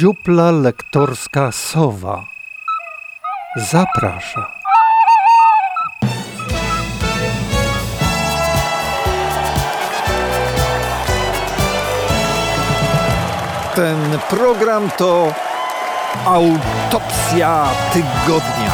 Dziupla 0.00 0.50
lektorska 0.50 1.52
Sowa 1.52 2.24
zaprasza. 3.56 4.46
Ten 13.74 14.18
program 14.30 14.90
to 14.96 15.32
autopsja 16.24 17.68
tygodnia. 17.92 18.72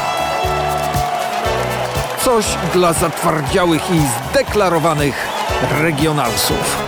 Coś 2.24 2.44
dla 2.72 2.92
zatwardziałych 2.92 3.90
i 3.90 4.00
zdeklarowanych 4.30 5.28
regionalsów. 5.70 6.85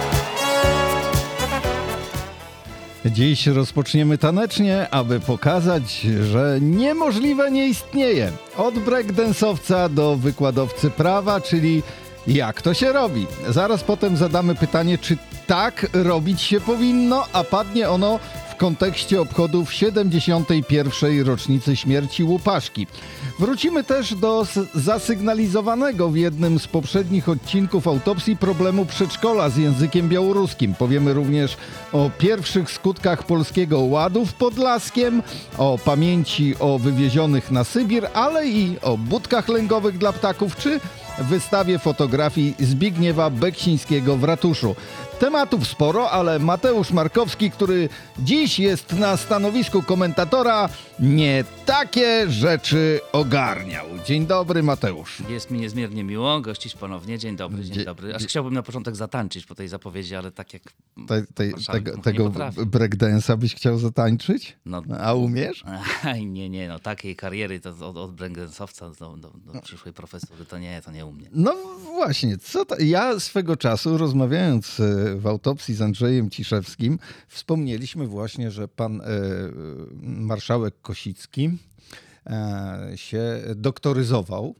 Dziś 3.10 3.46
rozpoczniemy 3.46 4.18
tanecznie, 4.18 4.90
aby 4.90 5.20
pokazać, 5.20 6.00
że 6.32 6.58
niemożliwe 6.60 7.50
nie 7.50 7.68
istnieje. 7.68 8.32
Od 8.56 8.74
breakdance'owca 8.74 9.88
do 9.88 10.16
wykładowcy 10.16 10.90
prawa, 10.90 11.40
czyli 11.40 11.82
jak 12.26 12.62
to 12.62 12.74
się 12.74 12.92
robi. 12.92 13.26
Zaraz 13.48 13.84
potem 13.84 14.16
zadamy 14.16 14.54
pytanie, 14.54 14.98
czy 14.98 15.16
tak 15.46 15.86
robić 15.92 16.40
się 16.40 16.60
powinno, 16.60 17.24
a 17.32 17.44
padnie 17.44 17.90
ono 17.90 18.18
kontekście 18.58 19.20
obchodów 19.20 19.72
71. 19.72 21.26
rocznicy 21.26 21.76
śmierci 21.76 22.24
Łupaszki. 22.24 22.86
Wrócimy 23.38 23.84
też 23.84 24.14
do 24.14 24.46
zasygnalizowanego 24.74 26.08
w 26.08 26.16
jednym 26.16 26.58
z 26.58 26.66
poprzednich 26.66 27.28
odcinków 27.28 27.88
autopsji 27.88 28.36
problemu 28.36 28.86
przedszkola 28.86 29.50
z 29.50 29.56
językiem 29.56 30.08
białoruskim. 30.08 30.74
Powiemy 30.74 31.12
również 31.12 31.56
o 31.92 32.10
pierwszych 32.18 32.70
skutkach 32.70 33.22
polskiego 33.22 33.80
ładu 33.80 34.26
w 34.26 34.34
Podlaskiem, 34.34 35.22
o 35.58 35.78
pamięci 35.84 36.54
o 36.60 36.78
wywiezionych 36.78 37.50
na 37.50 37.64
Sybir, 37.64 38.08
ale 38.14 38.48
i 38.48 38.76
o 38.82 38.96
budkach 38.96 39.48
lęgowych 39.48 39.98
dla 39.98 40.12
ptaków 40.12 40.56
czy 40.56 40.80
wystawie 41.18 41.78
fotografii 41.78 42.54
Zbigniewa 42.58 43.30
Beksińskiego 43.30 44.16
w 44.16 44.24
ratuszu. 44.24 44.74
Tematów 45.18 45.68
sporo, 45.68 46.10
ale 46.10 46.38
Mateusz 46.38 46.90
Markowski, 46.90 47.50
który 47.50 47.88
dziś 48.18 48.58
jest 48.58 48.92
na 48.92 49.16
stanowisku 49.16 49.82
komentatora, 49.82 50.68
nie 51.00 51.44
takie 51.66 52.30
rzeczy 52.30 53.00
ogarniał. 53.12 53.86
Dzień 54.06 54.26
dobry, 54.26 54.62
Mateusz. 54.62 55.22
Jest 55.28 55.50
mi 55.50 55.60
niezmiernie 55.60 56.04
miło 56.04 56.40
gościć 56.40 56.74
ponownie. 56.74 57.18
Dzień 57.18 57.36
dobry, 57.36 57.64
dzień 57.64 57.84
dobry. 57.84 58.14
Aż 58.14 58.24
chciałbym 58.24 58.54
na 58.54 58.62
początek 58.62 58.96
zatańczyć 58.96 59.46
po 59.46 59.54
tej 59.54 59.68
zapowiedzi, 59.68 60.14
ale 60.16 60.32
tak 60.32 60.52
jak 60.52 60.62
te, 61.08 61.22
te, 61.34 61.72
tego, 61.72 61.98
tego 61.98 62.30
breakdance'a 62.56 63.36
byś 63.36 63.54
chciał 63.54 63.78
zatańczyć? 63.78 64.56
No, 64.66 64.82
A 65.00 65.14
umiesz? 65.14 65.64
nie, 66.26 66.50
nie, 66.50 66.68
no 66.68 66.78
takiej 66.78 67.16
kariery 67.16 67.60
to 67.60 67.70
od, 67.70 67.96
od 67.96 68.14
breakdance'owca 68.16 68.98
do, 68.98 69.16
do, 69.16 69.52
do 69.52 69.60
przyszłej 69.60 69.94
profesury 69.94 70.44
to 70.44 70.58
nie, 70.58 70.82
to 70.82 70.92
nie 70.92 71.06
u 71.06 71.12
mnie. 71.12 71.28
No 71.32 71.54
właśnie, 71.84 72.38
co 72.38 72.64
to? 72.64 72.76
ja 72.78 73.20
swego 73.20 73.56
czasu 73.56 73.98
rozmawiając 73.98 74.80
e, 74.80 75.16
w 75.16 75.26
autopsji 75.26 75.74
z 75.74 75.82
Andrzejem 75.82 76.30
Ciszewskim 76.30 76.98
wspomnieliśmy 77.28 78.06
właśnie, 78.06 78.50
że 78.50 78.68
pan 78.68 79.00
e, 79.00 79.04
marszałek 80.02 80.74
Kosicki 80.88 81.50
e, 82.26 82.92
się 82.96 83.42
doktoryzował 83.56 84.54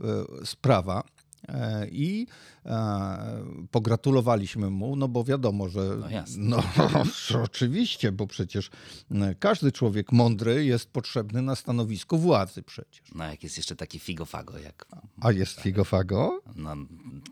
e, 0.00 0.04
z 0.46 0.56
prawa 0.56 1.00
e, 1.00 1.13
i 1.90 2.26
pogratulowaliśmy 3.70 4.70
mu, 4.70 4.96
no 4.96 5.08
bo 5.08 5.24
wiadomo, 5.24 5.68
że. 5.68 5.80
No, 6.36 6.62
no 6.78 7.02
oczywiście, 7.44 8.12
bo 8.12 8.26
przecież 8.26 8.70
każdy 9.38 9.72
człowiek 9.72 10.12
mądry 10.12 10.64
jest 10.64 10.90
potrzebny 10.90 11.42
na 11.42 11.56
stanowisku 11.56 12.18
władzy 12.18 12.62
przecież. 12.62 13.02
No 13.14 13.24
jak 13.24 13.42
jest 13.42 13.56
jeszcze 13.56 13.76
taki 13.76 13.98
figofago, 13.98 14.58
jak. 14.58 14.86
A 15.20 15.32
jest 15.32 15.60
figofago? 15.60 16.40
No 16.56 16.76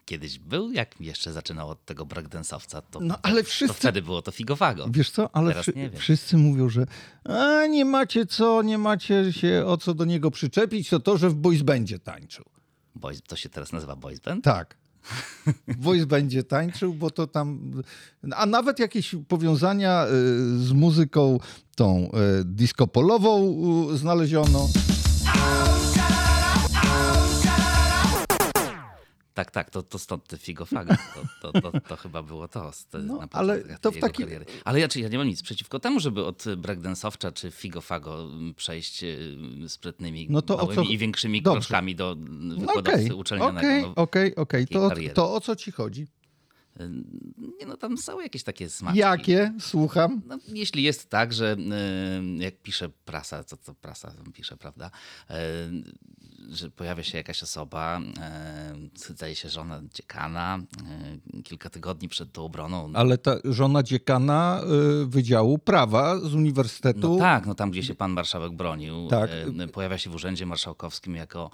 kiedyś 0.05 0.39
był, 0.39 0.73
jak 0.73 1.01
jeszcze 1.01 1.33
zaczynał 1.33 1.71
od 1.71 1.85
tego 1.85 2.05
breakdance'owca, 2.05 2.83
to, 2.91 3.01
no, 3.01 3.19
ale 3.23 3.45
wszyscy... 3.45 3.75
to 3.75 3.75
wtedy 3.75 4.03
było 4.03 4.23
to 4.23 4.31
figofago. 4.33 4.87
Wiesz 4.91 5.11
co, 5.11 5.37
ale 5.37 5.51
Teraz 5.51 5.77
nie 5.77 5.91
wszyscy 5.91 6.37
mówią, 6.37 6.69
że 6.69 6.87
a, 7.25 7.67
nie 7.67 7.85
macie 7.85 8.27
co, 8.27 8.63
nie 8.63 8.79
macie 8.79 9.33
się 9.33 9.65
o 9.67 9.77
co 9.77 9.95
do 9.95 10.05
niego 10.05 10.31
przyczepić, 10.31 10.89
to 10.89 11.01
to, 11.01 11.19
że 11.19 11.31
w 11.31 11.35
boys 11.35 11.63
będzie 11.63 11.99
tańczył. 11.99 12.45
Boys, 12.95 13.23
to 13.23 13.37
się 13.37 13.49
teraz 13.49 13.73
nazywa 13.73 13.97
boys 13.97 14.21
band? 14.21 14.45
Tak. 14.45 14.77
Voice 15.79 16.07
będzie 16.07 16.45
tańczył, 16.45 16.95
bo 16.95 17.11
to 17.11 17.27
tam. 17.27 17.73
A 18.37 18.47
nawet 18.47 18.79
jakieś 18.79 19.15
powiązania 19.29 20.07
y, 20.07 20.09
z 20.59 20.73
muzyką 20.73 21.39
tą 21.77 22.11
y, 22.41 22.45
disco 22.45 22.87
polową 22.87 23.57
znaleziono. 23.97 24.69
Tak, 29.35 29.51
tak, 29.51 29.71
to, 29.71 29.83
to 29.83 29.99
stąd 29.99 30.27
te 30.27 30.39
figofago. 30.39 30.95
To, 31.43 31.53
to, 31.53 31.61
to, 31.61 31.81
to, 31.81 31.97
chyba 31.97 32.23
było 32.23 32.49
to. 32.49 32.71
No, 33.03 33.21
ale 33.31 33.79
to 33.81 33.91
w 33.91 33.99
takim... 33.99 34.29
Ale 34.65 34.81
ja, 34.81 34.89
ja 34.97 35.09
nie 35.09 35.19
mam 35.19 35.27
nic 35.27 35.43
przeciwko 35.43 35.81
temu, 35.81 36.01
żeby 36.01 36.25
od 36.25 36.43
breakdance'owcza 36.43 37.33
czy 37.33 37.51
figofago 37.51 38.29
przejść 38.57 39.05
y, 39.05 39.69
sprytnymi, 39.69 40.27
no 40.31 40.43
to 40.43 40.57
małymi 40.57 40.87
co... 40.87 40.93
i 40.93 40.99
większymi 40.99 41.43
Dobrze. 41.43 41.61
kroczkami 41.61 41.95
do 41.95 42.17
wykładowcy 42.59 43.05
okay, 43.05 43.17
uczelnianego. 43.17 43.59
Okej, 43.59 43.83
no, 43.83 44.03
okej, 44.03 44.37
okej. 44.37 45.11
To 45.15 45.35
o 45.35 45.41
co 45.41 45.57
ci 45.57 45.73
chodzi? 45.73 46.07
Nie 47.61 47.67
no, 47.67 47.77
tam 47.77 47.99
są 47.99 48.21
jakieś 48.21 48.43
takie 48.43 48.71
smaki. 48.71 48.99
Jakie? 48.99 49.53
Słucham. 49.61 50.23
No, 50.27 50.39
jeśli 50.49 50.83
jest 50.83 51.11
tak, 51.11 51.33
że 51.33 51.57
jak 52.39 52.57
pisze 52.63 52.89
prasa, 52.89 53.45
co 53.45 53.57
to 53.57 53.75
prasa 53.75 54.15
pisze, 54.33 54.57
prawda? 54.57 54.91
że 56.51 56.71
pojawia 56.71 57.03
się 57.03 57.19
jakaś 57.19 57.43
osoba, 57.43 58.01
e, 58.21 58.75
zdaje 58.95 59.35
się 59.35 59.49
żona 59.49 59.81
dziekana, 59.95 60.59
e, 61.39 61.43
kilka 61.43 61.71
tygodni 61.71 62.09
przed 62.09 62.33
tą 62.33 62.45
obroną. 62.45 62.91
Ale 62.95 63.19
ta 63.19 63.37
żona 63.45 63.83
dziekana 63.83 64.61
e, 64.63 65.07
Wydziału 65.07 65.59
Prawa 65.59 66.21
z 66.21 66.35
Uniwersytetu... 66.35 67.13
No 67.13 67.19
tak, 67.19 67.47
no 67.47 67.55
tam 67.55 67.71
gdzie 67.71 67.83
się 67.83 67.95
pan 67.95 68.11
marszałek 68.11 68.53
bronił. 68.53 69.09
Tak. 69.09 69.31
Pojawia 69.73 69.99
się 69.99 70.11
w 70.11 70.15
Urzędzie 70.15 70.47
Marszałkowskim 70.47 71.17
jako 71.17 71.51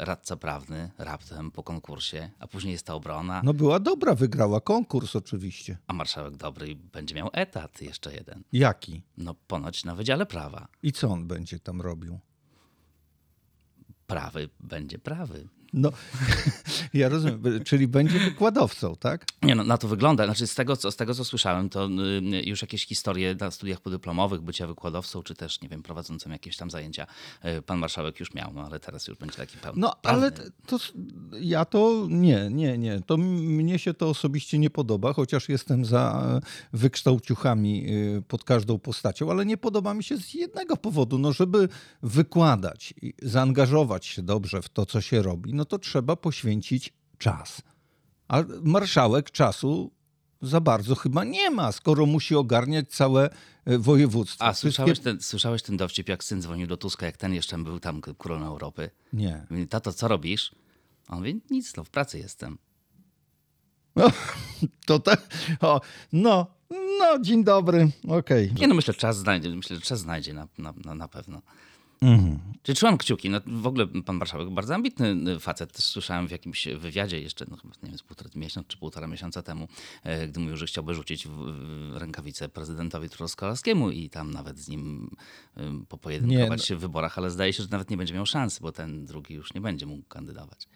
radca 0.00 0.36
prawny 0.36 0.90
raptem 0.98 1.50
po 1.50 1.62
konkursie, 1.62 2.30
a 2.38 2.46
później 2.46 2.72
jest 2.72 2.86
ta 2.86 2.94
obrona. 2.94 3.40
No 3.44 3.54
była 3.54 3.80
dobra, 3.80 4.14
wygrała 4.40 4.60
konkurs 4.60 5.16
oczywiście. 5.16 5.78
A 5.86 5.92
marszałek 5.92 6.36
dobry 6.36 6.76
będzie 6.76 7.14
miał 7.14 7.30
etat 7.32 7.82
jeszcze 7.82 8.14
jeden. 8.14 8.42
Jaki? 8.52 9.02
No 9.16 9.34
ponoć 9.34 9.84
na 9.84 9.94
Wydziale 9.94 10.26
Prawa. 10.26 10.68
I 10.82 10.92
co 10.92 11.08
on 11.08 11.26
będzie 11.26 11.58
tam 11.58 11.80
robił? 11.80 12.20
prawy 14.06 14.48
będzie 14.60 14.98
prawy. 14.98 15.48
No, 15.72 15.92
ja 16.94 17.08
rozumiem, 17.08 17.64
czyli 17.64 17.88
będzie 17.88 18.18
wykładowcą, 18.18 18.96
tak? 18.96 19.26
Nie, 19.42 19.54
no, 19.54 19.64
na 19.64 19.78
to 19.78 19.88
wygląda. 19.88 20.24
Znaczy, 20.24 20.46
z 20.46 20.54
tego, 20.54 20.76
co, 20.76 20.90
z 20.90 20.96
tego, 20.96 21.14
co 21.14 21.24
słyszałem, 21.24 21.68
to 21.68 21.86
y, 21.86 22.42
już 22.44 22.62
jakieś 22.62 22.86
historie 22.86 23.36
na 23.40 23.50
studiach 23.50 23.80
podyplomowych, 23.80 24.40
bycia 24.40 24.66
wykładowcą, 24.66 25.22
czy 25.22 25.34
też, 25.34 25.60
nie 25.60 25.68
wiem, 25.68 25.82
prowadzącym 25.82 26.32
jakieś 26.32 26.56
tam 26.56 26.70
zajęcia, 26.70 27.06
y, 27.58 27.62
pan 27.62 27.78
marszałek 27.78 28.20
już 28.20 28.34
miał, 28.34 28.52
no 28.54 28.62
ale 28.62 28.80
teraz 28.80 29.08
już 29.08 29.18
będzie 29.18 29.36
taki 29.36 29.58
pełny. 29.58 29.80
No, 29.80 29.94
ale 30.02 30.32
to, 30.66 30.78
ja 31.40 31.64
to 31.64 32.06
nie, 32.08 32.48
nie, 32.50 32.78
nie. 32.78 33.00
To 33.06 33.16
mnie 33.16 33.78
się 33.78 33.94
to 33.94 34.08
osobiście 34.08 34.58
nie 34.58 34.70
podoba, 34.70 35.12
chociaż 35.12 35.48
jestem 35.48 35.84
za 35.84 36.40
wykształciuchami 36.72 37.90
y, 37.90 38.22
pod 38.28 38.44
każdą 38.44 38.78
postacią, 38.78 39.30
ale 39.30 39.46
nie 39.46 39.56
podoba 39.56 39.94
mi 39.94 40.04
się 40.04 40.16
z 40.16 40.34
jednego 40.34 40.76
powodu, 40.76 41.18
no, 41.18 41.32
żeby 41.32 41.68
wykładać, 42.02 42.94
zaangażować 43.22 44.06
się 44.06 44.22
dobrze 44.22 44.62
w 44.62 44.68
to, 44.68 44.86
co 44.86 45.00
się 45.00 45.22
robi, 45.22 45.54
no 45.60 45.64
to 45.64 45.78
trzeba 45.78 46.16
poświęcić 46.16 46.92
czas. 47.18 47.62
A 48.28 48.42
marszałek 48.62 49.30
czasu 49.30 49.90
za 50.42 50.60
bardzo 50.60 50.94
chyba 50.94 51.24
nie 51.24 51.50
ma, 51.50 51.72
skoro 51.72 52.06
musi 52.06 52.34
ogarniać 52.34 52.88
całe 52.88 53.30
e, 53.64 53.78
województwo. 53.78 54.44
A 54.44 54.54
słyszałeś, 54.54 55.00
ten, 55.00 55.20
słyszałeś 55.20 55.62
ten 55.62 55.76
dowcip, 55.76 56.08
jak 56.08 56.24
syn 56.24 56.42
dzwonił 56.42 56.66
do 56.66 56.76
Tuska, 56.76 57.06
jak 57.06 57.16
ten 57.16 57.34
jeszcze 57.34 57.58
był 57.58 57.80
tam 57.80 58.00
królem 58.00 58.42
Europy? 58.42 58.90
Nie. 59.12 59.46
Mówi, 59.50 59.68
tato, 59.68 59.92
co 59.92 60.08
robisz? 60.08 60.54
On 61.08 61.18
mówi, 61.18 61.40
nic, 61.50 61.76
no 61.76 61.84
w 61.84 61.90
pracy 61.90 62.18
jestem. 62.18 62.58
No, 63.96 64.12
to 64.86 64.98
tak, 64.98 65.20
o, 65.60 65.80
no, 66.12 66.46
no, 66.70 67.18
dzień 67.20 67.44
dobry, 67.44 67.90
okej. 68.08 68.46
Okay. 68.46 68.60
Nie 68.60 68.68
no, 68.68 68.74
myślę, 68.74 68.94
czas 68.94 69.18
znajdzie, 69.18 69.48
myślę, 69.48 69.76
że 69.76 69.82
czas 69.82 70.00
znajdzie 70.00 70.34
na, 70.34 70.48
na, 70.58 70.94
na 70.94 71.08
pewno. 71.08 71.42
Mhm. 72.00 72.38
Czyli 72.62 72.76
trzymam 72.76 72.98
kciuki. 72.98 73.30
No, 73.30 73.40
w 73.46 73.66
ogóle 73.66 73.86
pan 73.86 74.16
marszałek 74.16 74.50
bardzo 74.50 74.74
ambitny 74.74 75.32
y, 75.36 75.40
facet. 75.40 75.72
Też 75.72 75.84
słyszałem 75.84 76.28
w 76.28 76.30
jakimś 76.30 76.68
wywiadzie 76.68 77.20
jeszcze, 77.20 77.46
no, 77.50 77.56
nie 77.82 77.88
wiem, 77.88 77.98
z 77.98 78.02
półtora 78.02 78.30
miesiąca 78.34 78.68
czy 78.68 78.76
półtora 78.78 79.06
miesiąca 79.06 79.42
temu, 79.42 79.68
e, 80.04 80.28
gdy 80.28 80.40
mówił, 80.40 80.56
że 80.56 80.66
chciałby 80.66 80.94
rzucić 80.94 81.28
rękawice 81.94 82.48
prezydentowi 82.48 83.08
Truskolaskiemu 83.08 83.90
i 83.90 84.10
tam 84.10 84.30
nawet 84.30 84.58
z 84.58 84.68
nim 84.68 85.10
y, 85.56 85.86
popojedynkować 85.88 86.64
się 86.64 86.76
w 86.76 86.80
wyborach, 86.80 87.18
ale 87.18 87.30
zdaje 87.30 87.52
się, 87.52 87.62
że 87.62 87.68
nawet 87.70 87.90
nie 87.90 87.96
będzie 87.96 88.14
miał 88.14 88.26
szansy, 88.26 88.60
bo 88.62 88.72
ten 88.72 89.06
drugi 89.06 89.34
już 89.34 89.54
nie 89.54 89.60
będzie 89.60 89.86
mógł 89.86 90.08
kandydować. 90.08 90.68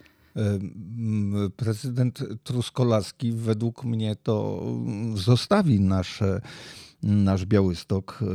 Prezydent 1.56 2.18
Truskolaski 2.42 3.32
według 3.32 3.84
mnie 3.84 4.16
to 4.16 4.62
zostawi 5.14 5.80
nasze 5.80 6.40
nasz 7.04 7.46
Białystok. 7.46 8.20
e, 8.22 8.26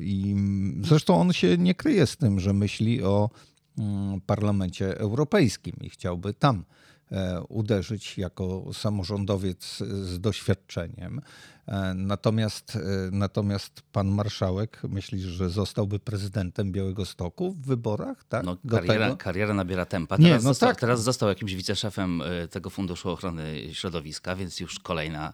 I 0.00 0.36
zresztą 0.82 1.20
on 1.20 1.32
się 1.32 1.58
nie 1.58 1.74
kryje 1.74 2.06
z 2.06 2.16
tym, 2.16 2.40
że 2.40 2.52
myśli 2.52 3.02
o 3.02 3.30
mm, 3.78 4.20
parlamencie 4.20 4.98
europejskim 4.98 5.76
i 5.80 5.90
chciałby 5.90 6.34
tam 6.34 6.64
e, 7.12 7.42
uderzyć 7.48 8.18
jako 8.18 8.70
samorządowiec 8.72 9.78
z 10.02 10.20
doświadczeniem. 10.20 11.20
E, 11.66 11.94
Natomiast, 11.94 12.76
e, 12.76 12.80
natomiast 13.12 13.82
pan 13.92 14.08
marszałek 14.08 14.82
myśli, 14.88 15.20
że 15.20 15.50
zostałby 15.50 15.98
prezydentem 15.98 16.72
Białego 16.72 17.06
Stoku 17.06 17.52
w 17.52 17.66
wyborach, 17.66 18.24
tak? 18.24 18.44
No, 18.44 18.56
kariera, 18.70 19.16
kariera 19.16 19.54
nabiera 19.54 19.86
tempa. 19.86 20.16
Nie, 20.16 20.24
Teraz, 20.28 20.44
no 20.44 20.50
został, 20.50 20.68
tak. 20.68 20.80
teraz 20.80 21.02
został 21.02 21.28
jakimś 21.28 21.54
wiceszefem 21.54 22.22
e, 22.22 22.48
tego 22.48 22.70
Funduszu 22.70 23.10
Ochrony 23.10 23.74
Środowiska, 23.74 24.36
więc 24.36 24.60
już 24.60 24.78
kolejna, 24.78 25.32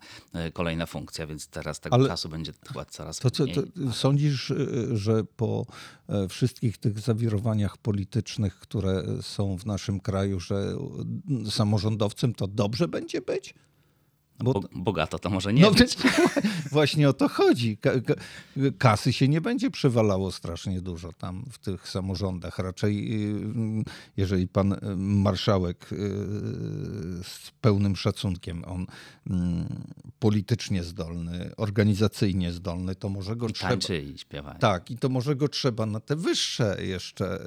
kolejna 0.52 0.86
funkcja, 0.86 1.26
więc 1.26 1.48
teraz 1.48 1.80
tego 1.80 1.94
Ale- 1.96 2.08
czasu 2.08 2.28
będzie 2.28 2.52
chyba 2.68 2.84
coraz 2.84 3.18
To, 3.18 3.44
mniej. 3.44 3.54
to 3.54 3.92
sądzisz, 3.92 4.50
y, 4.50 4.96
że 4.96 5.24
po 5.24 5.66
wszystkich 6.28 6.78
tych 6.78 7.00
zawirowaniach 7.00 7.76
politycznych, 7.76 8.58
które 8.58 9.02
są 9.22 9.58
w 9.58 9.66
naszym 9.66 10.00
kraju, 10.00 10.40
że 10.40 10.74
samorządowcem 11.50 12.34
to 12.34 12.46
dobrze 12.46 12.88
będzie 12.88 13.20
być? 13.20 13.54
Bo, 14.40 14.62
to 15.20 15.30
może 15.30 15.52
nie 15.52 15.62
no, 15.62 15.70
być. 15.70 15.96
właśnie 16.72 17.08
o 17.08 17.12
to 17.12 17.28
chodzi. 17.28 17.76
Ka, 17.76 17.90
ka, 18.00 18.14
kasy 18.78 19.12
się 19.12 19.28
nie 19.28 19.40
będzie 19.40 19.70
przewalało 19.70 20.32
strasznie 20.32 20.80
dużo 20.80 21.12
tam 21.12 21.44
w 21.50 21.58
tych 21.58 21.88
samorządach. 21.88 22.58
Raczej, 22.58 23.22
y, 23.80 23.84
jeżeli 24.16 24.48
pan 24.48 24.72
y, 24.72 24.78
marszałek 24.96 25.92
y, 25.92 25.96
z 27.22 27.50
pełnym 27.60 27.96
szacunkiem, 27.96 28.64
on 28.64 28.86
mm, 29.30 29.84
politycznie 30.18 30.84
zdolny, 30.84 31.50
organizacyjnie 31.56 32.52
zdolny, 32.52 32.94
to 32.94 33.08
może 33.08 33.36
go 33.36 33.48
I 33.48 33.52
trzeba. 33.52 33.70
tańczy 33.70 33.98
i 34.02 34.18
śpiewa. 34.18 34.54
Tak, 34.54 34.90
i 34.90 34.98
to 34.98 35.08
może 35.08 35.36
go 35.36 35.48
trzeba 35.48 35.86
na 35.86 36.00
te 36.00 36.16
wyższe 36.16 36.76
jeszcze 36.80 37.38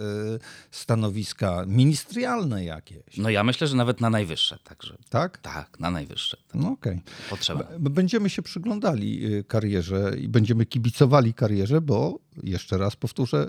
stanowiska 0.71 1.63
ministerialne 1.67 2.65
jakieś. 2.65 3.17
No 3.17 3.29
ja 3.29 3.43
myślę, 3.43 3.67
że 3.67 3.75
nawet 3.75 4.01
na 4.01 4.09
najwyższe, 4.09 4.57
także 4.63 4.97
Tak? 5.09 5.37
tak, 5.37 5.79
na 5.79 5.91
najwyższe. 5.91 6.37
Tak. 6.37 6.61
No 6.61 6.77
okej. 6.81 7.01
Potrzeba. 7.29 7.63
B- 7.79 7.89
Będziemy 7.89 8.29
się 8.29 8.41
przyglądali 8.41 9.25
y, 9.25 9.43
karierze 9.43 10.11
i 10.21 10.27
będziemy 10.27 10.65
kibicowali 10.65 11.33
karierze, 11.33 11.81
bo 11.81 12.19
jeszcze 12.43 12.77
raz 12.77 12.95
powtórzę, 12.95 13.47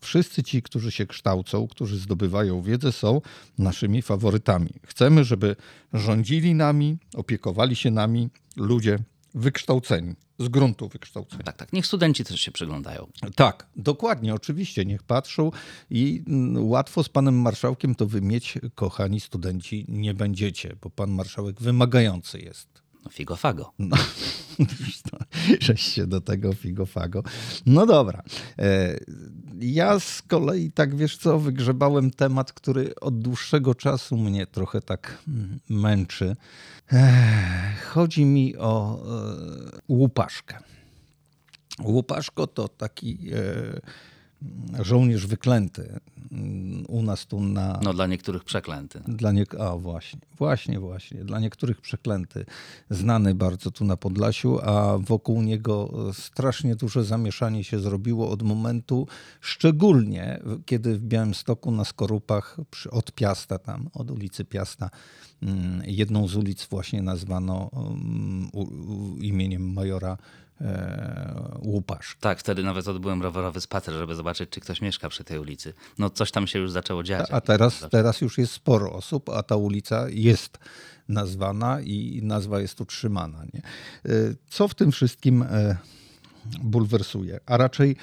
wszyscy 0.00 0.42
ci, 0.42 0.62
którzy 0.62 0.90
się 0.92 1.06
kształcą, 1.06 1.68
którzy 1.68 1.98
zdobywają 1.98 2.62
wiedzę, 2.62 2.92
są 2.92 3.20
naszymi 3.58 4.02
faworytami. 4.02 4.70
Chcemy, 4.86 5.24
żeby 5.24 5.56
rządzili 5.92 6.54
nami, 6.54 6.98
opiekowali 7.14 7.76
się 7.76 7.90
nami 7.90 8.28
ludzie 8.56 8.98
wykształceni, 9.34 10.14
z 10.38 10.48
gruntu 10.48 10.88
wykształceni. 10.88 11.44
Tak, 11.44 11.56
tak. 11.56 11.72
Niech 11.72 11.86
studenci 11.86 12.24
też 12.24 12.40
się 12.40 12.52
przyglądają. 12.52 13.06
Tak, 13.34 13.66
dokładnie, 13.76 14.34
oczywiście, 14.34 14.84
niech 14.84 15.02
patrzą 15.02 15.50
i 15.90 16.22
mm, 16.26 16.68
łatwo 16.68 17.02
z 17.02 17.08
panem 17.08 17.40
marszałkiem 17.40 17.94
to 17.94 18.06
wy 18.06 18.20
mieć, 18.20 18.58
kochani 18.74 19.20
studenci, 19.20 19.84
nie 19.88 20.14
będziecie, 20.14 20.76
bo 20.82 20.90
pan 20.90 21.10
marszałek 21.10 21.60
wymagający 21.60 22.38
jest. 22.38 22.87
No 23.08 23.12
figo 23.12 23.36
fago. 23.36 23.72
No, 23.78 23.96
żeś 25.60 25.82
się 25.82 26.06
do 26.06 26.20
tego 26.20 26.52
figofago. 26.52 27.22
No 27.66 27.86
dobra. 27.86 28.22
E, 28.58 28.98
Ja 29.60 30.00
z 30.00 30.22
kolei, 30.22 30.72
tak 30.72 30.96
wiesz 30.96 31.16
co, 31.16 31.38
wygrzebałem 31.38 32.10
temat, 32.10 32.52
który 32.52 32.94
od 32.94 33.20
dłuższego 33.20 33.74
czasu 33.74 34.16
mnie 34.16 34.46
trochę 34.46 34.80
tak 34.80 35.18
mm, 35.28 35.60
męczy. 35.68 36.36
Ech, 36.92 37.84
Chodzi 37.88 38.24
mi 38.24 38.56
o 38.56 39.00
e, 39.74 39.78
łupaszkę. 39.88 40.58
Łupaszko 41.82 42.46
to 42.46 42.68
taki 42.68 43.18
e, 43.32 43.80
żołnierz 44.80 45.26
wyklęty. 45.26 46.00
Mm, 46.32 46.84
U 46.88 47.02
nas 47.02 47.26
tu 47.26 47.40
na, 47.40 47.80
No 47.82 47.94
dla 47.94 48.06
niektórych 48.06 48.44
przeklęty. 48.44 49.00
dla 49.08 49.32
nie... 49.32 49.44
A 49.58 49.76
właśnie, 49.76 50.20
właśnie, 50.38 50.80
właśnie. 50.80 51.24
Dla 51.24 51.40
niektórych 51.40 51.80
przeklęty, 51.80 52.46
znany 52.90 53.34
bardzo 53.34 53.70
tu 53.70 53.84
na 53.84 53.96
Podlasiu, 53.96 54.58
a 54.62 54.98
wokół 54.98 55.42
niego 55.42 55.90
strasznie 56.12 56.76
duże 56.76 57.04
zamieszanie 57.04 57.64
się 57.64 57.78
zrobiło 57.78 58.30
od 58.30 58.42
momentu, 58.42 59.06
szczególnie 59.40 60.40
kiedy 60.66 60.98
w 60.98 61.02
Białymstoku 61.02 61.70
na 61.70 61.84
Skorupach 61.84 62.56
przy, 62.70 62.90
od 62.90 63.12
Piasta 63.12 63.58
tam, 63.58 63.88
od 63.94 64.10
ulicy 64.10 64.44
Piasta, 64.44 64.90
mm, 65.42 65.82
jedną 65.86 66.28
z 66.28 66.36
ulic 66.36 66.66
właśnie 66.66 67.02
nazwano 67.02 67.70
mm, 67.74 68.50
imieniem 69.20 69.72
majora 69.72 70.12
e, 70.12 70.18
Łupasz. 71.62 72.16
Tak, 72.20 72.38
wtedy 72.38 72.62
nawet 72.62 72.88
odbyłem 72.88 73.22
rowerowy 73.22 73.60
spacer, 73.60 73.94
żeby 73.94 74.14
zobaczyć, 74.14 74.50
czy 74.50 74.60
ktoś 74.60 74.80
mieszka 74.80 75.08
przy 75.08 75.24
tej 75.24 75.38
ulicy. 75.38 75.72
No 75.98 76.10
coś 76.10 76.30
tam 76.30 76.46
się 76.46 76.58
już 76.58 76.70
zaczęło 76.70 77.02
dziać. 77.02 77.28
A 77.30 77.40
teraz, 77.40 77.86
teraz 77.90 78.20
już 78.20 78.38
jest 78.38 78.52
sporo 78.52 78.92
osób, 78.92 79.28
a 79.28 79.42
ta 79.42 79.56
ulica 79.56 80.06
jest 80.08 80.58
nazwana 81.08 81.80
i 81.80 82.20
nazwa 82.22 82.60
jest 82.60 82.80
utrzymana. 82.80 83.44
Nie? 83.54 83.62
Y, 84.12 84.36
Co 84.50 84.68
w 84.68 84.74
tym 84.74 84.92
wszystkim 84.92 85.42
e, 85.42 85.76
bulwersuje? 86.62 87.40
A 87.46 87.56
raczej 87.56 87.96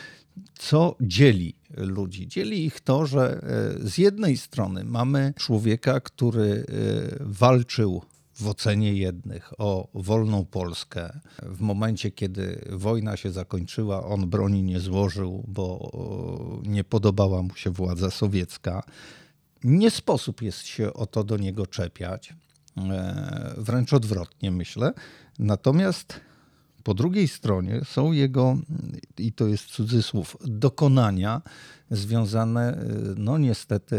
co 0.57 0.95
dzieli 1.01 1.55
ludzi? 1.77 2.27
Dzieli 2.27 2.65
ich 2.65 2.79
to, 2.79 3.05
że 3.05 3.41
e, 3.83 3.87
z 3.87 3.97
jednej 3.97 4.37
strony 4.37 4.83
mamy 4.83 5.33
człowieka, 5.37 5.99
który 5.99 6.65
e, 6.69 7.15
walczył 7.19 8.01
w 8.35 8.47
ocenie 8.47 8.93
jednych 8.93 9.51
o 9.57 9.87
wolną 9.93 10.45
Polskę. 10.45 11.19
W 11.41 11.61
momencie, 11.61 12.11
kiedy 12.11 12.65
wojna 12.71 13.17
się 13.17 13.31
zakończyła, 13.31 14.05
on 14.05 14.29
broni 14.29 14.63
nie 14.63 14.79
złożył, 14.79 15.43
bo 15.47 15.63
o, 15.63 16.61
nie 16.63 16.83
podobała 16.83 17.41
mu 17.41 17.55
się 17.55 17.69
władza 17.69 18.11
sowiecka. 18.11 18.83
Nie 19.63 19.91
sposób 19.91 20.41
jest 20.41 20.65
się 20.65 20.93
o 20.93 21.05
to 21.05 21.23
do 21.23 21.37
niego 21.37 21.67
czepiać. 21.67 22.33
E, 22.77 23.53
Wręcz 23.57 23.93
odwrotnie, 23.93 24.51
myślę. 24.51 24.93
Natomiast 25.39 26.19
po 26.83 26.93
drugiej 26.93 27.27
stronie 27.27 27.81
są 27.85 28.11
jego, 28.11 28.57
i 29.17 29.33
to 29.33 29.47
jest 29.47 29.65
cudzysłów, 29.65 30.37
dokonania 30.45 31.41
związane, 31.91 32.61
e, 32.61 32.87
no 33.17 33.37
niestety, 33.37 33.95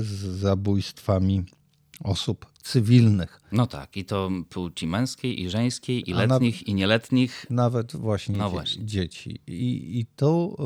z 0.00 0.40
zabójstwami 0.40 1.44
osób 2.00 2.46
cywilnych. 2.62 3.40
No 3.52 3.66
tak, 3.66 3.96
i 3.96 4.04
to 4.04 4.30
płci 4.50 4.86
męskiej 4.86 5.42
i 5.42 5.50
żeńskiej, 5.50 6.10
i 6.10 6.12
A 6.12 6.16
na- 6.16 6.34
letnich, 6.34 6.68
i 6.68 6.74
nieletnich. 6.74 7.46
Nawet 7.50 7.96
właśnie, 7.96 8.36
No 8.36 8.50
właśnie. 8.50 8.86
dzieci. 8.86 9.40
I, 9.46 9.98
i 10.00 10.06
to 10.16 10.56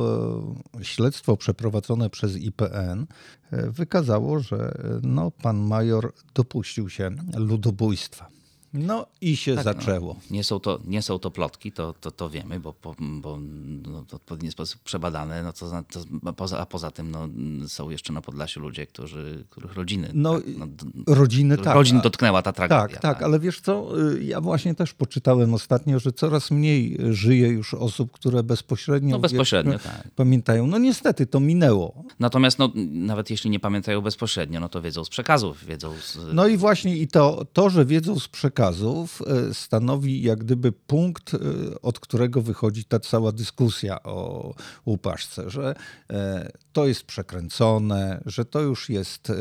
e, 0.80 0.84
śledztwo 0.84 1.36
przeprowadzone 1.36 2.10
przez 2.10 2.36
IPN 2.36 3.06
e, 3.50 3.70
wykazało, 3.70 4.38
że 4.40 4.56
e, 4.56 5.00
no, 5.02 5.30
pan 5.30 5.56
major 5.58 6.12
dopuścił 6.34 6.88
się 6.88 7.10
ludobójstwa. 7.36 8.28
No 8.72 9.06
i 9.20 9.36
się 9.36 9.54
Tak, 9.54 9.64
zaczęło. 9.64 10.14
No, 10.14 10.20
nie, 10.30 10.44
są 10.44 10.60
to, 10.60 10.78
nie 10.86 11.02
są 11.02 11.18
to 11.18 11.30
plotki, 11.30 11.72
to, 11.72 11.94
to, 12.00 12.10
to 12.10 12.30
wiemy, 12.30 12.60
bo, 12.60 12.72
po, 12.72 12.94
bo 12.98 13.38
no, 13.86 14.04
w 14.08 14.14
odpowiedni 14.14 14.50
sposób 14.50 14.80
przebadane. 14.82 15.42
No, 15.42 15.52
to, 15.52 15.70
to, 15.90 16.00
a 16.26 16.32
poza, 16.32 16.58
a 16.58 16.66
poza 16.66 16.90
tym 16.90 17.10
no, 17.10 17.28
są 17.68 17.90
jeszcze 17.90 18.12
na 18.12 18.20
Podlasiu 18.20 18.60
ludzie, 18.60 18.86
którzy, 18.86 19.44
których 19.50 19.74
rodziny, 19.74 20.10
No, 20.14 20.34
tak, 20.34 20.44
no, 20.56 20.66
Rodziny 21.14 21.58
tak. 21.58 21.74
rodzin 21.74 22.00
dotknęła 22.00 22.42
ta 22.42 22.52
tragedia. 22.52 22.88
Tak, 22.88 22.98
tak, 23.00 23.22
ale 23.22 23.40
wiesz 23.40 23.60
co, 23.60 24.00
y, 24.12 24.24
ja 24.24 24.40
właśnie 24.40 24.74
też 24.74 24.94
poczytałem 24.94 25.54
ostatnio, 25.54 25.98
że 25.98 26.12
coraz 26.12 26.50
mniej 26.50 26.98
żyje 27.10 27.48
już 27.48 27.74
osób, 27.74 28.12
które 28.12 28.42
bezpośrednio, 28.42 29.10
No 29.10 29.18
bezpośrednio, 29.18 29.72
wiesz, 29.72 29.82
tak. 29.82 30.08
pamiętają. 30.16 30.66
No 30.66 30.78
niestety, 30.78 31.26
to 31.26 31.40
minęło. 31.40 32.04
Natomiast 32.18 32.58
no, 32.58 32.72
nawet 32.90 33.30
jeśli 33.30 33.50
nie 33.50 33.60
pamiętają 33.60 34.00
bezpośrednio, 34.00 34.60
no 34.60 34.68
to 34.68 34.82
wiedzą 34.82 35.04
z 35.04 35.08
przekazów, 35.08 35.64
wiedzą 35.64 35.92
z... 36.02 36.18
No 36.32 36.46
i 36.46 36.56
właśnie 36.56 36.96
i 36.96 37.08
to, 37.08 37.46
to, 37.52 37.70
że 37.70 37.84
wiedzą 37.84 38.18
z 38.18 38.28
przekazów, 38.28 38.57
e, 38.60 39.54
stanowi 39.54 40.22
jak 40.22 40.38
gdyby 40.38 40.72
punkt, 40.72 41.34
e, 41.34 41.38
od 41.82 42.00
którego 42.00 42.42
wychodzi 42.42 42.84
ta 42.84 43.00
cała 43.00 43.32
dyskusja 43.32 44.02
o 44.02 44.54
upaszce, 44.84 45.50
że 45.50 45.74
e, 46.10 46.50
to 46.72 46.86
jest 46.86 47.04
przekręcone, 47.04 48.22
że 48.26 48.44
to 48.44 48.60
już 48.60 48.88
jest, 48.88 49.32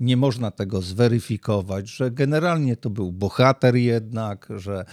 nie 0.00 0.16
można 0.16 0.50
tego 0.50 0.82
zweryfikować, 0.82 1.88
że 1.88 2.10
generalnie 2.10 2.76
to 2.76 2.90
był 2.90 3.12
bohater 3.12 3.76
jednak, 3.76 4.48
że 4.56 4.84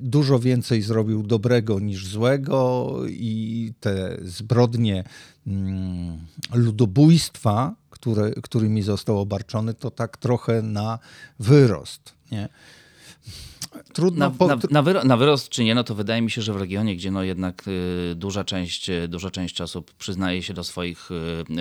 dużo 0.00 0.38
więcej 0.38 0.82
zrobił 0.82 1.22
dobrego 1.22 1.80
niż 1.80 2.06
złego 2.06 2.96
i 3.08 3.72
te 3.80 4.16
zbrodnie 4.22 5.04
mm, 5.46 6.18
ludobójstwa, 6.54 7.74
którymi 8.42 8.82
został 8.82 9.18
obarczony, 9.18 9.74
to 9.74 9.90
tak 9.90 10.16
trochę 10.16 10.62
na 10.62 10.98
wyrost. 11.38 12.14
Nie? 12.34 12.48
trudno... 13.92 14.28
Na, 14.28 14.30
po- 14.30 14.46
na, 14.46 14.56
na, 14.70 14.82
wyro, 14.82 15.04
na 15.04 15.16
wyrost 15.16 15.48
czy 15.48 15.64
nie, 15.64 15.74
no 15.74 15.84
to 15.84 15.94
wydaje 15.94 16.22
mi 16.22 16.30
się, 16.30 16.42
że 16.42 16.52
w 16.52 16.56
regionie, 16.56 16.96
gdzie 16.96 17.10
no 17.10 17.22
jednak 17.22 17.68
y, 17.68 18.14
duża, 18.16 18.44
część, 18.44 18.90
y, 18.90 19.08
duża 19.08 19.30
część 19.30 19.60
osób 19.60 19.94
przyznaje 19.94 20.42
się 20.42 20.54
do 20.54 20.64
swoich, 20.64 21.08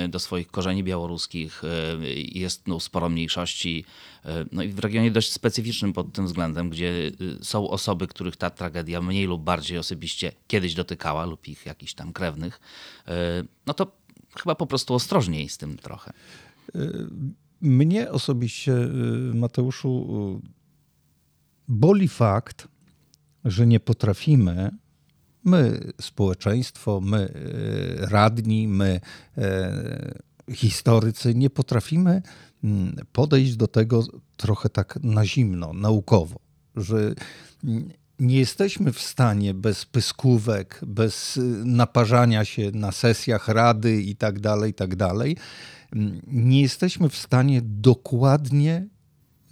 y, 0.05 0.07
do 0.07 0.19
swoich 0.19 0.47
korzeni 0.47 0.83
białoruskich, 0.83 1.63
y, 1.63 1.67
jest 2.15 2.67
no, 2.67 2.79
sporo 2.79 3.09
mniejszości, 3.09 3.85
y, 4.25 4.29
no 4.51 4.63
i 4.63 4.69
w 4.69 4.79
regionie 4.79 5.11
dość 5.11 5.31
specyficznym 5.31 5.93
pod 5.93 6.13
tym 6.13 6.25
względem, 6.25 6.69
gdzie 6.69 7.11
y, 7.41 7.45
są 7.45 7.69
osoby, 7.69 8.07
których 8.07 8.35
ta 8.35 8.49
tragedia 8.49 9.01
mniej 9.01 9.25
lub 9.25 9.43
bardziej 9.43 9.77
osobiście 9.77 10.31
kiedyś 10.47 10.73
dotykała 10.73 11.25
lub 11.25 11.47
ich 11.47 11.65
jakichś 11.65 11.93
tam 11.93 12.13
krewnych, 12.13 12.59
no 13.65 13.73
to 13.73 13.91
chyba 14.37 14.55
po 14.55 14.67
prostu 14.67 14.93
ostrożniej 14.93 15.49
z 15.49 15.57
tym 15.57 15.77
trochę. 15.77 16.13
Mnie 17.61 18.11
osobiście, 18.11 18.73
Mateuszu, 19.33 20.41
boli 21.67 22.07
fakt, 22.07 22.67
że 23.45 23.67
nie 23.67 23.79
potrafimy, 23.79 24.71
my, 25.43 25.91
społeczeństwo, 26.01 27.01
my, 27.01 27.33
y, 27.35 28.05
radni, 28.05 28.67
my, 28.67 28.99
y, 29.37 30.53
historycy, 30.53 31.35
nie 31.35 31.49
potrafimy 31.49 32.21
mm, 32.63 32.95
podejść 33.11 33.55
do 33.55 33.67
tego 33.67 34.03
trochę 34.37 34.69
tak 34.69 34.99
na 35.03 35.25
zimno, 35.25 35.73
naukowo, 35.73 36.39
że 36.75 37.13
mm, 37.63 37.89
nie 38.19 38.37
jesteśmy 38.39 38.93
w 38.93 39.01
stanie 39.01 39.53
bez 39.53 39.85
pyskówek, 39.85 40.81
bez 40.87 41.37
y, 41.37 41.41
naparzania 41.65 42.45
się 42.45 42.71
na 42.73 42.91
sesjach 42.91 43.47
rady 43.47 44.01
i 44.01 44.15
tak 44.15 44.39
dalej, 44.39 44.71
i 44.71 44.73
tak 44.73 44.95
dalej, 44.95 45.37
mm, 45.93 46.21
nie 46.27 46.61
jesteśmy 46.61 47.09
w 47.09 47.17
stanie 47.17 47.61
dokładnie 47.63 48.87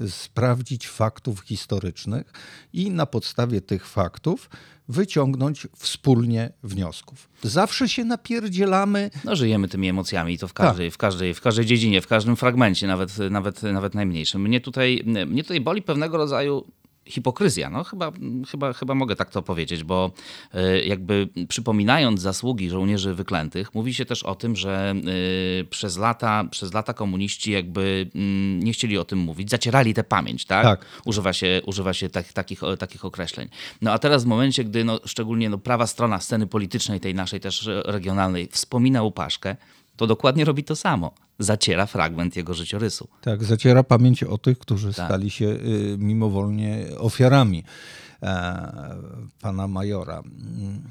sprawdzić 0.09 0.87
faktów 0.87 1.39
historycznych 1.41 2.33
i 2.73 2.91
na 2.91 3.05
podstawie 3.05 3.61
tych 3.61 3.87
faktów 3.87 4.49
wyciągnąć 4.87 5.67
wspólnie 5.77 6.51
wniosków. 6.63 7.29
Zawsze 7.43 7.89
się 7.89 8.05
napierdzielamy, 8.05 9.11
No, 9.23 9.35
żyjemy 9.35 9.67
tymi 9.67 9.89
emocjami 9.89 10.33
i 10.33 10.37
to 10.37 10.47
w 10.47 10.53
każdej, 10.53 10.91
w, 10.91 10.97
każdej, 10.97 11.33
w 11.33 11.41
każdej 11.41 11.65
dziedzinie, 11.65 12.01
w 12.01 12.07
każdym 12.07 12.35
fragmencie, 12.35 12.87
nawet, 12.87 13.17
nawet, 13.17 13.63
nawet 13.63 13.95
najmniejszym. 13.95 14.41
Mnie 14.41 14.61
tutaj, 14.61 15.03
mnie 15.27 15.43
tutaj 15.43 15.61
boli 15.61 15.81
pewnego 15.81 16.17
rodzaju 16.17 16.65
hipokryzja. 17.11 17.69
No, 17.69 17.83
chyba, 17.83 18.11
chyba, 18.51 18.73
chyba 18.73 18.95
mogę 18.95 19.15
tak 19.15 19.29
to 19.29 19.41
powiedzieć, 19.41 19.83
bo 19.83 20.11
y, 20.55 20.85
jakby 20.85 21.29
przypominając 21.47 22.21
zasługi 22.21 22.69
żołnierzy 22.69 23.13
wyklętych, 23.13 23.75
mówi 23.75 23.93
się 23.93 24.05
też 24.05 24.23
o 24.23 24.35
tym, 24.35 24.55
że 24.55 24.93
y, 25.61 25.65
przez 25.65 25.97
lata, 25.97 26.43
przez 26.51 26.73
lata 26.73 26.93
komuniści 26.93 27.51
jakby 27.51 28.09
mm, 28.15 28.59
nie 28.59 28.73
chcieli 28.73 28.97
o 28.97 29.05
tym 29.05 29.19
mówić, 29.19 29.49
zacierali 29.49 29.93
tę 29.93 30.03
pamięć, 30.03 30.45
tak? 30.45 30.63
Tak. 30.63 30.85
Używa 31.05 31.33
się, 31.33 31.61
używa 31.65 31.93
się 31.93 32.09
tak, 32.09 32.33
takich, 32.33 32.61
takich 32.79 33.05
określeń. 33.05 33.49
No 33.81 33.91
a 33.91 33.99
teraz 33.99 34.23
w 34.23 34.27
momencie, 34.27 34.63
gdy 34.63 34.83
no, 34.83 34.99
szczególnie 35.05 35.49
no, 35.49 35.57
prawa 35.57 35.87
strona 35.87 36.19
sceny 36.19 36.47
politycznej, 36.47 36.99
tej 36.99 37.15
naszej 37.15 37.39
też 37.39 37.69
regionalnej, 37.85 38.47
wspomina 38.51 39.03
Łupaszkę, 39.03 39.55
to 39.95 40.07
dokładnie 40.07 40.45
robi 40.45 40.63
to 40.63 40.75
samo. 40.75 41.11
Zaciera 41.39 41.85
fragment 41.85 42.35
jego 42.35 42.53
życiorysu. 42.53 43.07
Tak, 43.21 43.43
zaciera 43.43 43.83
pamięć 43.83 44.23
o 44.23 44.37
tych, 44.37 44.59
którzy 44.59 44.93
Tak. 44.93 45.05
stali 45.05 45.29
się 45.29 45.45
y, 45.45 45.95
mimowolnie 45.99 46.85
ofiarami 46.97 47.63
e, 48.23 48.95
pana 49.41 49.67
majora. 49.67 50.19
Mm. 50.19 50.81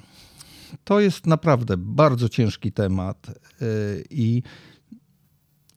To 0.85 1.01
jest 1.01 1.27
naprawdę 1.27 1.77
bardzo 1.77 2.29
ciężki 2.29 2.73
temat 2.73 3.31
y, 3.63 4.05
i 4.11 4.43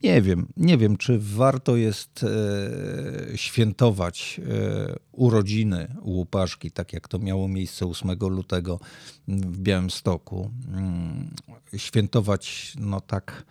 nie 0.04 0.22
wiem, 0.22 0.46
nie 0.56 0.78
wiem, 0.78 0.96
czy 0.96 1.18
warto 1.18 1.76
jest 1.76 2.24
e, 2.24 3.38
świętować 3.38 4.40
e, 4.40 4.96
urodziny 5.12 5.94
Łupaszki, 6.02 6.70
tak 6.70 6.92
jak 6.92 7.08
to 7.08 7.18
miało 7.18 7.48
miejsce 7.48 7.86
8 7.86 8.10
lutego 8.20 8.80
w 9.28 9.58
Białymstoku. 9.58 10.50
Mm, 10.68 11.30
Świętować, 11.76 12.74
no 12.78 13.00
tak, 13.00 13.44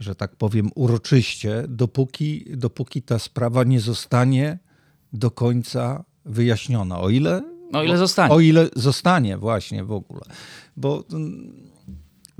że 0.00 0.14
tak 0.14 0.36
powiem, 0.36 0.70
uroczyście, 0.74 1.64
dopóki, 1.68 2.44
dopóki 2.56 3.02
ta 3.02 3.18
sprawa 3.18 3.64
nie 3.64 3.80
zostanie 3.80 4.58
do 5.12 5.30
końca 5.30 6.04
wyjaśniona. 6.24 7.00
O 7.00 7.10
ile. 7.10 7.42
No, 7.72 7.78
o 7.78 7.82
ile 7.82 7.96
zostanie. 7.98 8.34
O 8.34 8.40
ile 8.40 8.68
zostanie, 8.76 9.38
właśnie 9.38 9.84
w 9.84 9.92
ogóle. 9.92 10.22
Bo 10.76 11.04
mm, 11.12 11.52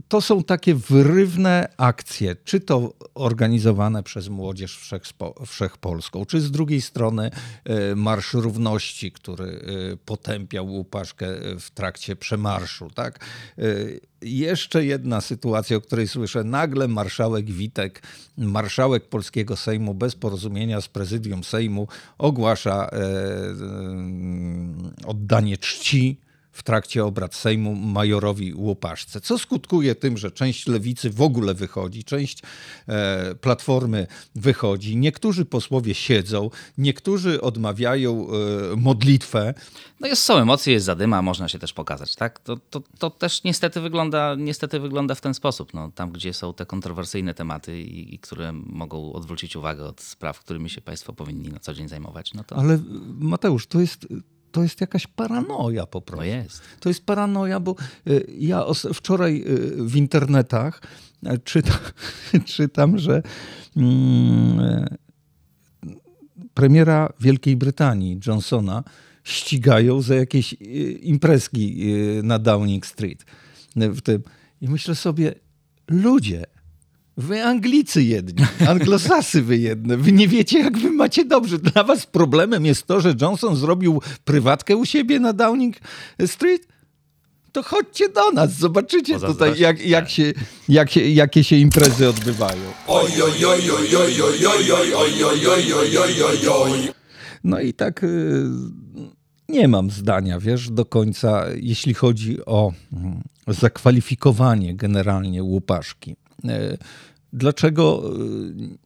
to 0.08 0.20
są 0.20 0.44
takie 0.44 0.74
wyrywne 0.74 1.68
akcje, 1.76 2.36
czy 2.44 2.60
to 2.60 2.92
organizowane 3.14 4.02
przez 4.02 4.28
Młodzież 4.28 4.78
Wszechspo- 4.78 5.46
Wszechpolską, 5.46 6.24
czy 6.24 6.40
z 6.40 6.50
drugiej 6.50 6.80
strony 6.80 7.30
e, 7.64 7.94
Marsz 7.94 8.34
Równości, 8.34 9.12
który 9.12 9.44
e, 9.92 9.96
potępiał 9.96 10.66
Łupaszkę 10.66 11.26
w 11.60 11.70
trakcie 11.70 12.16
przemarszu. 12.16 12.90
Tak? 12.90 13.24
E, 13.58 13.62
Jeszcze 14.22 14.84
jedna 14.84 15.20
sytuacja, 15.20 15.76
o 15.76 15.80
której 15.80 16.08
słyszę. 16.08 16.44
Nagle 16.44 16.88
marszałek 16.88 17.50
Witek, 17.50 18.02
marszałek 18.38 19.08
polskiego 19.08 19.56
Sejmu 19.56 19.94
bez 19.94 20.14
porozumienia 20.14 20.80
z 20.80 20.88
prezydium 20.88 21.44
Sejmu 21.44 21.88
ogłasza 22.18 22.88
e, 22.92 22.96
e, 22.96 23.56
oddanie 25.06 25.58
czci 25.58 26.16
w 26.58 26.62
trakcie 26.62 27.04
obrad 27.04 27.34
Sejmu 27.34 27.74
majorowi 27.74 28.54
Łupaszce, 28.54 29.20
co 29.20 29.38
skutkuje 29.38 29.94
tym, 29.94 30.16
że 30.16 30.30
część 30.30 30.66
lewicy 30.66 31.10
w 31.10 31.22
ogóle 31.22 31.54
wychodzi, 31.54 32.04
część 32.04 32.42
e, 32.88 33.34
platformy 33.34 34.06
wychodzi, 34.34 34.96
niektórzy 34.96 35.44
posłowie 35.44 35.94
siedzą, 35.94 36.50
niektórzy 36.78 37.40
odmawiają 37.40 38.26
e, 38.72 38.76
modlitwę. 38.76 39.54
No 40.00 40.08
jest, 40.08 40.22
są 40.22 40.36
emocje, 40.36 40.72
jest 40.72 40.86
zadyma, 40.86 41.22
można 41.22 41.48
się 41.48 41.58
też 41.58 41.72
pokazać, 41.72 42.14
tak? 42.14 42.38
To, 42.38 42.56
to, 42.56 42.82
to 42.98 43.10
też 43.10 43.44
niestety 43.44 43.80
wygląda, 43.80 44.34
niestety 44.38 44.80
wygląda 44.80 45.14
w 45.14 45.20
ten 45.20 45.34
sposób. 45.34 45.74
No, 45.74 45.90
tam, 45.94 46.12
gdzie 46.12 46.34
są 46.34 46.54
te 46.54 46.66
kontrowersyjne 46.66 47.34
tematy 47.34 47.80
i, 47.80 48.14
i 48.14 48.18
które 48.18 48.52
mogą 48.52 49.12
odwrócić 49.12 49.56
uwagę 49.56 49.84
od 49.84 50.00
spraw, 50.00 50.40
którymi 50.40 50.70
się 50.70 50.80
państwo 50.80 51.12
powinni 51.12 51.48
na 51.48 51.58
co 51.58 51.74
dzień 51.74 51.88
zajmować, 51.88 52.34
no 52.34 52.44
to, 52.44 52.56
Ale 52.56 52.78
Mateusz, 53.18 53.66
to 53.66 53.80
jest, 53.80 54.06
to 54.52 54.62
jest 54.62 54.80
jakaś 54.80 55.06
paranoja 55.06 55.86
po 55.86 56.00
prostu. 56.00 56.26
no 56.26 56.36
jest. 56.36 56.62
To 56.80 56.88
jest 56.88 57.06
paranoja, 57.06 57.60
bo 57.60 57.76
y, 58.06 58.26
ja 58.38 58.64
wczoraj 58.94 59.44
y, 59.46 59.84
w 59.84 59.96
internetach 59.96 60.82
e, 61.26 61.38
czytam, 61.38 61.78
czytam 62.56 62.98
że 62.98 63.22
mm, 63.76 64.60
e, 64.60 64.96
premiera 66.54 67.12
Wielkiej 67.20 67.56
Brytanii, 67.56 68.20
Johnsona, 68.26 68.84
ścigają 69.24 70.02
za 70.02 70.14
jakieś 70.14 70.52
y, 70.52 70.56
imprezki 71.02 71.84
na 72.22 72.38
Downing 72.38 72.86
Street. 72.86 73.24
W 73.76 74.00
tym. 74.00 74.22
I 74.60 74.68
myślę 74.68 74.94
sobie, 74.94 75.34
ludzie, 75.88 76.44
Wy 77.18 77.44
Anglicy 77.44 78.02
jedni, 78.02 78.44
anglosasy 78.68 79.42
wy 79.42 79.58
jedne, 79.58 79.96
wy 79.96 80.12
nie 80.12 80.28
wiecie 80.28 80.58
jak 80.58 80.78
wy 80.78 80.90
macie 80.90 81.24
dobrze. 81.24 81.58
Dla 81.58 81.84
was 81.84 82.06
problemem 82.06 82.66
jest 82.66 82.86
to, 82.86 83.00
że 83.00 83.14
Johnson 83.20 83.56
zrobił 83.56 84.02
prywatkę 84.24 84.76
u 84.76 84.84
siebie 84.84 85.20
na 85.20 85.32
Downing 85.32 85.76
Street? 86.26 86.68
To 87.52 87.62
chodźcie 87.62 88.08
do 88.08 88.30
nas, 88.30 88.52
zobaczycie 88.52 89.14
tutaj 89.14 89.20
Pozazdrościć, 89.20 89.60
jak, 89.60 89.86
jak 89.86 90.04
tak. 90.04 90.10
się, 90.10 90.32
jak 90.68 90.90
się, 90.90 91.00
jakie 91.00 91.44
się 91.44 91.56
imprezy 91.56 92.08
odbywają. 92.08 92.62
No 97.44 97.60
i 97.60 97.74
tak 97.74 98.04
y, 98.04 98.44
nie 99.48 99.68
mam 99.68 99.90
zdania, 99.90 100.40
wiesz, 100.40 100.70
do 100.70 100.84
końca, 100.84 101.44
jeśli 101.60 101.94
chodzi 101.94 102.44
o 102.46 102.72
mm, 102.92 103.22
zakwalifikowanie 103.48 104.76
generalnie 104.76 105.42
Łupaszki. 105.42 106.16
Dlaczego 107.32 108.12
y, 108.16 108.78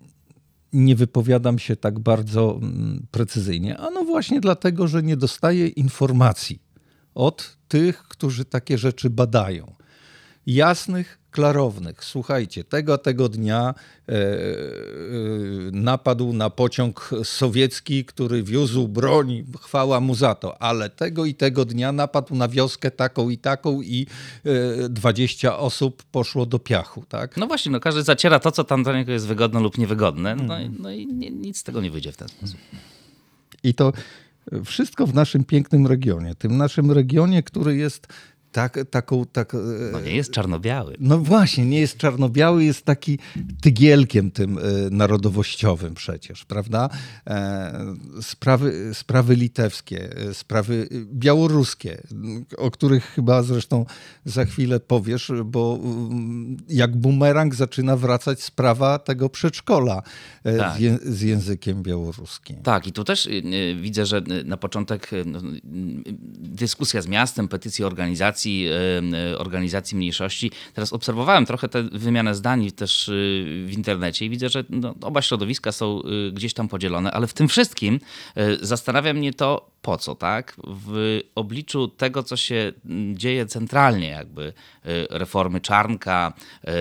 nie 0.73 0.97
wypowiadam 0.97 1.59
się 1.59 1.77
tak 1.77 1.99
bardzo 1.99 2.59
mm, 2.63 3.07
precyzyjnie? 3.11 3.79
Ano 3.79 4.05
właśnie 4.05 4.41
dlatego, 4.41 4.89
że 4.89 5.03
nie 5.03 5.17
dostaję 5.17 5.69
informacji 5.69 6.63
od 7.15 7.57
tych, 7.69 8.03
którzy 8.03 8.45
takie 8.45 8.79
rzeczy 8.79 9.11
badają. 9.11 9.73
Jasnych, 10.47 11.19
klarownych. 11.31 12.05
Słuchajcie, 12.05 12.65
tego 12.65 12.99
tego 12.99 13.29
dnia 13.29 13.75
e, 14.09 14.13
e, 14.13 14.17
napadł 15.73 16.33
na 16.33 16.51
pociąg 16.51 17.11
sowiecki, 17.25 18.05
który 18.05 18.43
wiózł 18.43 18.89
broń, 18.89 19.45
chwała 19.61 20.01
mu 20.01 20.15
za 20.15 20.35
to, 20.35 20.63
ale 20.63 20.91
tego 20.91 21.25
i 21.25 21.35
tego 21.35 21.65
dnia 21.65 21.93
napadł 21.93 22.35
na 22.35 22.49
wioskę 22.49 22.91
taką 22.91 23.29
i 23.31 23.39
taką 23.39 23.83
i 23.83 24.07
e, 24.85 24.89
20 24.89 25.59
osób 25.59 26.03
poszło 26.03 26.47
do 26.47 26.59
piachu, 26.59 27.05
tak? 27.09 27.37
No 27.37 27.47
właśnie, 27.47 27.73
no 27.73 27.81
każdy 27.81 28.03
zaciera 28.03 28.39
to, 28.39 28.53
co 28.53 28.65
tam 28.65 28.83
dla 28.83 28.93
niego 28.99 29.13
jest 29.13 29.27
wygodne 29.27 29.61
lub 29.61 29.79
niewygodne, 29.79 30.37
no, 30.37 30.61
i- 30.61 30.71
no 30.71 30.91
i 30.91 31.07
nie, 31.07 31.31
nic 31.31 31.59
z 31.59 31.63
tego 31.63 31.81
nie 31.81 31.91
wyjdzie 31.91 32.13
w 32.13 32.17
ten 32.17 32.29
sposób. 32.29 32.59
I 33.65 33.75
to 33.75 33.93
wszystko 34.65 35.07
w 35.07 35.15
naszym 35.15 35.45
pięknym 35.45 35.87
regionie. 35.87 36.35
Tym 36.35 36.57
naszym 36.57 36.91
regionie, 36.93 37.43
który 37.43 37.77
jest 37.77 38.07
tak, 38.53 38.79
taką... 38.91 39.25
Tak, 39.27 39.55
e, 39.55 39.59
No 39.93 40.01
nie 40.01 40.17
jest 40.17 40.31
czarno-biały. 40.31 40.97
no 41.01 41.19
właśnie, 41.19 41.67
nie 41.67 41.81
jest 41.81 41.97
czarno-biały, 41.97 42.65
jest 42.65 42.85
taki 42.85 43.19
tygielkiem 43.61 44.31
tym 44.31 44.59
e, 44.59 44.63
narodowościowym 44.91 45.95
przecież, 45.95 46.45
prawda? 46.45 46.89
E, 47.27 47.95
sprawy, 48.21 48.91
sprawy 48.95 49.37
litewskie, 49.37 50.09
sprawy 50.33 50.89
białoruskie, 51.13 52.03
o 52.57 52.71
których 52.71 53.05
chyba 53.05 53.43
zresztą 53.43 53.87
za 54.25 54.45
chwilę 54.45 54.81
powiesz, 54.81 55.33
bo 55.45 55.79
mm, 55.83 56.57
jak 56.69 56.97
bumerang 56.97 57.55
zaczyna 57.55 57.97
wracać 57.97 58.43
sprawa 58.43 58.99
tego 58.99 59.29
przedszkola 59.29 60.03
Tak. 60.43 60.79
z, 61.05 61.21
językiem 61.23 61.83
białoruskim. 61.83 62.57
Tak, 62.63 62.87
i 62.87 62.93
tu 62.93 63.05
też 63.05 63.29
widzę, 63.81 64.07
że 64.07 64.23
na 64.45 64.57
początek 64.57 65.11
no, 65.27 65.41
dyskusja 66.39 67.03
z 67.03 67.07
miastem, 67.07 67.49
petycje 67.49 67.87
organizacji, 67.87 68.42
y, 68.47 69.33
y, 69.33 69.39
organizacji 69.39 69.97
mniejszości. 69.97 70.51
Teraz 70.75 70.93
obserwowałem 70.93 71.47
trochę 71.47 71.69
tę 71.69 71.83
wymianę 71.83 72.35
zdań 72.35 72.71
też 72.71 73.09
y, 73.09 73.65
w 73.67 73.73
internecie 73.73 74.27
i 74.27 74.31
widzę, 74.31 74.49
że 74.49 74.65
no, 74.71 74.95
oba 75.01 75.23
środowiska 75.23 75.73
są 75.73 76.03
gdzieś 76.33 76.55
tam 76.55 76.69
podzielone, 76.69 77.13
ale 77.13 77.27
w 77.27 77.35
tym 77.35 77.49
wszystkim 77.49 78.01
zastanawia 78.61 79.15
mnie 79.15 79.33
to, 79.33 79.72
po 79.83 79.99
co, 79.99 80.15
tak? 80.15 80.57
W 80.65 81.21
obliczu 81.35 81.89
tego, 81.89 82.23
co 82.23 82.37
się 82.37 82.73
dzieje 83.15 83.47
centralnie, 83.47 84.09
jakby 84.09 84.43
y, 84.43 84.53
reformy 85.11 85.61
Czarnka, 85.61 86.33
y, 86.69 86.73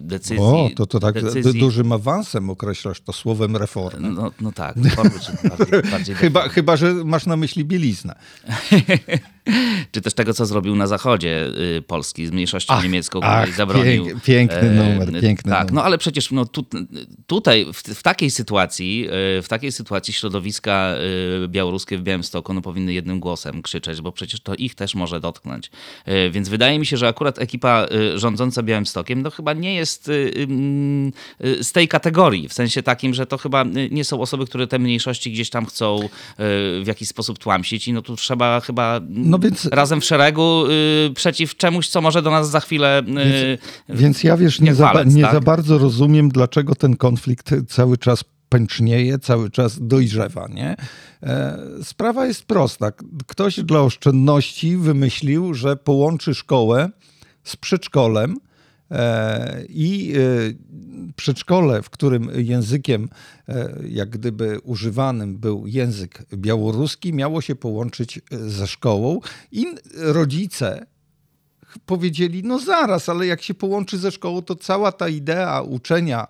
decyzji. 0.00 0.38
O, 0.44 0.70
to, 0.76 0.86
to 0.86 1.00
tak 1.00 1.14
decyzji, 1.14 1.60
dużym 1.60 1.92
awansem 1.92 2.50
określasz 2.50 3.00
to 3.00 3.12
słowem 3.12 3.56
reformy. 3.56 4.10
No, 4.10 4.30
no 4.40 4.52
tak, 4.52 4.76
reformy, 4.76 5.10
bardziej, 5.48 5.82
bardziej 5.92 6.14
Chyba, 6.14 6.48
chyba, 6.48 6.76
że 6.76 6.94
masz 6.94 7.26
na 7.26 7.36
myśli 7.36 7.64
bieliznę. 7.64 8.14
czy 9.92 10.00
też 10.00 10.14
tego, 10.14 10.34
co 10.34 10.46
zrobił 10.46 10.76
na 10.76 10.86
zachodzie 10.86 11.46
y, 11.78 11.82
Polski 11.82 12.26
z 12.26 12.30
mniejszością 12.30 12.74
Ach, 12.74 12.82
niemiecką, 12.82 13.20
ach, 13.22 13.38
której 13.40 13.56
zabronił. 13.56 14.04
pięk- 14.04 14.20
piękny 14.20 14.58
e, 14.58 14.70
numer, 14.70 15.20
piękny 15.20 15.52
Tak, 15.52 15.60
numer. 15.60 15.72
no 15.72 15.84
ale 15.84 15.98
przecież 15.98 16.30
no, 16.30 16.46
tu, 16.46 16.64
tutaj, 17.26 17.66
w, 17.72 17.82
w 17.82 18.02
takiej 18.02 18.30
sytuacji, 18.30 19.06
w 19.42 19.46
takiej 19.48 19.72
sytuacji 19.72 20.14
środowiska 20.14 20.94
białoruskie 21.48 21.98
w 21.98 22.02
Białymstoku 22.16 22.54
no, 22.54 22.62
powinny 22.62 22.92
jednym 22.92 23.20
głosem 23.20 23.62
krzyczeć, 23.62 24.00
bo 24.00 24.12
przecież 24.12 24.40
to 24.40 24.54
ich 24.54 24.74
też 24.74 24.94
może 24.94 25.20
dotknąć. 25.20 25.70
Y, 26.08 26.30
Więc 26.30 26.48
wydaje 26.48 26.78
mi 26.78 26.86
się, 26.86 26.96
że 26.96 27.08
akurat 27.08 27.38
ekipa 27.38 27.86
y, 28.14 28.18
rządząca 28.18 28.62
Białymstokiem 28.62 29.22
no 29.22 29.30
chyba 29.30 29.52
nie 29.52 29.74
jest 29.74 30.08
y, 30.08 30.32
z 31.60 31.72
tej 31.72 31.88
kategorii, 31.88 32.48
w 32.48 32.52
sensie 32.52 32.82
takim, 32.82 33.14
że 33.14 33.26
to 33.26 33.38
chyba 33.38 33.64
nie 33.90 34.04
są 34.04 34.20
osoby, 34.20 34.46
które 34.46 34.66
te 34.66 34.78
mniejszości 34.78 35.32
gdzieś 35.32 35.50
tam 35.50 35.66
chcą 35.66 36.08
w 36.38 36.84
jakiś 36.86 37.08
sposób 37.08 37.38
tłamsić 37.38 37.88
i 37.88 37.92
no 37.92 38.02
tu 38.02 38.16
trzeba 38.16 38.60
chyba 38.60 39.00
No 39.08 39.38
więc- 39.38 39.64
razem 39.66 40.00
w 40.00 40.04
szeregu 40.04 40.64
przeciw 41.14 41.56
czemuś, 41.56 41.88
co 41.88 42.00
może 42.00 42.22
do 42.22 42.30
nas 42.30 42.50
za 42.50 42.60
chwilę. 42.60 43.02
Y, 43.08 43.58
Więc 43.88 44.24
ja 44.24 44.36
wiesz, 44.36 44.60
nie, 44.60 44.66
jak 44.66 44.76
za, 44.76 45.04
nie 45.06 45.22
tak? 45.22 45.32
za 45.32 45.40
bardzo 45.40 45.78
rozumiem, 45.78 46.28
dlaczego 46.28 46.74
ten 46.74 46.96
konflikt 46.96 47.50
cały 47.68 47.98
czas 47.98 48.24
pęcznieje, 48.52 49.18
cały 49.18 49.50
czas 49.50 49.78
dojrzewa, 49.86 50.48
nie? 50.48 50.76
E, 51.22 51.58
sprawa 51.82 52.26
jest 52.26 52.44
prosta. 52.44 52.92
Ktoś 53.26 53.60
dla 53.60 53.80
oszczędności 53.80 54.76
wymyślił, 54.76 55.54
że 55.54 55.76
połączy 55.76 56.34
szkołę 56.34 56.90
z 57.44 57.56
przedszkolem 57.56 58.36
e, 58.90 59.64
i 59.68 60.12
e, 60.14 61.12
przedszkole, 61.16 61.82
w 61.82 61.90
którym 61.90 62.30
językiem 62.34 63.08
jak 63.88 64.10
gdyby 64.10 64.60
używanym 64.60 65.38
był 65.38 65.66
język 65.66 66.22
białoruski, 66.34 67.12
miało 67.12 67.40
się 67.40 67.54
połączyć 67.54 68.20
ze 68.30 68.66
szkołą 68.66 69.20
i 69.52 69.66
rodzice 69.96 70.86
powiedzieli, 71.78 72.42
no 72.44 72.58
zaraz, 72.58 73.08
ale 73.08 73.26
jak 73.26 73.42
się 73.42 73.54
połączy 73.54 73.98
ze 73.98 74.10
szkołą, 74.10 74.42
to 74.42 74.56
cała 74.56 74.92
ta 74.92 75.08
idea 75.08 75.62
uczenia 75.62 76.22
e, 76.22 76.26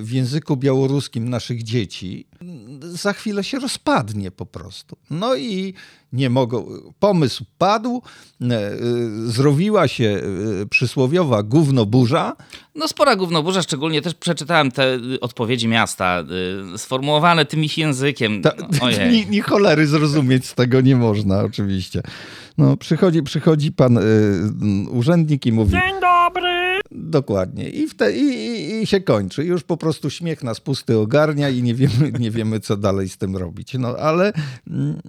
w 0.00 0.10
języku 0.12 0.56
białoruskim 0.56 1.28
naszych 1.28 1.62
dzieci 1.62 2.26
mm, 2.40 2.80
za 2.82 3.12
chwilę 3.12 3.44
się 3.44 3.58
rozpadnie 3.58 4.30
po 4.30 4.46
prostu. 4.46 4.96
No 5.10 5.36
i 5.36 5.74
nie 6.12 6.30
mogą, 6.30 6.66
pomysł 6.98 7.44
padł, 7.58 8.02
e, 8.40 8.44
e, 8.46 8.78
zrobiła 9.26 9.88
się 9.88 10.22
przysłowiowa 10.70 11.42
gównoburza, 11.42 12.36
No 12.74 12.88
spora 12.88 13.16
gównoburza, 13.16 13.62
szczególnie 13.62 14.02
też 14.02 14.14
przeczytałem 14.14 14.70
te 14.70 14.94
y, 14.94 15.20
odpowiedzi 15.20 15.68
miasta, 15.68 16.24
y, 16.74 16.78
sformułowane 16.78 17.44
tym 17.44 17.64
ich 17.64 17.78
językiem. 17.78 18.42
Ta, 18.42 18.52
No, 18.80 18.90
ni, 19.10 19.26
ni 19.26 19.40
cholery 19.40 19.86
zrozumieć 19.86 20.46
z 20.46 20.54
tego 20.54 20.80
nie 20.80 20.96
można, 20.96 21.40
oczywiście. 21.40 22.02
No, 22.60 22.76
przychodzi, 22.76 23.22
przychodzi 23.22 23.72
pan 23.72 23.98
y, 23.98 24.00
mm, 24.00 24.96
urzędnik 24.96 25.46
i 25.46 25.52
mówi. 25.52 25.72
Dzień 25.72 26.00
dobry! 26.00 26.80
Dokładnie. 26.90 27.68
I, 27.68 27.88
w 27.88 27.94
te, 27.94 28.12
i, 28.12 28.22
i, 28.22 28.82
I 28.82 28.86
się 28.86 29.00
kończy. 29.00 29.44
Już 29.44 29.62
po 29.62 29.76
prostu 29.76 30.10
śmiech 30.10 30.42
nas 30.42 30.60
pusty 30.60 30.98
ogarnia 30.98 31.48
i 31.48 31.62
nie 31.62 31.74
wiemy, 31.74 32.12
nie 32.18 32.30
wiemy, 32.30 32.60
co 32.60 32.76
dalej 32.76 33.08
z 33.08 33.18
tym 33.18 33.36
robić. 33.36 33.74
No 33.74 33.88
ale. 33.88 34.32
Mm, 34.70 35.00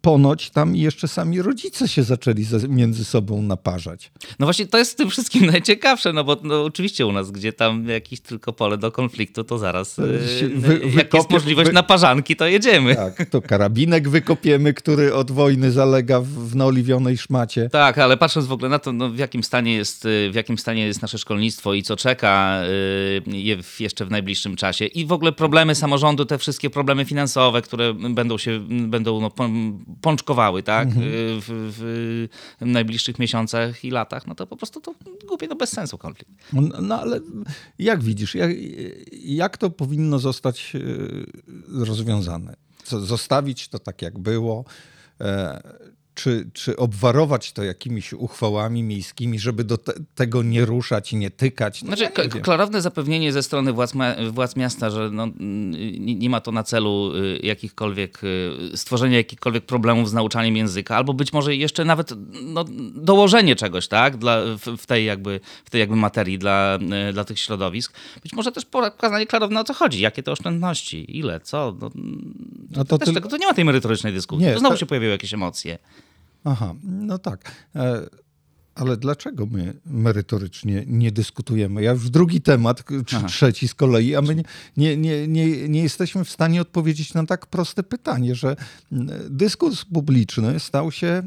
Ponoć 0.00 0.50
tam 0.50 0.76
jeszcze 0.76 1.08
sami 1.08 1.42
rodzice 1.42 1.88
się 1.88 2.02
zaczęli 2.02 2.46
między 2.68 3.04
sobą 3.04 3.42
naparzać. 3.42 4.12
No 4.38 4.46
właśnie 4.46 4.66
to 4.66 4.78
jest 4.78 4.92
w 4.92 4.94
tym 4.94 5.10
wszystkim 5.10 5.46
najciekawsze, 5.52 6.12
no 6.12 6.24
bo 6.24 6.36
no, 6.42 6.64
oczywiście 6.64 7.06
u 7.06 7.12
nas, 7.12 7.30
gdzie 7.30 7.52
tam 7.52 7.88
jakieś 7.88 8.20
tylko 8.20 8.52
pole 8.52 8.78
do 8.78 8.92
konfliktu, 8.92 9.44
to 9.44 9.58
zaraz 9.58 9.98
y, 9.98 10.02
Się 10.40 10.48
wy- 10.48 10.80
jak 10.96 11.14
jest 11.14 11.30
możliwość 11.30 11.68
wy- 11.68 11.74
naparzanki, 11.74 12.36
to 12.36 12.46
jedziemy. 12.46 12.96
Tak, 12.96 13.28
to 13.30 13.42
karabinek 13.42 14.08
wykopiemy, 14.08 14.74
który 14.74 15.14
od 15.14 15.30
wojny 15.30 15.70
zalega 15.72 16.20
w, 16.20 16.26
w 16.26 16.56
naoliwionej 16.56 17.18
szmacie. 17.18 17.68
Tak, 17.72 17.98
ale 17.98 18.16
patrząc 18.16 18.46
w 18.46 18.52
ogóle 18.52 18.68
na 18.68 18.78
to, 18.78 18.92
no, 18.92 19.10
w, 19.10 19.18
jakim 19.18 19.42
stanie 19.42 19.74
jest, 19.74 20.04
y, 20.04 20.30
w 20.32 20.34
jakim 20.34 20.58
stanie 20.58 20.86
jest 20.86 21.02
nasze 21.02 21.18
szkolnictwo 21.18 21.74
i 21.74 21.82
co 21.82 21.96
czeka 21.96 22.62
je 23.26 23.62
w, 23.62 23.80
jeszcze 23.80 24.04
w 24.06 24.10
najbliższym 24.10 24.56
czasie 24.56 24.86
i 24.86 25.06
w 25.06 25.12
ogóle 25.12 25.32
problemy 25.32 25.74
samorządu, 25.74 26.24
te 26.24 26.38
wszystkie 26.38 26.70
problemy 26.70 27.04
finansowe, 27.04 27.62
które 27.62 27.94
będą 27.94 28.38
się 28.38 28.60
będą 28.68 29.20
no, 29.20 29.30
pączkowały 30.00 30.62
tak, 30.62 30.88
y, 30.88 30.92
w, 31.40 32.28
w 32.60 32.66
najbliższych 32.66 33.18
miesiącach 33.18 33.84
i 33.84 33.90
latach, 33.90 34.26
no 34.26 34.34
to 34.34 34.46
po 34.46 34.56
prostu 34.56 34.80
to 34.80 34.94
głupie, 35.26 35.46
no 35.48 35.56
bez 35.56 35.70
sensu 35.72 35.98
konflikt. 35.98 36.32
No, 36.52 36.80
no 36.80 37.00
ale 37.00 37.20
jak 37.78 38.02
widzisz, 38.02 38.34
jak, 38.34 38.50
jak 39.12 39.58
to 39.58 39.70
powinno 39.70 40.18
zostać 40.18 40.72
e, 40.74 41.84
rozwiązane? 41.84 42.56
Co, 42.84 43.00
zostawić 43.00 43.68
to 43.68 43.78
tak, 43.78 44.02
jak 44.02 44.18
było? 44.18 44.64
Czy, 46.18 46.50
czy 46.52 46.76
obwarować 46.76 47.52
to 47.52 47.62
jakimiś 47.64 48.12
uchwałami 48.12 48.82
miejskimi, 48.82 49.38
żeby 49.38 49.64
do 49.64 49.78
te, 49.78 49.92
tego 50.14 50.42
nie 50.42 50.64
ruszać 50.64 51.12
i 51.12 51.16
nie 51.16 51.30
tykać? 51.30 51.82
No, 51.82 51.86
Znaczy, 51.86 52.02
ja 52.02 52.40
klarowne 52.40 52.82
zapewnienie 52.82 53.32
ze 53.32 53.42
strony 53.42 53.72
władz, 53.72 53.92
władz 54.30 54.56
miasta, 54.56 54.90
że 54.90 55.10
no, 55.12 55.28
nie, 55.98 56.30
ma 56.30 56.40
to 56.40 56.52
na 56.52 56.62
celu 56.62 57.12
y, 57.16 57.40
jakichkolwiek, 57.42 58.24
y, 58.24 58.76
stworzenia 58.76 59.16
jakichkolwiek 59.16 59.66
problemów 59.66 60.10
z 60.10 60.12
nauczaniem 60.12 60.56
języka, 60.56 60.96
albo 60.96 61.14
być 61.14 61.32
może 61.32 61.56
jeszcze 61.56 61.84
nawet 61.84 62.10
no, 62.42 62.64
dołożenie 62.94 63.56
czegoś, 63.56 63.88
tak, 63.88 64.16
dla, 64.16 64.40
w, 64.44 64.76
w, 64.78 64.86
tej 64.86 65.04
jakby, 65.04 65.40
w 65.64 65.70
tej 65.70 65.78
jakby 65.80 65.96
materii 65.96 66.38
dla, 66.38 66.78
y, 67.10 67.12
dla 67.12 67.24
tych 67.24 67.38
środowisk. 67.38 67.92
Być 68.22 68.32
może 68.32 68.52
też 68.52 68.64
pokazanie 68.64 69.26
klarowne 69.26 69.60
o 69.60 69.64
co 69.64 69.74
chodzi, 69.74 70.00
jakie 70.00 70.22
to 70.22 70.32
oszczędności, 70.32 71.18
ile, 71.18 71.40
co. 71.40 71.76
No, 71.80 71.90
No 72.76 72.84
to 72.84 72.96
tyl- 72.98 73.14
tego, 73.14 73.28
to 73.28 73.36
nie 73.36 73.46
ma 73.46 73.54
tej 73.54 73.64
merytorycznej 73.64 74.12
dyskusji. 74.12 74.46
Nie, 74.46 74.52
to 74.52 74.58
znowu 74.58 74.74
to- 74.74 74.80
się 74.80 74.86
pojawiły 74.86 75.12
jakieś 75.12 75.34
emocje. 75.34 75.78
Aha, 76.48 76.74
no 76.82 77.18
tak. 77.18 77.52
E, 77.76 78.06
Ale 78.74 78.96
dlaczego 78.96 79.46
my 79.46 79.74
merytorycznie 79.86 80.84
nie 80.86 81.12
dyskutujemy? 81.12 81.82
Ja 81.82 81.92
już 81.92 82.10
drugi 82.10 82.40
temat, 82.40 82.84
czy 83.06 83.16
Aha. 83.16 83.26
trzeci 83.28 83.68
z 83.68 83.74
kolei, 83.74 84.14
a 84.14 84.22
my 84.22 84.34
nie, 84.34 84.44
nie, 84.76 84.96
nie, 84.96 85.28
nie, 85.28 85.68
nie 85.68 85.82
jesteśmy 85.82 86.24
w 86.24 86.30
stanie 86.30 86.60
odpowiedzieć 86.60 87.14
na 87.14 87.26
tak 87.26 87.46
proste 87.46 87.82
pytanie, 87.82 88.34
że 88.34 88.56
dyskurs 89.30 89.84
publiczny 89.84 90.60
stał 90.60 90.92
się 90.92 91.06
e, 91.06 91.22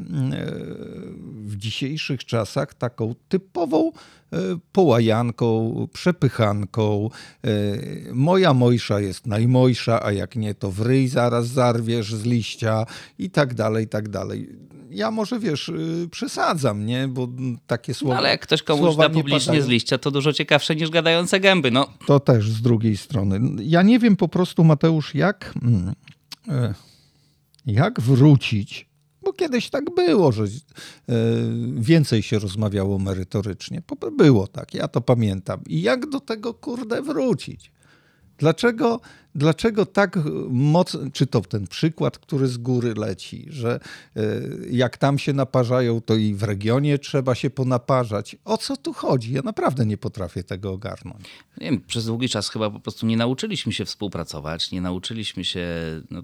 w 1.44 1.56
dzisiejszych 1.56 2.24
czasach 2.24 2.74
taką 2.74 3.14
typową 3.28 3.92
połajanką, 4.72 5.74
przepychanką. 5.92 7.10
E, 7.44 7.48
Moja 8.12 8.54
mojsza 8.54 9.00
jest 9.00 9.26
najmojsza, 9.26 10.02
a 10.04 10.12
jak 10.12 10.36
nie, 10.36 10.54
to 10.54 10.70
w 10.70 10.80
ryj 10.80 11.08
zaraz 11.08 11.46
zarwiesz 11.46 12.14
z 12.14 12.24
liścia 12.24 12.86
i 13.18 13.30
tak 13.30 13.54
dalej, 13.54 13.84
i 13.84 13.88
tak 13.88 14.08
dalej. 14.08 14.48
Ja 14.90 15.10
może, 15.10 15.38
wiesz, 15.38 15.68
y, 15.68 16.08
przesadzam, 16.10 16.86
nie? 16.86 17.08
Bo 17.08 17.28
takie 17.66 17.94
słowa 17.94 18.14
No, 18.14 18.18
ale 18.20 18.28
jak 18.28 18.40
ktoś 18.40 18.62
komuś 18.62 18.96
da 18.96 19.06
nie 19.08 19.14
publicznie 19.14 19.46
padają. 19.46 19.64
z 19.64 19.68
liścia, 19.68 19.98
to 19.98 20.10
dużo 20.10 20.32
ciekawsze 20.32 20.76
niż 20.76 20.90
gadające 20.90 21.40
gęby. 21.40 21.70
No, 21.70 21.86
To 22.06 22.20
też 22.20 22.50
z 22.50 22.62
drugiej 22.62 22.96
strony. 22.96 23.40
Ja 23.62 23.82
nie 23.82 23.98
wiem 23.98 24.16
po 24.16 24.28
prostu, 24.28 24.64
Mateusz, 24.64 25.14
jak, 25.14 25.54
mm, 25.62 25.92
e, 26.48 26.74
jak 27.66 28.00
wrócić, 28.00 28.88
kiedyś 29.32 29.70
tak 29.70 29.94
było, 29.94 30.32
że 30.32 30.44
e, 30.44 30.48
więcej 31.74 32.22
się 32.22 32.38
rozmawiało 32.38 32.98
merytorycznie. 32.98 33.82
Było 34.16 34.46
tak, 34.46 34.74
ja 34.74 34.88
to 34.88 35.00
pamiętam. 35.00 35.60
I 35.66 35.82
jak 35.82 36.10
do 36.10 36.20
tego, 36.20 36.54
kurde, 36.54 37.02
wrócić? 37.02 37.72
Dlaczego, 38.38 39.00
dlaczego 39.34 39.86
tak 39.86 40.18
mocno, 40.48 41.00
czy 41.12 41.26
to 41.26 41.40
ten 41.40 41.66
przykład, 41.66 42.18
który 42.18 42.48
z 42.48 42.58
góry 42.58 42.94
leci, 42.94 43.46
że 43.50 43.80
y, 44.16 44.68
jak 44.70 44.96
tam 44.96 45.18
się 45.18 45.32
naparzają, 45.32 46.00
to 46.00 46.14
i 46.14 46.34
w 46.34 46.42
regionie 46.42 46.98
trzeba 46.98 47.34
się 47.34 47.50
ponaparzać. 47.50 48.36
O 48.44 48.58
co 48.58 48.76
tu 48.76 48.92
chodzi? 48.92 49.32
Ja 49.32 49.42
naprawdę 49.42 49.86
nie 49.86 49.96
potrafię 49.96 50.44
tego 50.44 50.72
ogarnąć. 50.72 51.24
Nie 51.60 51.70
wiem, 51.70 51.80
przez 51.80 52.06
długi 52.06 52.28
czas 52.28 52.48
chyba 52.48 52.70
po 52.70 52.80
prostu 52.80 53.06
nie 53.06 53.16
nauczyliśmy 53.16 53.72
się 53.72 53.84
współpracować, 53.84 54.70
nie 54.70 54.80
nauczyliśmy 54.80 55.44
się 55.44 55.66
no, 56.10 56.22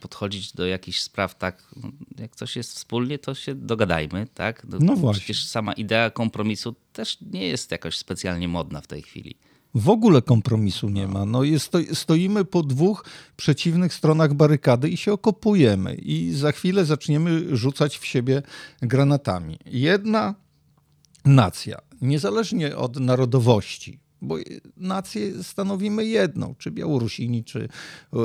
podchodzić 0.00 0.52
do 0.52 0.66
jakichś 0.66 1.00
spraw 1.00 1.38
tak, 1.38 1.62
no, 1.82 1.90
jak 2.18 2.36
coś 2.36 2.56
jest 2.56 2.74
wspólnie, 2.74 3.18
to 3.18 3.34
się 3.34 3.54
dogadajmy, 3.54 4.26
tak? 4.34 4.66
No 4.80 4.96
właśnie. 4.96 5.20
Przecież 5.20 5.46
sama 5.46 5.72
idea 5.72 6.10
kompromisu 6.10 6.74
też 6.92 7.18
nie 7.20 7.48
jest 7.48 7.70
jakoś 7.70 7.96
specjalnie 7.98 8.48
modna 8.48 8.80
w 8.80 8.86
tej 8.86 9.02
chwili. 9.02 9.36
W 9.74 9.88
ogóle 9.88 10.22
kompromisu 10.22 10.88
nie 10.88 11.08
ma. 11.08 11.24
No 11.26 11.44
jest, 11.44 11.66
sto- 11.66 11.94
stoimy 11.94 12.44
po 12.44 12.62
dwóch 12.62 13.04
przeciwnych 13.36 13.94
stronach 13.94 14.34
barykady 14.34 14.88
i 14.88 14.96
się 14.96 15.12
okopujemy. 15.12 15.94
I 15.94 16.34
za 16.34 16.52
chwilę 16.52 16.84
zaczniemy 16.84 17.56
rzucać 17.56 17.98
w 17.98 18.06
siebie 18.06 18.42
granatami. 18.82 19.58
Jedna 19.66 20.34
nacja, 21.24 21.78
niezależnie 22.00 22.76
od 22.76 23.00
narodowości, 23.00 23.98
bo 24.22 24.36
nację 24.76 25.44
stanowimy 25.44 26.04
jedną, 26.04 26.54
czy 26.58 26.70
Białorusini, 26.70 27.44
czy 27.44 27.68
e, 28.12 28.18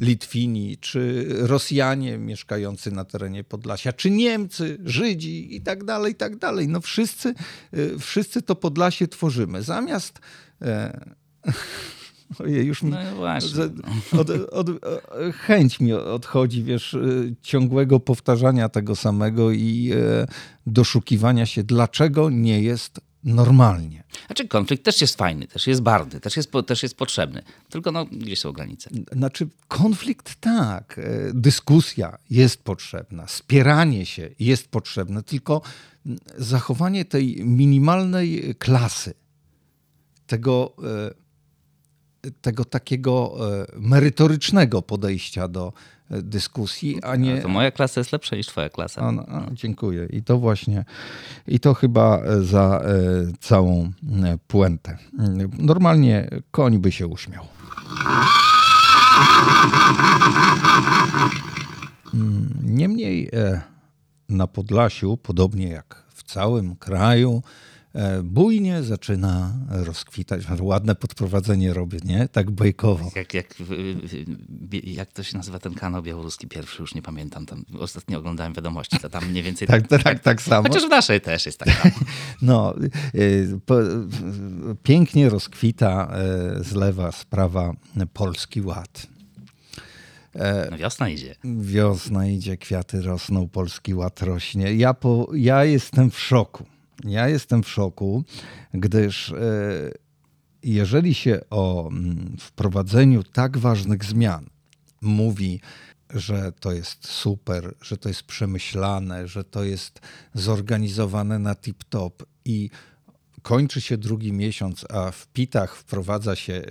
Litwini, 0.00 0.76
czy 0.76 1.26
Rosjanie 1.28 2.18
mieszkający 2.18 2.90
na 2.90 3.04
terenie 3.04 3.44
Podlasia, 3.44 3.92
czy 3.92 4.10
Niemcy, 4.10 4.78
Żydzi 4.84 5.56
i 5.56 5.60
tak 5.60 5.84
dalej, 5.84 6.12
i 6.12 6.16
tak 6.16 6.36
dalej. 6.36 6.68
No 6.68 6.80
wszyscy, 6.80 7.28
e, 7.72 7.98
wszyscy 7.98 8.42
to 8.42 8.54
Podlasie 8.54 9.08
tworzymy. 9.08 9.62
Zamiast 9.62 10.20
Ojej, 12.38 12.66
już 12.66 12.82
mi 12.82 12.90
No 12.90 12.98
właśnie. 13.16 13.48
z- 13.50 13.80
od, 14.12 14.30
od, 14.30 14.68
e, 14.68 15.32
chęć 15.32 15.80
mi 15.80 15.92
odchodzi, 15.92 16.62
wiesz, 16.62 16.94
e, 16.94 16.98
ciągłego 17.42 18.00
powtarzania 18.00 18.68
tego 18.68 18.96
samego 18.96 19.50
i 19.52 19.92
e, 19.94 20.26
doszukiwania 20.66 21.46
się, 21.46 21.62
dlaczego 21.62 22.30
nie 22.30 22.62
jest 22.62 23.00
normalnie. 23.24 24.04
Znaczy 24.26 24.48
konflikt 24.48 24.84
też 24.84 25.00
jest 25.00 25.16
fajny, 25.16 25.46
też 25.46 25.66
jest 25.66 25.82
barwny, 25.82 26.20
też 26.20 26.36
jest, 26.36 26.50
też 26.66 26.82
jest 26.82 26.96
potrzebny. 26.96 27.42
Tylko 27.68 27.92
no, 27.92 28.04
gdzieś 28.06 28.40
są 28.40 28.52
granice. 28.52 28.90
Znaczy, 29.12 29.48
konflikt 29.68 30.34
tak, 30.40 30.98
e, 30.98 31.02
dyskusja 31.34 32.18
jest 32.30 32.62
potrzebna, 32.64 33.28
spieranie 33.28 34.06
się 34.06 34.28
jest 34.38 34.68
potrzebne, 34.68 35.22
tylko 35.22 35.62
zachowanie 36.38 37.04
tej 37.04 37.44
minimalnej 37.44 38.54
klasy, 38.58 39.14
tego, 40.26 40.72
e, 42.26 42.30
tego 42.42 42.64
takiego 42.64 43.36
e, 43.62 43.66
merytorycznego 43.76 44.82
podejścia 44.82 45.48
do 45.48 45.72
e, 46.10 46.22
dyskusji, 46.22 47.02
a 47.02 47.16
nie. 47.16 47.40
To 47.40 47.48
moja 47.48 47.70
klasa 47.70 48.00
jest 48.00 48.12
lepsza 48.12 48.36
niż 48.36 48.46
twoja 48.46 48.68
klasa. 48.68 49.00
A, 49.00 49.12
no, 49.12 49.26
a, 49.28 49.46
dziękuję. 49.52 50.06
I 50.10 50.22
to 50.22 50.38
właśnie, 50.38 50.84
i 51.46 51.60
to 51.60 51.74
chyba 51.74 52.22
za 52.42 52.82
całą 53.40 53.92
puentę. 54.48 54.98
Normalnie 55.58 56.28
koń 56.50 56.78
by 56.78 56.92
się 56.92 57.06
uśmiał. 57.06 57.44
Mm, 62.14 62.48
Niemniej 62.62 63.30
na 64.28 64.46
Podlasiu, 64.46 65.16
podobnie 65.16 65.68
jak 65.68 66.04
w 66.14 66.22
całym 66.22 66.76
kraju, 66.76 67.42
bujnie 68.24 68.82
zaczyna 68.82 69.52
rozkwitać. 69.68 70.42
Ładne 70.60 70.94
podprowadzenie 70.94 71.74
robię, 71.74 71.98
nie? 72.04 72.28
Tak 72.28 72.50
bajkowo. 72.50 73.10
Jak, 73.16 73.34
jak, 73.34 73.54
jak 74.82 75.12
to 75.12 75.22
się 75.22 75.36
nazywa 75.36 75.58
ten 75.58 75.74
kanał 75.74 76.02
białoruski 76.02 76.48
pierwszy, 76.48 76.82
już 76.82 76.94
nie 76.94 77.02
pamiętam. 77.02 77.46
Tam 77.46 77.64
ostatnio 77.78 78.18
oglądałem 78.18 78.52
wiadomości, 78.52 78.98
to 78.98 79.08
tam 79.08 79.30
mniej 79.30 79.42
więcej 79.42 79.68
Tak, 79.88 80.02
tak, 80.02 80.18
tak 80.20 80.42
samo. 80.42 80.68
Chociaż 80.68 80.86
w 80.86 80.88
naszej 80.88 81.20
też 81.20 81.46
jest 81.46 81.58
tak 81.58 81.70
samo. 81.70 81.94
No, 82.42 82.74
y, 83.14 83.60
po, 83.66 83.74
pięknie 84.82 85.28
rozkwita 85.28 86.16
y, 86.60 86.64
z 86.64 86.74
lewa 86.74 87.12
sprawa 87.12 87.72
Polski 88.12 88.62
Ład. 88.62 89.06
No 90.70 90.78
wiosna 90.78 91.08
idzie. 91.08 91.34
Wiosna 91.44 92.26
idzie, 92.26 92.56
kwiaty 92.56 93.02
rosną, 93.02 93.48
Polski 93.48 93.94
Ład 93.94 94.22
rośnie. 94.22 94.74
Ja, 94.74 94.94
po, 94.94 95.28
ja 95.34 95.64
jestem 95.64 96.10
w 96.10 96.18
szoku. 96.18 96.66
Ja 97.04 97.28
jestem 97.28 97.62
w 97.62 97.68
szoku, 97.68 98.24
gdyż 98.74 99.28
y, 99.28 99.92
jeżeli 100.62 101.14
się 101.14 101.40
o 101.50 101.88
mm, 101.88 102.36
wprowadzeniu 102.40 103.22
tak 103.22 103.58
ważnych 103.58 104.04
zmian 104.04 104.46
mówi, 105.00 105.60
że 106.10 106.52
to 106.52 106.72
jest 106.72 107.08
super, 107.08 107.74
że 107.80 107.96
to 107.96 108.08
jest 108.08 108.22
przemyślane, 108.22 109.28
że 109.28 109.44
to 109.44 109.64
jest 109.64 110.00
zorganizowane 110.34 111.38
na 111.38 111.54
tip-top 111.54 112.10
i 112.44 112.70
kończy 113.42 113.80
się 113.80 113.96
drugi 113.98 114.32
miesiąc, 114.32 114.84
a 114.90 115.10
w 115.10 115.26
pitach 115.26 115.76
wprowadza 115.76 116.36
się 116.36 116.62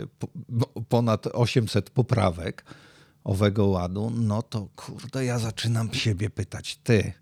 ponad 0.90 1.28
800 1.28 1.90
poprawek 1.90 2.66
owego 3.24 3.66
ładu, 3.66 4.10
no 4.16 4.42
to 4.42 4.68
kurde, 4.76 5.26
ja 5.26 5.40
zaczynam 5.40 5.94
siebie 5.94 6.30
pytać, 6.30 6.76
ty, 6.84 7.14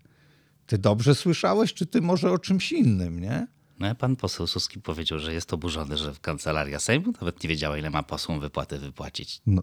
ty 0.66 0.78
dobrze 0.78 1.14
słyszałeś, 1.14 1.74
czy 1.74 1.86
ty 1.86 2.00
może 2.02 2.30
o 2.32 2.38
czymś 2.38 2.72
innym, 2.72 3.20
nie? 3.20 3.46
No, 3.80 3.94
pan 3.94 4.16
poseł 4.16 4.46
Suski 4.46 4.80
powiedział, 4.80 5.18
że 5.18 5.34
jest 5.34 5.52
oburzony, 5.52 5.96
że 5.96 6.14
w 6.14 6.20
kancelaria 6.20 6.80
Sejmu 6.80 7.12
nawet 7.20 7.42
nie 7.42 7.48
wiedziała, 7.48 7.78
ile 7.78 7.90
ma 7.90 8.02
posłom 8.02 8.40
wypłaty 8.40 8.78
wypłacić. 8.78 9.40
No, 9.46 9.62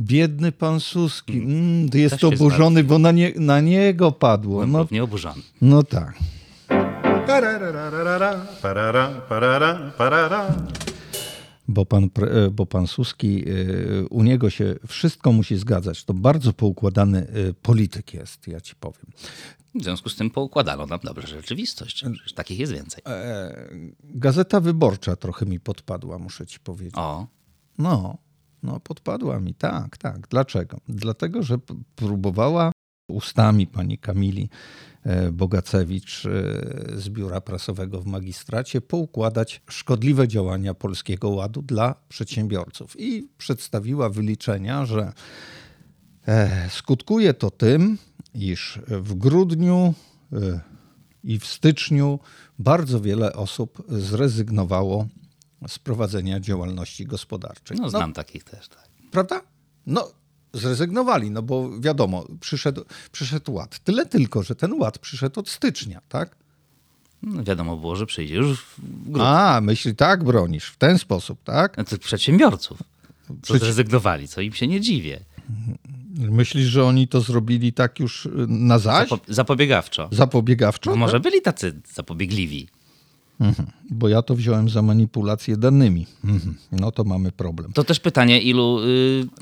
biedny 0.00 0.52
pan 0.52 0.80
Suski, 0.80 1.32
mm, 1.38 1.88
jest 1.94 2.10
Też 2.12 2.20
się 2.20 2.26
oburzony, 2.28 2.84
bo 2.84 2.98
na, 2.98 3.12
nie, 3.12 3.32
na 3.36 3.60
niego 3.60 4.12
padło. 4.12 4.62
On 4.62 4.70
No, 4.70 4.84
był 4.84 4.94
nieoburzony. 4.94 5.42
no 5.60 5.82
tak. 5.82 6.14
Parararara, 7.26 8.46
parara, 8.62 9.08
parara, 9.28 9.92
parara. 9.98 10.54
Bo 11.68 11.86
pan, 11.86 12.04
e, 12.04 12.50
bo 12.50 12.66
pan 12.66 12.86
Suski, 12.86 13.44
e, 13.48 14.06
u 14.06 14.22
niego 14.22 14.50
się 14.50 14.74
wszystko 14.86 15.32
musi 15.32 15.56
zgadzać. 15.56 16.04
To 16.04 16.14
bardzo 16.14 16.52
poukładany 16.52 17.18
e, 17.18 17.52
polityk 17.52 18.14
jest, 18.14 18.48
ja 18.48 18.60
ci 18.60 18.74
powiem. 18.74 19.06
W 19.74 19.82
związku 19.82 20.08
z 20.08 20.16
tym 20.16 20.30
poukładano 20.30 20.86
nam 20.86 21.00
dobrze 21.02 21.26
rzeczywistość. 21.26 21.94
Przecież 21.94 22.32
takich 22.32 22.58
jest 22.58 22.72
więcej. 22.72 23.02
Gazeta 24.04 24.60
Wyborcza 24.60 25.16
trochę 25.16 25.46
mi 25.46 25.60
podpadła, 25.60 26.18
muszę 26.18 26.46
ci 26.46 26.60
powiedzieć. 26.60 26.94
O, 26.96 27.26
No, 27.78 28.18
no 28.62 28.80
podpadła 28.80 29.40
mi, 29.40 29.54
tak, 29.54 29.96
tak. 29.98 30.28
Dlaczego? 30.28 30.80
Dlatego, 30.88 31.42
że 31.42 31.58
próbowała 31.96 32.72
ustami 33.08 33.66
pani 33.66 33.98
Kamili 33.98 34.48
Bogacewicz 35.32 36.26
e, 36.26 36.30
z 37.00 37.08
biura 37.08 37.40
prasowego 37.40 38.00
w 38.00 38.06
magistracie 38.06 38.80
poukładać 38.80 39.62
szkodliwe 39.70 40.28
działania 40.28 40.74
Polskiego 40.74 41.28
Ładu 41.28 41.62
dla 41.62 41.94
przedsiębiorców 42.08 43.00
i 43.00 43.28
przedstawiła 43.38 44.10
wyliczenia, 44.10 44.86
że 44.86 45.12
e, 46.26 46.70
skutkuje 46.70 47.34
to 47.34 47.50
tym, 47.50 47.98
iż 48.34 48.80
w 48.86 49.14
grudniu 49.14 49.94
e, 50.32 50.60
i 51.24 51.38
w 51.38 51.46
styczniu 51.46 52.18
bardzo 52.58 53.00
wiele 53.00 53.32
osób 53.32 53.82
zrezygnowało 53.88 55.06
z 55.68 55.78
prowadzenia 55.78 56.40
działalności 56.40 57.06
gospodarczej. 57.06 57.76
no 57.80 57.90
znam 57.90 58.12
takich 58.12 58.44
też, 58.44 58.68
tak. 58.68 58.88
Prawda? 59.10 59.42
No, 59.86 60.10
zrezygnowali, 60.52 61.30
no 61.30 61.42
bo 61.42 61.80
wiadomo, 61.80 62.26
przyszedł, 62.40 62.84
przyszedł 63.12 63.52
ład. 63.52 63.78
Tyle 63.78 64.06
tylko, 64.06 64.42
że 64.42 64.54
ten 64.54 64.72
ład 64.72 64.98
przyszedł 64.98 65.40
od 65.40 65.48
stycznia, 65.48 66.00
tak? 66.08 66.36
No, 67.22 67.44
wiadomo 67.44 67.76
było, 67.76 67.96
że 67.96 68.06
przyjdzie 68.06 68.34
już 68.34 68.60
w 68.60 68.80
grudniu. 69.04 69.22
A, 69.24 69.60
myśli 69.60 69.94
tak 69.94 70.24
bronisz, 70.24 70.64
w 70.64 70.76
ten 70.76 70.98
sposób, 70.98 71.42
tak? 71.44 71.76
No, 71.76 71.84
tych 71.84 71.98
przedsiębiorców, 71.98 72.78
co 73.26 73.34
Przeci- 73.34 73.58
zrezygnowali, 73.58 74.28
co 74.28 74.40
im 74.40 74.52
się 74.52 74.66
nie 74.66 74.80
dziwię. 74.80 75.20
Myślisz, 76.14 76.66
że 76.66 76.84
oni 76.84 77.08
to 77.08 77.20
zrobili 77.20 77.72
tak 77.72 78.00
już 78.00 78.26
y, 78.26 78.30
na 78.48 78.78
zaś? 78.78 79.08
Zapo- 79.08 79.20
zapobiegawczo. 79.28 80.08
Zapobiegawczo? 80.12 80.90
No, 80.90 80.96
może 80.96 81.20
byli 81.20 81.42
tacy 81.42 81.80
zapobiegliwi. 81.94 82.68
Mhm. 83.40 83.68
Bo 83.90 84.08
ja 84.08 84.22
to 84.22 84.34
wziąłem 84.34 84.68
za 84.68 84.82
manipulację 84.82 85.56
danymi. 85.56 86.06
Mhm. 86.24 86.54
No 86.72 86.90
to 86.92 87.04
mamy 87.04 87.32
problem. 87.32 87.72
To 87.72 87.84
też 87.84 88.00
pytanie, 88.00 88.40
ilu 88.40 88.78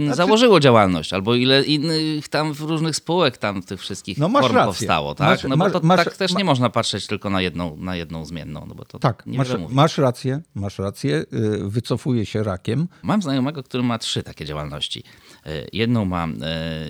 y, 0.00 0.14
założyło 0.14 0.60
działalność, 0.60 1.12
albo 1.12 1.34
ile 1.34 1.62
innych 1.64 2.28
tam 2.28 2.52
w 2.54 2.60
różnych 2.60 2.96
spółek 2.96 3.38
tam 3.38 3.62
tych 3.62 3.80
wszystkich 3.80 4.18
No, 4.18 4.28
masz 4.28 4.42
form 4.42 4.54
rację. 4.54 4.66
powstało, 4.70 5.14
tak? 5.14 5.28
Masz- 5.28 5.48
no 5.48 5.56
bo 5.56 5.70
to 5.70 5.80
masz- 5.86 6.04
tak 6.04 6.16
też 6.16 6.34
nie 6.34 6.44
można 6.44 6.70
patrzeć 6.70 7.06
tylko 7.06 7.30
na 7.30 7.40
jedną, 7.40 7.76
na 7.76 7.96
jedną 7.96 8.24
zmienną, 8.24 8.64
no 8.68 8.74
bo 8.74 8.84
to 8.84 8.98
Tak, 8.98 9.22
nie 9.26 9.38
masz, 9.38 9.48
masz 9.70 9.98
rację, 9.98 10.40
masz 10.54 10.78
rację. 10.78 11.24
y, 11.32 11.68
Wycofuje 11.68 12.26
się 12.26 12.42
rakiem. 12.42 12.88
Mam 13.02 13.22
znajomego, 13.22 13.62
który 13.62 13.82
ma 13.82 13.98
trzy 13.98 14.22
takie 14.22 14.44
działalności. 14.44 15.02
Y, 15.46 15.50
Jedną 15.72 16.04
ma, 16.04 16.26
y, 16.28 16.30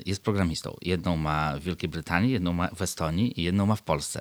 jest 0.07 0.23
programistą, 0.23 0.77
jedną 0.83 1.17
ma 1.17 1.55
w 1.59 1.63
Wielkiej 1.63 1.89
Brytanii, 1.89 2.33
jedną 2.33 2.53
ma 2.53 2.69
w 2.77 2.83
Estonii 2.83 3.41
i 3.41 3.45
jedną 3.45 3.67
ma 3.67 3.77
w 3.77 3.83
Polsce. 3.83 4.21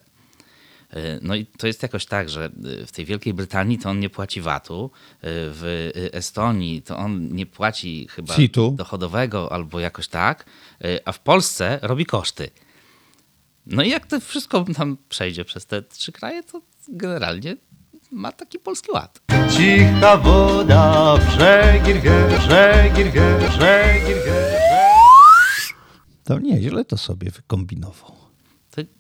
E, 0.89 1.19
No 1.21 1.35
i 1.35 1.45
to 1.45 1.67
jest 1.67 1.83
jakoś 1.83 2.05
tak, 2.05 2.29
że 2.29 2.45
e, 2.45 2.85
w 2.85 2.91
tej 2.91 3.05
Wielkiej 3.05 3.33
Brytanii 3.33 3.77
to 3.77 3.89
on 3.89 3.99
nie 3.99 4.09
płaci 4.09 4.41
VAT-u, 4.41 4.85
e, 4.85 4.89
w 5.21 5.91
Estonii 6.13 6.81
to 6.81 6.97
on 6.97 7.27
nie 7.35 7.45
płaci 7.45 8.07
chyba 8.11 8.35
CIT-u. 8.35 8.71
dochodowego 8.71 9.51
albo 9.51 9.79
jakoś 9.79 10.07
tak, 10.07 10.45
a 11.05 11.11
w 11.11 11.19
Polsce 11.19 11.79
robi 11.81 12.05
koszty. 12.05 12.49
No 13.65 13.83
i 13.83 13.89
jak 13.89 14.05
to 14.07 14.19
wszystko 14.19 14.65
tam 14.75 14.97
przejdzie 15.09 15.45
przez 15.45 15.65
te 15.65 15.81
trzy 15.81 16.11
kraje, 16.11 16.43
to 16.43 16.61
generalnie 16.87 17.57
ma 18.11 18.31
taki 18.31 18.59
polski 18.59 18.91
ład. 18.91 19.21
Cicha 19.57 20.17
woda, 20.17 21.17
brzegi 21.17 21.93
rwie, 21.93 22.27
brzegi 22.37 23.03
rwie, 23.03 23.37
brzegi 23.39 24.13
rwie. 24.13 24.59
To 26.23 26.39
nieźle 26.39 26.85
to 26.85 26.97
sobie 26.97 27.31
wykombinował. 27.31 28.15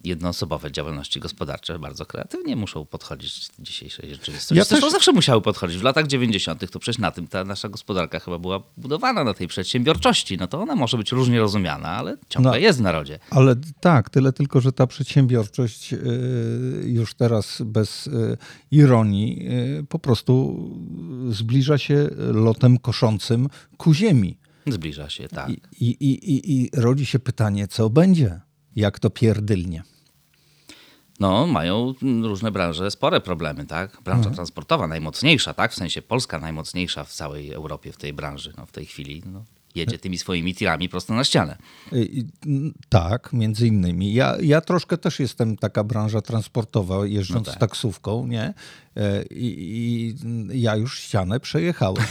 Jednoosobowe 0.03 0.71
działalności 0.71 1.19
gospodarcze 1.19 1.79
bardzo 1.79 2.05
kreatywnie 2.05 2.55
muszą 2.55 2.85
podchodzić 2.85 3.47
do 3.57 3.63
dzisiejszej 3.63 4.09
rzeczywistości. 4.09 4.55
Ja 4.55 4.63
Zresztą 4.63 4.85
też- 4.85 4.91
zawsze 4.91 5.11
musiały 5.11 5.41
podchodzić. 5.41 5.77
W 5.77 5.83
latach 5.83 6.07
90. 6.07 6.71
to 6.71 6.79
przecież 6.79 6.99
na 6.99 7.11
tym 7.11 7.27
ta 7.27 7.43
nasza 7.43 7.69
gospodarka 7.69 8.19
chyba 8.19 8.39
była 8.39 8.63
budowana, 8.77 9.23
na 9.23 9.33
tej 9.33 9.47
przedsiębiorczości. 9.47 10.37
No 10.37 10.47
to 10.47 10.61
ona 10.61 10.75
może 10.75 10.97
być 10.97 11.11
różnie 11.11 11.39
rozumiana, 11.39 11.89
ale 11.89 12.17
ciągle 12.29 12.51
No. 12.51 12.57
jest 12.57 12.79
w 12.79 12.81
narodzie. 12.81 13.19
Ale 13.29 13.55
tak, 13.79 14.09
tyle 14.09 14.33
tylko, 14.33 14.61
że 14.61 14.71
ta 14.71 14.87
przedsiębiorczość 14.87 15.93
y, 15.93 15.97
już 16.85 17.13
teraz 17.13 17.61
bez 17.65 18.07
y, 18.07 18.37
ironii 18.71 19.47
y, 19.79 19.83
po 19.89 19.99
prostu 19.99 20.59
zbliża 21.29 21.77
się 21.77 22.09
lotem 22.17 22.77
koszącym 22.77 23.47
ku 23.77 23.93
ziemi. 23.93 24.37
Zbliża 24.67 25.09
się, 25.09 25.27
tak. 25.27 25.49
I, 25.49 25.55
i, 25.79 26.31
i, 26.33 26.61
I 26.63 26.69
rodzi 26.73 27.05
się 27.05 27.19
pytanie, 27.19 27.67
co 27.67 27.89
będzie, 27.89 28.41
jak 28.75 28.99
to 28.99 29.09
pierdylnie. 29.09 29.83
No, 31.19 31.47
mają 31.47 31.93
różne 32.23 32.51
branże 32.51 32.91
spore 32.91 33.21
problemy, 33.21 33.65
tak? 33.65 34.01
Branża 34.01 34.19
Mhm. 34.19 34.35
transportowa 34.35 34.87
najmocniejsza, 34.87 35.53
tak? 35.53 35.71
W 35.71 35.75
sensie 35.75 36.01
Polska 36.01 36.39
najmocniejsza 36.39 37.03
w 37.03 37.13
całej 37.13 37.51
Europie 37.51 37.91
w 37.91 37.97
tej 37.97 38.13
branży. 38.13 38.53
No, 38.57 38.65
w 38.65 38.71
tej 38.71 38.85
chwili 38.85 39.23
no, 39.25 39.45
jedzie 39.75 39.97
tymi 39.99 40.17
swoimi 40.17 40.55
tirami 40.55 40.89
prosto 40.89 41.13
na 41.13 41.23
ścianę. 41.23 41.57
Tak, 42.89 43.33
między 43.33 43.67
innymi. 43.67 44.13
Ja, 44.13 44.37
ja 44.41 44.61
troszkę 44.61 44.97
też 44.97 45.19
jestem 45.19 45.57
taka 45.57 45.83
branża 45.83 46.21
transportowa, 46.21 47.05
jeżdżąc 47.05 47.47
No 47.47 47.51
tak. 47.51 47.59
taksówką, 47.59 48.27
nie? 48.27 48.53
E, 48.97 49.23
I, 49.23 50.15
I 50.53 50.61
ja 50.61 50.75
już 50.75 50.99
ścianę 50.99 51.39
przejechałem. 51.39 52.03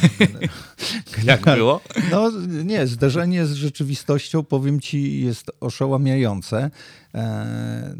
Jak 1.24 1.44
było? 1.44 1.80
No 2.10 2.30
nie, 2.64 2.86
zderzenie 2.86 3.46
z 3.46 3.52
rzeczywistością, 3.52 4.42
powiem 4.42 4.80
ci, 4.80 5.20
jest 5.20 5.50
oszałamiające. 5.60 6.70
E, 7.14 7.96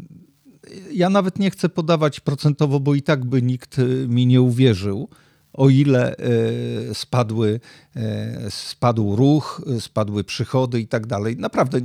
Ja 0.91 1.09
nawet 1.09 1.39
nie 1.39 1.51
chcę 1.51 1.69
podawać 1.69 2.19
procentowo, 2.19 2.79
bo 2.79 2.95
i 2.95 3.01
tak 3.01 3.25
by 3.25 3.41
nikt 3.41 3.79
y, 3.79 4.05
mi 4.09 4.27
nie 4.27 4.41
uwierzył, 4.41 5.09
o 5.55 5.69
ile 5.69 6.15
e, 6.17 6.93
spadły, 6.93 7.59
e, 7.95 8.51
spadł 8.51 9.15
ruch, 9.15 9.61
spadły 9.79 10.23
przychody 10.23 10.79
i 10.79 10.87
tak 10.87 11.07
dalej. 11.07 11.37
Naprawdę 11.37 11.79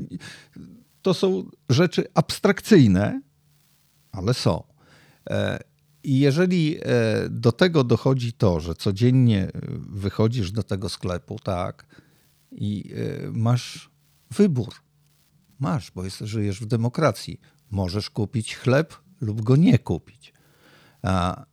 to 1.03 1.15
są 1.15 1.51
rzeczy 1.69 2.05
abstrakcyjne, 2.15 3.23
ale 4.13 4.35
są. 4.35 4.63
E, 5.31 5.61
I 6.03 6.19
jeżeli 6.19 6.79
do 7.31 7.53
tego 7.53 7.85
dochodzi 7.85 8.33
to, 8.33 8.61
że 8.61 8.75
codziennie 8.75 9.51
wychodzisz 9.89 10.53
do 10.53 10.63
tego 10.63 10.89
sklepu, 10.89 11.39
tak, 11.39 11.87
i 12.53 12.95
masz 13.33 13.91
wybór. 14.31 14.75
Masz, 15.59 15.91
bo 15.91 16.05
jest, 16.05 16.19
żyjesz 16.19 16.61
w 16.61 16.67
demokracji. 16.67 17.41
Możesz 17.71 18.11
kupić 18.11 18.57
chleb 18.57 18.95
lub 19.21 19.43
go 19.43 19.57
nie 19.57 19.79
kupić. 19.79 20.33
A 21.03 21.45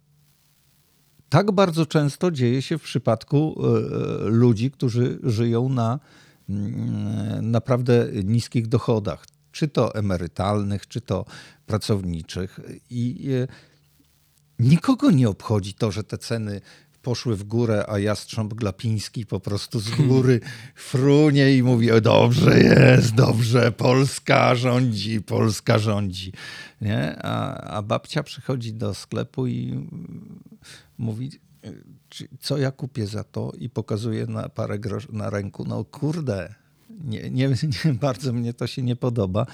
tak 1.30 1.52
bardzo 1.52 1.86
często 1.86 2.32
dzieje 2.32 2.62
się 2.62 2.78
w 2.78 2.82
przypadku 2.82 3.56
e, 3.60 4.30
ludzi, 4.30 4.72
którzy 4.72 5.20
żyją 5.24 5.70
na 5.70 6.00
mm, 6.50 7.52
naprawdę 7.52 8.08
niskich 8.24 8.68
dochodach, 8.68 9.26
czy 9.52 9.68
to 9.68 9.96
emerytalnych, 9.96 10.88
czy 10.88 11.02
to 11.02 11.26
pracowniczych. 11.66 12.60
I 12.90 13.30
e, 13.32 13.48
nikogo 14.60 15.12
nie 15.12 15.30
obchodzi 15.30 15.74
to, 15.74 15.92
że 15.92 16.04
te 16.04 16.18
ceny 16.18 16.62
poszły 17.08 17.36
w 17.36 17.44
górę, 17.44 17.86
a 17.88 18.00
jastrząb 18.00 18.54
Glapiński 18.54 19.26
po 19.26 19.40
prostu 19.40 19.80
z 19.80 19.90
góry 19.90 20.40
frunie 20.76 21.58
i 21.58 21.64
mówi, 21.64 21.90
dobrze 22.02 22.60
jest, 22.60 23.16
dobrze, 23.16 23.72
Polska 23.72 24.56
rządzi, 24.56 25.22
Polska 25.22 25.80
rządzi. 25.80 26.32
Nie? 26.82 27.16
A, 27.22 27.54
a 27.54 27.82
babcia 27.82 28.24
przychodzi 28.24 28.74
do 28.74 28.94
sklepu 28.94 29.48
i 29.48 29.88
mówi, 30.98 31.32
"Czy- 32.10 32.28
co 32.40 32.58
ja 32.58 32.72
kupię 32.72 33.08
za 33.08 33.24
to 33.24 33.52
i 33.60 33.70
pokazuje 33.70 34.26
na 34.28 34.50
parę 34.50 34.80
groszy 34.80 35.08
na 35.12 35.30
ręku, 35.30 35.66
no 35.68 35.84
kurde, 35.86 36.56
nie, 36.90 37.30
nie, 37.30 37.50
nie, 37.86 37.94
bardzo 37.94 38.34
mnie 38.34 38.54
to 38.54 38.68
się 38.68 38.82
nie 38.82 38.96
podoba. 38.96 39.46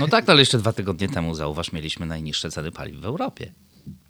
No 0.00 0.08
tak, 0.08 0.26
no 0.26 0.32
ale 0.32 0.42
jeszcze 0.42 0.58
dwa 0.58 0.72
tygodnie 0.72 1.08
temu, 1.08 1.34
zauważ, 1.34 1.72
mieliśmy 1.72 2.06
najniższe 2.06 2.50
ceny 2.50 2.72
paliw 2.72 3.00
w 3.00 3.04
Europie. 3.04 3.52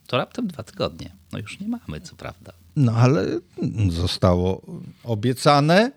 To 0.07 0.17
raptem 0.17 0.47
dwa 0.47 0.63
tygodnie. 0.63 1.17
No 1.33 1.39
już 1.39 1.61
nie 1.61 1.69
mamy, 1.69 2.01
co 2.01 2.17
prawda. 2.17 2.53
No 2.77 2.93
ale 2.93 3.27
zostało 3.91 4.63
obiecane, 5.05 5.93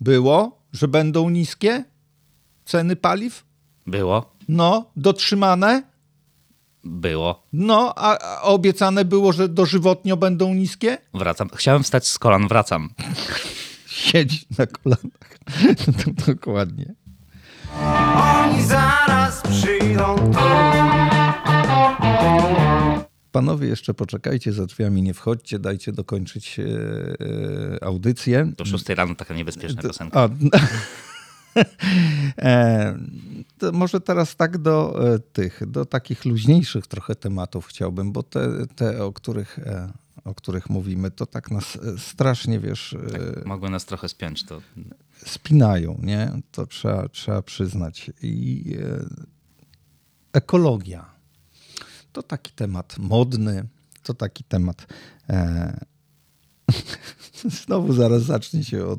było, 0.00 0.62
że 0.72 0.88
będą 0.88 1.30
niskie 1.30 1.84
ceny 2.64 2.96
paliw. 2.96 3.44
Było, 3.86 4.36
No, 4.48 4.90
dotrzymane. 4.96 5.82
Było. 6.86 7.46
No, 7.52 7.92
a, 7.96 8.18
a 8.18 8.42
obiecane 8.42 9.04
było, 9.04 9.32
że 9.32 9.48
dożywotnio 9.48 10.16
będą 10.16 10.54
niskie. 10.54 10.98
Wracam. 11.14 11.48
Chciałem 11.54 11.82
wstać 11.82 12.08
z 12.08 12.18
kolan, 12.18 12.48
wracam. 12.48 12.90
Siedzi 13.86 14.46
na 14.58 14.66
kolanach. 14.66 15.38
Dokładnie. 16.26 16.94
Oni 18.46 18.62
zaraz 18.62 19.42
przyjdą 19.42 20.16
tu. 20.16 20.38
Panowie, 23.32 23.68
jeszcze 23.68 23.94
poczekajcie, 23.94 24.52
za 24.52 24.66
drzwiami 24.66 25.02
nie 25.02 25.14
wchodźcie, 25.14 25.58
dajcie 25.58 25.92
dokończyć 25.92 26.58
e, 26.58 26.62
e, 26.62 27.84
audycję. 27.84 28.52
Do 28.56 28.64
6 28.64 28.88
rano 28.88 29.14
taka 29.14 29.34
niebezpieczna 29.34 29.82
piosenka. 29.82 30.20
A, 30.20 30.28
to 33.58 33.72
może 33.72 34.00
teraz 34.00 34.36
tak 34.36 34.58
do 34.58 35.06
e, 35.14 35.18
tych, 35.18 35.62
do 35.66 35.84
takich 35.84 36.24
luźniejszych 36.24 36.86
trochę 36.86 37.14
tematów 37.14 37.66
chciałbym, 37.66 38.12
bo 38.12 38.22
te, 38.22 38.66
te 38.76 39.04
o, 39.04 39.12
których, 39.12 39.58
e, 39.58 39.92
o 40.24 40.34
których 40.34 40.70
mówimy, 40.70 41.10
to 41.10 41.26
tak 41.26 41.50
nas 41.50 41.76
e, 41.76 41.98
strasznie, 41.98 42.60
wiesz, 42.60 42.92
e, 42.92 43.48
Mogły 43.48 43.70
nas 43.70 43.84
trochę 43.84 44.08
spiąć. 44.08 44.44
To 44.44 44.60
spinają, 45.26 45.98
nie? 46.02 46.30
To 46.52 46.66
trzeba, 46.66 47.08
trzeba 47.08 47.42
przyznać. 47.42 48.10
I 48.22 48.64
e, 48.80 49.04
ekologia 50.32 51.16
to 52.16 52.22
taki 52.22 52.52
temat 52.52 52.98
modny, 52.98 53.68
to 54.02 54.14
taki 54.14 54.44
temat. 54.44 54.86
E, 55.28 55.84
znowu 57.64 57.92
zaraz 57.92 58.22
zacznie 58.22 58.64
się 58.64 58.86
od 58.86 58.98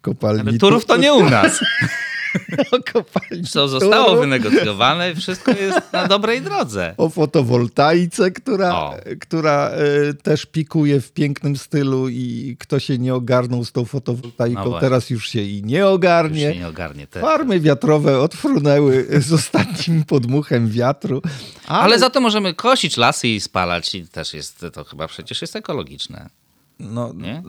kopalni. 0.00 0.48
Ale 0.48 0.58
Turów 0.58 0.86
to 0.86 0.96
nie 0.96 1.14
u 1.14 1.30
nas. 1.30 1.60
kopalni. 2.92 3.44
Co 3.44 3.68
zostało 3.68 4.04
Turów, 4.04 4.20
wynegocjowane, 4.20 5.14
wszystko 5.14 5.50
jest 5.50 5.92
na 5.92 6.06
dobrej 6.06 6.42
drodze. 6.42 6.94
O 6.96 7.08
fotowoltaice, 7.08 8.30
która, 8.30 8.74
O. 8.74 8.94
która 9.20 9.70
e, 9.70 10.14
też 10.14 10.46
pikuje 10.46 11.00
w 11.00 11.12
pięknym 11.12 11.56
stylu 11.56 12.08
i 12.08 12.56
kto 12.60 12.78
się 12.78 12.98
nie 12.98 13.14
ogarnął 13.14 13.64
z 13.64 13.72
tą 13.72 13.80
No 13.80 13.86
fotowoltaiką, 13.86 14.64
właśnie. 14.64 14.80
teraz 14.80 15.10
już 15.10 15.28
się 15.28 15.42
i 15.42 15.62
nie 15.64 15.78
Już 15.78 15.86
ogarnie. 15.88 16.40
się 16.52 16.58
nie 16.58 16.68
ogarnie. 16.68 17.06
Te. 17.06 17.20
Farmy 17.20 17.60
wiatrowe 17.60 18.18
odfrunęły 18.20 19.06
z 19.20 19.32
ostatnim 19.32 20.04
podmuchem 20.04 20.68
wiatru. 20.68 21.22
Ale, 21.66 21.80
Ale 21.82 21.98
za 21.98 22.10
to 22.10 22.20
możemy 22.20 22.54
kosić 22.54 22.96
lasy 22.96 23.28
i 23.28 23.40
spalać 23.40 23.94
i 23.94 24.08
też 24.08 24.34
jest, 24.34 24.66
to 24.72 24.84
chyba 24.84 25.08
przecież 25.08 25.40
jest 25.42 25.56
ekologiczne. 25.56 26.30
No, 26.78 27.12
Nie? 27.12 27.42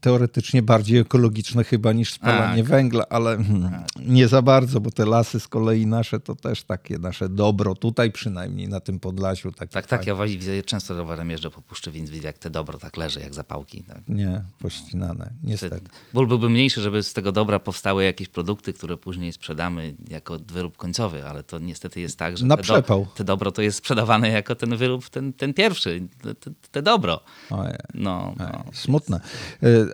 Teoretycznie 0.00 0.62
bardziej 0.62 0.98
ekologiczne 0.98 1.64
chyba 1.64 1.92
niż 1.92 2.12
spalanie 2.12 2.62
Tak. 2.62 2.70
węgla, 2.70 3.04
ale 3.10 3.36
hmm, 3.36 3.84
nie 4.06 4.28
za 4.28 4.42
bardzo, 4.42 4.80
bo 4.80 4.90
te 4.90 5.06
lasy 5.06 5.40
z 5.40 5.48
kolei 5.48 5.86
nasze 5.86 6.20
to 6.20 6.36
też 6.36 6.62
takie 6.62 6.98
nasze 6.98 7.28
dobro, 7.28 7.74
tutaj 7.74 8.12
przynajmniej 8.12 8.68
na 8.68 8.80
tym 8.80 9.00
Podlasiu. 9.00 9.52
Tak, 9.52 9.70
tak, 9.70 9.86
fajne. 9.86 10.04
ja 10.06 10.14
właśnie 10.14 10.62
często 10.62 10.94
rowerem 10.96 11.30
jeżdżę 11.30 11.50
po 11.50 11.62
Puszczy, 11.62 11.90
więc 11.90 12.10
widzę 12.10 12.26
jak 12.26 12.38
te 12.38 12.50
dobro 12.50 12.78
tak 12.78 12.96
leży, 12.96 13.20
jak 13.20 13.34
zapałki. 13.34 13.82
Tak. 13.82 13.98
Nie, 14.08 14.42
pościnane, 14.58 15.30
niestety. 15.42 15.80
Ból 16.14 16.26
byłby 16.26 16.50
mniejszy, 16.50 16.80
żeby 16.80 17.02
z 17.02 17.12
tego 17.12 17.32
dobra 17.32 17.58
powstały 17.58 18.04
jakieś 18.04 18.28
produkty, 18.28 18.72
które 18.72 18.96
później 18.96 19.32
sprzedamy 19.32 19.94
jako 20.08 20.38
wyrób 20.48 20.76
końcowy, 20.76 21.26
ale 21.26 21.42
to 21.42 21.58
niestety 21.58 22.00
jest 22.00 22.18
tak, 22.18 22.38
że 22.38 22.46
Na 22.46 22.56
te, 22.56 22.62
przepał. 22.62 23.06
te 23.14 23.24
dobro 23.24 23.52
to 23.52 23.62
jest 23.62 23.78
sprzedawane 23.78 24.28
jako 24.28 24.54
ten 24.54 24.76
wyrób, 24.76 25.08
ten, 25.08 25.32
ten 25.32 25.54
pierwszy, 25.54 26.08
te, 26.22 26.34
te, 26.34 26.50
te 26.70 26.82
dobro. 26.82 27.20
Ojej. 27.50 27.74
No, 27.94 28.34
no. 28.38 28.64
Smutne. 28.72 29.20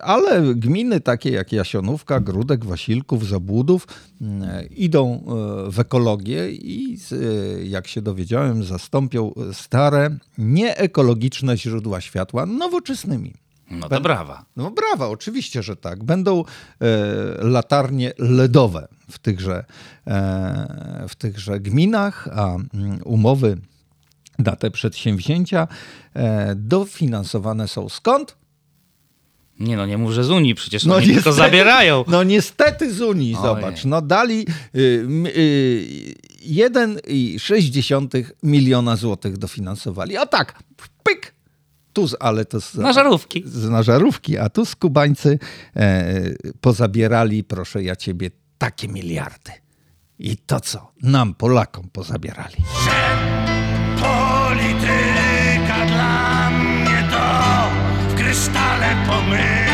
Ale 0.03 0.55
gminy 0.55 1.01
takie 1.01 1.31
jak 1.31 1.53
Jasionówka, 1.53 2.21
Grudek, 2.21 2.65
Wasilków, 2.65 3.29
Zabłudów 3.29 3.87
mm, 4.21 4.69
idą 4.71 5.15
e, 5.15 5.71
w 5.71 5.81
ekologię 5.81 6.51
i 6.51 6.99
e, 7.13 7.65
jak 7.65 7.87
się 7.87 8.03
dowiedziałem, 8.03 8.65
zastąpią 8.65 9.33
stare, 9.53 10.17
nieekologiczne 10.39 11.57
źródła 11.57 12.01
światła 12.01 12.47
nowoczesnymi. 12.47 13.35
No 13.71 13.89
to 13.89 14.01
brawa. 14.01 14.45
No 14.57 14.71
brawa, 14.71 15.09
oczywiście, 15.09 15.63
że 15.63 15.77
tak. 15.77 16.05
Będą 16.05 16.41
e, 16.41 16.45
latarnie 17.39 18.13
LEDowe 18.19 18.89
w 19.11 19.19
tychże, 19.19 19.65
e, 20.07 21.07
w 21.09 21.15
tychże 21.15 21.61
gminach, 21.61 22.29
a 22.33 22.55
mm, 22.55 23.01
umowy 23.05 23.59
na 24.39 24.57
te 24.57 24.71
przedsięwzięcia 24.71 25.69
e, 26.15 26.55
dofinansowane 26.55 27.69
są 27.69 27.89
skąd? 27.89 28.37
Nie 29.61 29.77
no, 29.77 29.87
nie 29.87 29.99
mów, 29.99 30.13
że 30.13 30.25
z 30.25 30.31
Unii, 30.31 30.55
przecież 30.55 30.87
oni 30.87 31.07
tylko 31.07 31.33
zabierają. 31.33 32.05
No 32.09 32.23
niestety 32.23 32.95
z 32.95 33.01
Unii, 33.01 33.35
Ojej. 33.35 33.43
zobacz. 33.47 33.85
No 33.85 34.03
dali 34.03 34.47
y, 34.75 34.79
y, 35.37 36.15
1,6 36.71 38.25
miliona 38.43 38.97
złotych 38.97 39.37
dofinansowali. 39.39 40.19
O 40.19 40.27
tak, 40.27 40.63
pyk! 41.03 41.35
Tu, 41.93 42.09
z, 42.09 42.17
ale 42.21 42.45
to 42.45 42.61
z, 42.61 42.75
Na 42.75 42.93
żarówki. 42.93 43.43
z 43.47 43.69
na 43.71 43.83
żarówki, 43.83 44.39
a 44.39 44.49
tu 44.49 44.65
skubańcy 44.65 45.39
e, 45.77 46.15
pozabierali, 46.61 47.45
proszę 47.45 47.83
ja 47.83 47.97
ciebie, 47.97 48.31
takie 48.59 48.89
miliardy. 48.89 49.53
I 50.19 50.37
to 50.37 50.61
co? 50.61 50.93
Nam, 51.03 51.35
Polakom, 51.35 51.89
pozabierali. 51.93 52.57
Polityka 54.01 55.06
krysztale 58.27 59.07
pomyje 59.07 59.67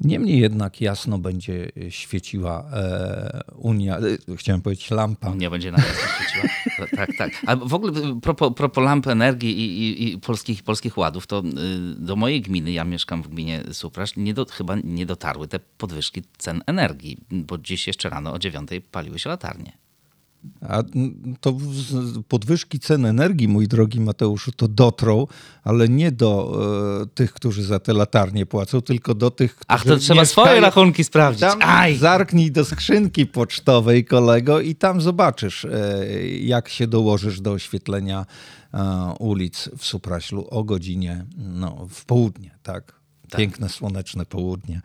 Niemniej 0.00 0.40
jednak 0.40 0.80
jasno 0.80 1.18
będzie 1.18 1.68
świeciła 1.90 2.64
e, 2.72 3.40
Unia, 3.56 3.98
e, 3.98 4.36
chciałem 4.36 4.62
powiedzieć 4.62 4.90
lampa. 4.90 5.34
Nie 5.34 5.50
będzie 5.50 5.72
na 5.72 5.78
jasno 5.78 6.08
świeciła. 6.16 6.44
Tak, 6.96 7.16
tak. 7.18 7.30
A 7.46 7.56
w 7.56 7.74
ogóle 7.74 8.20
propos, 8.22 8.54
propos 8.56 8.84
lamp 8.84 9.06
energii 9.06 9.50
i, 9.58 10.02
i, 10.02 10.12
i 10.12 10.18
polskich, 10.18 10.62
polskich 10.62 10.98
ładów, 10.98 11.26
to 11.26 11.38
y, 11.38 11.94
do 11.94 12.16
mojej 12.16 12.40
gminy, 12.40 12.72
ja 12.72 12.84
mieszkam 12.84 13.22
w 13.22 13.28
gminie 13.28 13.62
Suprasz, 13.72 14.16
nie 14.16 14.34
do, 14.34 14.44
chyba 14.44 14.76
nie 14.84 15.06
dotarły 15.06 15.48
te 15.48 15.58
podwyżki 15.58 16.22
cen 16.38 16.62
energii, 16.66 17.18
bo 17.30 17.58
dziś 17.58 17.86
jeszcze 17.86 18.08
rano 18.08 18.32
o 18.32 18.38
dziewiątej 18.38 18.80
paliły 18.80 19.18
się 19.18 19.28
latarnie. 19.28 19.83
A 20.68 20.82
to 21.40 21.56
podwyżki 22.28 22.78
cen 22.78 23.06
energii, 23.06 23.48
mój 23.48 23.68
drogi 23.68 24.00
Mateuszu, 24.00 24.52
to 24.52 24.68
dotrą, 24.68 25.26
ale 25.62 25.88
nie 25.88 26.12
do 26.12 26.60
e, 27.02 27.06
tych, 27.06 27.32
którzy 27.32 27.62
za 27.62 27.78
te 27.78 27.92
latarnie 27.92 28.46
płacą, 28.46 28.80
tylko 28.80 29.14
do 29.14 29.30
tych, 29.30 29.56
którzy 29.56 29.66
Ach, 29.68 29.84
to 29.84 29.96
trzeba 29.96 30.24
swoje 30.24 30.60
rachunki 30.60 31.04
sprawdzić. 31.04 31.40
Tam 31.40 31.62
Aj! 31.62 31.96
zarknij 31.96 32.52
do 32.52 32.64
skrzynki 32.64 33.26
pocztowej, 33.26 34.04
kolego, 34.04 34.60
i 34.60 34.74
tam 34.74 35.00
zobaczysz, 35.00 35.64
e, 35.64 36.28
jak 36.28 36.68
się 36.68 36.86
dołożysz 36.86 37.40
do 37.40 37.52
oświetlenia 37.52 38.26
e, 38.74 39.14
ulic 39.18 39.70
w 39.78 39.84
Supraślu 39.84 40.46
o 40.50 40.64
godzinie, 40.64 41.24
no, 41.36 41.86
w 41.90 42.04
południe, 42.04 42.58
tak? 42.62 43.03
Piękne, 43.36 43.68
słoneczne 43.68 44.26
południe 44.26 44.80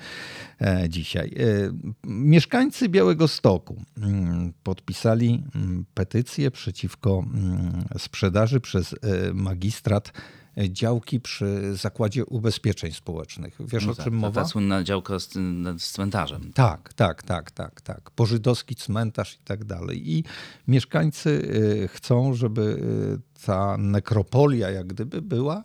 e, 0.61 0.89
dzisiaj. 0.89 1.33
E, 1.37 1.43
mieszkańcy 2.03 2.89
Białego 2.89 3.27
Stoku 3.27 3.83
mm, 3.97 4.53
podpisali 4.63 5.43
mm, 5.55 5.85
petycję 5.93 6.51
przeciwko 6.51 7.23
mm, 7.33 7.85
sprzedaży 7.97 8.59
przez 8.59 8.93
e, 8.93 8.97
magistrat 9.33 10.13
działki 10.69 11.19
przy 11.19 11.75
Zakładzie 11.75 12.25
Ubezpieczeń 12.25 12.91
Społecznych. 12.91 13.57
Wiesz 13.59 13.87
o 13.87 13.95
Ta- 13.95 14.03
czym 14.03 14.13
mowa? 14.13 14.41
Ta 14.41 14.47
słynna 14.47 14.83
działka 14.83 15.19
z, 15.19 15.33
z 15.77 15.91
cmentarzem. 15.91 16.51
Tak, 16.53 16.93
tak, 16.93 17.23
tak, 17.23 17.51
tak, 17.51 17.81
tak. 17.81 18.11
Pożydowski 18.11 18.75
cmentarz 18.75 19.35
i 19.35 19.43
tak 19.43 19.65
dalej. 19.65 20.11
I 20.11 20.23
mieszkańcy 20.67 21.51
chcą, 21.93 22.33
żeby 22.33 22.81
ta 23.45 23.77
nekropolia 23.77 24.69
jak 24.69 24.87
gdyby 24.87 25.21
była 25.21 25.63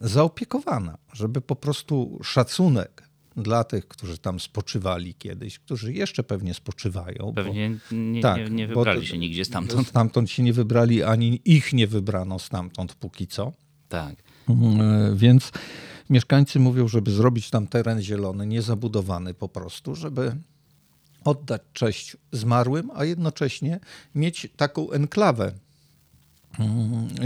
zaopiekowana, 0.00 0.98
żeby 1.12 1.40
po 1.40 1.56
prostu 1.56 2.18
szacunek 2.22 3.02
dla 3.36 3.64
tych, 3.64 3.88
którzy 3.88 4.18
tam 4.18 4.40
spoczywali 4.40 5.14
kiedyś, 5.14 5.58
którzy 5.58 5.92
jeszcze 5.92 6.22
pewnie 6.22 6.54
spoczywają. 6.54 7.16
bo- 7.18 7.32
Pewnie 7.32 7.78
nie, 7.92 8.22
tak, 8.22 8.36
nie, 8.38 8.50
nie 8.50 8.68
bo 8.68 8.74
wybrali 8.74 9.00
to- 9.00 9.06
się 9.06 9.18
nigdzie 9.18 9.44
stamtąd. 9.44 9.88
Stamtąd 9.96 10.30
się 10.30 10.42
nie 10.42 10.52
wybrali, 10.52 11.02
ani 11.02 11.40
ich 11.44 11.72
nie 11.72 11.86
wybrano 11.86 12.38
stamtąd 12.38 12.94
póki 12.94 13.26
co. 13.26 13.52
Tak. 13.88 14.16
Mm, 14.48 15.16
Więc 15.16 15.52
mieszkańcy 16.10 16.58
mówią, 16.60 16.88
żeby 16.88 17.10
zrobić 17.10 17.50
tam 17.50 17.66
teren 17.66 18.02
zielony, 18.02 18.46
niezabudowany 18.46 19.34
po 19.34 19.48
prostu, 19.48 19.94
żeby 19.94 20.36
oddać 21.24 21.62
cześć 21.72 22.16
zmarłym, 22.32 22.90
a 22.94 23.04
jednocześnie 23.04 23.80
mieć 24.14 24.48
taką 24.56 24.90
enklawę 24.90 25.52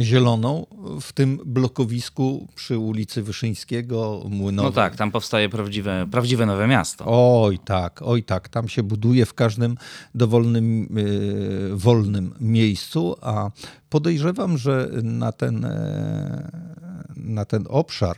zieloną 0.00 0.66
w 1.00 1.12
tym 1.12 1.40
blokowisku 1.44 2.48
przy 2.54 2.78
ulicy 2.78 3.22
Wyszyńskiego, 3.22 4.22
Młynowej. 4.28 4.70
No 4.70 4.74
tak, 4.74 4.96
tam 4.96 5.10
powstaje 5.10 5.48
prawdziwe, 5.48 6.06
prawdziwe 6.10 6.46
nowe 6.46 6.66
miasto. 6.66 7.04
Oj 7.08 7.58
tak, 7.58 8.02
oj 8.02 8.22
tak, 8.22 8.48
tam 8.48 8.68
się 8.68 8.82
buduje 8.82 9.26
w 9.26 9.34
każdym 9.34 9.76
dowolnym, 10.14 10.98
y, 10.98 11.76
wolnym 11.76 12.34
miejscu, 12.40 13.16
a 13.20 13.50
podejrzewam, 13.90 14.58
że 14.58 14.88
na 15.02 15.32
ten, 15.32 15.64
e, 15.64 16.50
na 17.16 17.44
ten 17.44 17.64
obszar, 17.68 18.16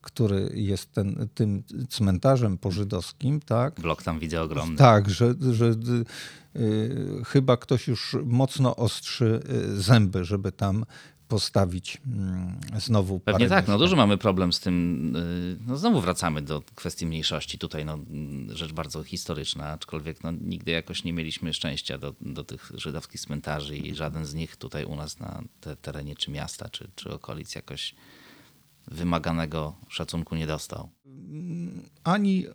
który 0.00 0.50
jest 0.54 0.92
ten, 0.92 1.28
tym 1.34 1.62
cmentarzem 1.88 2.58
pożydowskim, 2.58 3.40
tak, 3.40 3.80
Blok 3.80 4.02
tam 4.02 4.18
widzę 4.18 4.42
ogromny. 4.42 4.76
tak, 4.76 5.10
że, 5.10 5.34
że 5.52 5.74
y, 6.56 6.96
chyba 7.26 7.56
ktoś 7.56 7.88
już 7.88 8.16
mocno 8.24 8.76
ostrzy 8.76 9.42
y, 9.74 9.82
zęby, 9.82 10.24
żeby 10.24 10.52
tam 10.52 10.84
postawić 11.28 12.00
mm, 12.06 12.60
znowu 12.78 13.20
Pewnie 13.20 13.48
tak, 13.48 13.68
no 13.68 13.72
mieszkań. 13.72 13.78
dużo 13.78 13.96
mamy 13.96 14.18
problem 14.18 14.52
z 14.52 14.60
tym. 14.60 15.16
No 15.66 15.76
znowu 15.76 16.00
wracamy 16.00 16.42
do 16.42 16.62
kwestii 16.74 17.06
mniejszości. 17.06 17.58
Tutaj 17.58 17.84
no, 17.84 17.98
rzecz 18.48 18.72
bardzo 18.72 19.02
historyczna, 19.02 19.68
aczkolwiek 19.68 20.24
no, 20.24 20.30
nigdy 20.32 20.70
jakoś 20.70 21.04
nie 21.04 21.12
mieliśmy 21.12 21.52
szczęścia 21.52 21.98
do, 21.98 22.14
do 22.20 22.44
tych 22.44 22.72
żydowskich 22.74 23.20
cmentarzy 23.20 23.76
i 23.76 23.94
żaden 23.94 24.26
z 24.26 24.34
nich 24.34 24.56
tutaj 24.56 24.84
u 24.84 24.96
nas 24.96 25.18
na 25.20 25.42
te 25.60 25.76
terenie 25.76 26.14
czy 26.16 26.30
miasta, 26.30 26.68
czy, 26.68 26.90
czy 26.94 27.12
okolic 27.14 27.54
jakoś 27.54 27.94
wymaganego 28.90 29.76
szacunku 29.88 30.36
nie 30.36 30.46
dostał. 30.46 30.90
ani 32.04 32.46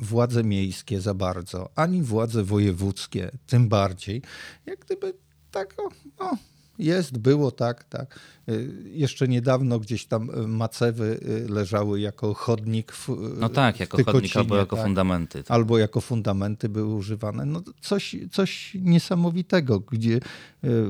władze 0.00 0.44
miejskie 0.44 1.00
za 1.00 1.14
bardzo, 1.14 1.70
ani 1.76 2.02
władze 2.02 2.44
wojewódzkie 2.44 3.30
tym 3.46 3.68
bardziej. 3.68 4.22
Jak 4.66 4.78
gdyby 4.80 5.14
tak, 5.50 5.74
o, 5.78 5.88
o, 6.24 6.36
jest, 6.78 7.18
było 7.18 7.50
tak, 7.50 7.84
tak. 7.84 8.20
Y, 8.48 8.74
Jeszcze 8.84 9.28
niedawno 9.28 9.78
gdzieś 9.78 10.06
tam 10.06 10.30
y, 10.30 10.48
macewy 10.48 11.20
y, 11.46 11.48
leżały 11.48 12.00
jako 12.00 12.34
chodnik 12.34 12.92
w 12.92 13.08
No 13.36 13.48
tak, 13.48 13.80
jako 13.80 14.04
chodnik 14.04 14.36
albo 14.36 14.56
jako 14.56 14.76
tak. 14.76 14.84
fundamenty. 14.84 15.42
Albo 15.48 15.78
jako 15.78 16.00
fundamenty 16.00 16.68
były 16.68 16.94
używane. 16.94 17.44
No 17.44 17.62
coś, 17.80 18.16
coś 18.32 18.76
niesamowitego, 18.80 19.80
gdzie 19.80 20.20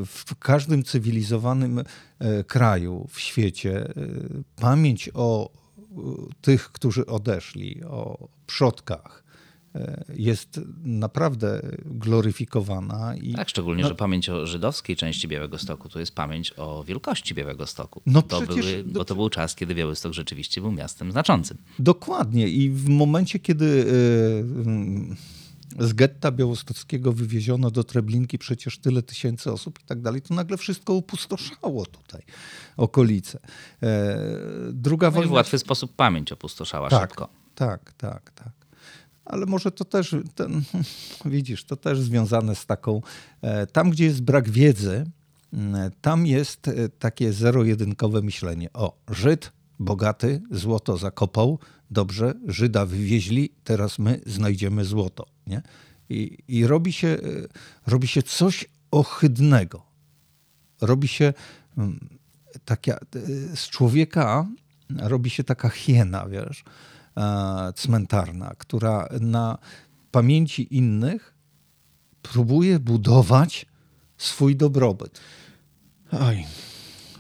w 0.07 0.39
każdym 0.39 0.85
cywilizowanym 0.85 1.83
kraju 2.47 3.07
w 3.11 3.21
świecie 3.21 3.95
pamięć 4.57 5.11
o 5.15 5.51
tych, 6.41 6.73
którzy 6.73 7.07
odeszli, 7.07 7.85
o 7.85 8.29
przodkach 8.47 9.24
jest 10.15 10.61
naprawdę 10.85 11.61
gloryfikowana. 11.85 13.15
I 13.17 13.35
Tak, 13.35 13.49
szczególnie, 13.49 13.83
No- 13.83 13.89
że 13.89 13.95
pamięć 13.95 14.29
o 14.29 14.47
żydowskiej 14.47 14.97
części 14.97 15.29
Białego 15.29 15.59
Stoku 15.59 15.89
to 15.89 16.01
jest 16.01 16.15
pamięć 16.15 16.53
o 16.57 16.85
wielkości 16.85 17.35
Białego 17.35 17.67
Stoku. 17.67 18.03
No 18.07 18.23
to 18.23 18.41
przecież- 18.41 18.67
były, 18.67 18.85
bo 18.85 19.05
to 19.05 19.15
był 19.15 19.29
czas, 19.31 19.55
kiedy 19.55 19.75
Białystok 19.75 20.13
rzeczywiście 20.13 20.61
był 20.61 20.73
miastem 20.73 21.13
znaczącym. 21.13 21.59
Dokładnie. 21.79 22.49
I 22.49 22.71
w 22.71 22.89
momencie, 22.89 23.39
kiedy 23.39 23.65
y, 23.65 25.85
z 25.87 25.93
getta 25.93 26.33
białostockiego 26.33 27.13
wywieziono 27.13 27.71
do 27.71 27.85
Treblinki 27.85 28.39
przecież 28.39 28.79
tyle 28.79 29.03
tysięcy 29.03 29.53
osób 29.53 29.79
i 29.81 29.85
tak 29.85 30.01
dalej, 30.01 30.23
to 30.23 30.35
nagle 30.35 30.57
wszystko 30.57 30.97
opustoszało 30.97 31.87
tutaj 31.87 32.23
okolice. 32.77 33.39
E, 33.83 34.19
Druga 34.73 35.07
No 35.07 35.13
i 35.13 35.15
wojna... 35.15 35.31
w 35.31 35.33
łatwy 35.33 35.59
sposób 35.59 35.93
pamięć 35.97 36.33
opustoszała 36.33 36.91
tak, 36.91 37.03
szybko. 37.11 37.29
tak, 37.55 37.93
tak, 37.93 38.31
tak. 38.31 38.53
Ale 39.25 39.47
może 39.47 39.71
to 39.71 39.85
też, 39.85 40.17
ten, 40.35 40.63
widzisz, 41.25 41.65
to 41.65 41.77
też 41.77 42.01
związane 42.01 42.55
z 42.55 42.67
taką, 42.67 43.03
e, 43.43 43.67
tam 43.67 43.91
gdzie 43.91 44.05
jest 44.05 44.23
brak 44.23 44.51
wiedzy, 44.51 45.05
m, 45.53 45.77
tam 46.01 46.27
jest 46.27 46.69
e, 46.69 46.89
takie 46.89 47.33
zero-jedynkowe 47.33 48.23
myślenie. 48.23 48.73
O, 48.73 48.97
Żyd 49.11 49.53
bogaty, 49.79 50.43
złoto 50.51 50.97
zakopał, 50.97 51.59
dobrze, 51.91 52.35
Żyda 52.49 52.87
wywieźli, 52.87 53.51
teraz 53.65 53.99
my 53.99 54.21
znajdziemy 54.27 54.85
złoto. 54.85 55.27
Nie? 55.47 55.63
I, 56.09 56.39
i 56.49 56.67
robi, 56.67 56.93
się, 56.93 57.09
e, 57.09 57.19
robi 57.87 58.09
się 58.09 58.23
coś 58.23 58.65
ohydnego. 58.91 59.83
Robi 60.81 61.09
się 61.09 61.33
mm, 61.79 62.09
taka, 62.65 62.99
z 63.55 63.69
człowieka 63.69 64.47
robi 64.91 65.31
się 65.31 65.45
taka 65.45 65.69
hiena, 65.69 66.27
wiesz, 66.29 66.65
cmentarna, 67.75 68.53
która 68.59 69.09
na 69.21 69.59
pamięci 70.11 70.77
innych 70.77 71.35
próbuje 72.23 72.79
budować 72.79 73.67
swój 74.19 74.57
dobrobyt. 74.57 75.21
Oj, 76.13 76.45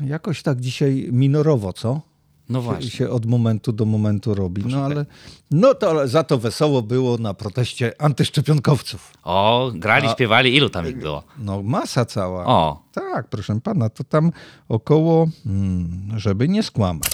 jakoś 0.01 0.42
tak 0.42 0.61
dzisiaj 0.61 1.09
minorowo, 1.12 1.72
co? 1.72 2.01
No 2.49 2.59
się, 2.59 2.64
właśnie. 2.64 2.90
się 2.90 3.11
od 3.11 3.26
momentu 3.26 3.72
do 3.72 3.84
momentu 3.84 4.34
robi. 4.34 4.62
No 4.66 4.84
ale 4.84 5.07
no 5.51 5.74
to 5.74 5.90
ale 5.90 6.09
za 6.09 6.24
to 6.24 6.38
wesoło 6.38 6.82
było 6.82 7.18
na 7.18 7.34
proteście 7.34 7.92
antyszczepionkowców. 8.03 9.12
O, 9.22 9.70
grali, 9.74 10.09
śpiewali, 10.09 10.57
ilu 10.57 10.70
tam 10.70 10.88
ich 10.88 10.99
było? 10.99 11.22
No 11.38 11.62
masa 11.62 12.05
cała. 12.05 12.47
O, 12.47 12.82
Tak, 12.92 13.28
proszę 13.28 13.61
pana, 13.61 13.88
to 13.88 14.05
tam 14.05 14.32
około, 14.68 15.28
mm, 15.47 16.12
żeby 16.16 16.49
nie 16.49 16.62
skłamać. 16.62 17.11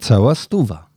Cała 0.00 0.34
stuwa. 0.34 0.87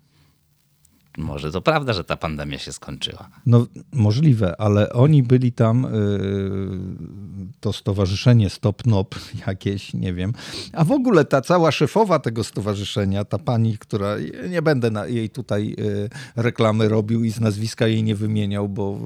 Może 1.18 1.52
to 1.52 1.62
prawda, 1.62 1.94
że 1.94 2.04
ta 2.04 2.18
pandemia 2.18 2.58
się 2.58 2.74
skończyła. 2.74 3.30
No 3.46 3.68
możliwe, 3.94 4.62
ale 4.62 4.94
oni 4.94 5.24
byli 5.24 5.52
tam, 5.52 5.88
yy, 5.94 7.50
to 7.60 7.74
stowarzyszenie 7.74 8.50
Stop 8.50 8.86
Nop 8.86 9.16
jakieś, 9.48 9.94
nie 9.94 10.14
wiem. 10.14 10.34
A 10.74 10.84
w 10.84 10.92
ogóle 10.92 11.26
ta 11.26 11.42
cała 11.42 11.72
szefowa 11.72 12.20
tego 12.20 12.44
stowarzyszenia, 12.44 13.26
ta 13.26 13.38
pani, 13.38 13.78
która, 13.78 14.16
nie 14.50 14.62
będę 14.62 14.92
na, 14.92 15.08
jej 15.08 15.30
tutaj 15.30 15.76
yy, 15.78 16.10
reklamy 16.36 16.90
robił 16.90 17.24
i 17.24 17.32
z 17.32 17.40
nazwiska 17.40 17.88
jej 17.88 18.04
nie 18.04 18.16
wymieniał, 18.16 18.70
bo 18.70 19.00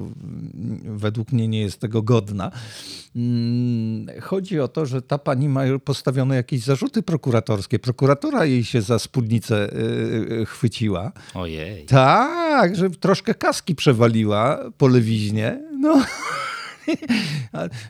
według 0.84 1.32
mnie 1.32 1.48
nie 1.48 1.60
jest 1.60 1.80
tego 1.80 2.02
godna. 2.02 2.50
Mm, 3.16 4.06
Chodzi 4.20 4.60
o 4.60 4.68
to, 4.68 4.86
że 4.86 5.02
ta 5.02 5.18
pani 5.18 5.48
ma 5.48 5.62
postawione 5.84 6.36
jakieś 6.36 6.60
zarzuty 6.60 7.02
prokuratorskie. 7.02 7.78
Prokuratura 7.78 8.44
jej 8.44 8.64
się 8.64 8.82
za 8.82 8.98
spódnicę 8.98 9.70
yy, 10.28 10.46
chwyciła. 10.46 11.12
Ojej. 11.34 11.86
Tak, 11.96 12.76
że 12.76 12.90
troszkę 12.90 13.34
kaski 13.34 13.74
przewaliła 13.74 14.58
po 14.78 14.88
lewiźnie. 14.88 15.62
No. 15.78 16.02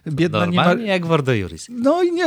Biedna 0.06 0.46
nie 0.46 0.56
ma. 0.56 0.64
Normalnie 0.64 0.86
jak 0.86 1.06
Wordo 1.06 1.34
Juris. 1.34 1.66
No 1.70 2.02
i 2.02 2.12
nie, 2.12 2.26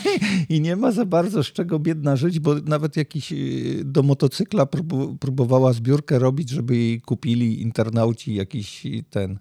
i 0.56 0.60
nie 0.60 0.76
ma 0.76 0.92
za 0.92 1.04
bardzo 1.04 1.44
z 1.44 1.46
czego 1.46 1.78
biedna 1.78 2.16
żyć, 2.16 2.40
bo 2.40 2.54
nawet 2.54 2.96
jakiś 2.96 3.32
y, 3.32 3.82
do 3.84 4.02
motocykla 4.02 4.66
prób- 4.66 5.18
próbowała 5.18 5.72
zbiórkę 5.72 6.18
robić, 6.18 6.50
żeby 6.50 6.76
jej 6.76 7.00
kupili 7.00 7.62
internauci 7.62 8.34
jakiś 8.34 8.86
ten 9.10 9.38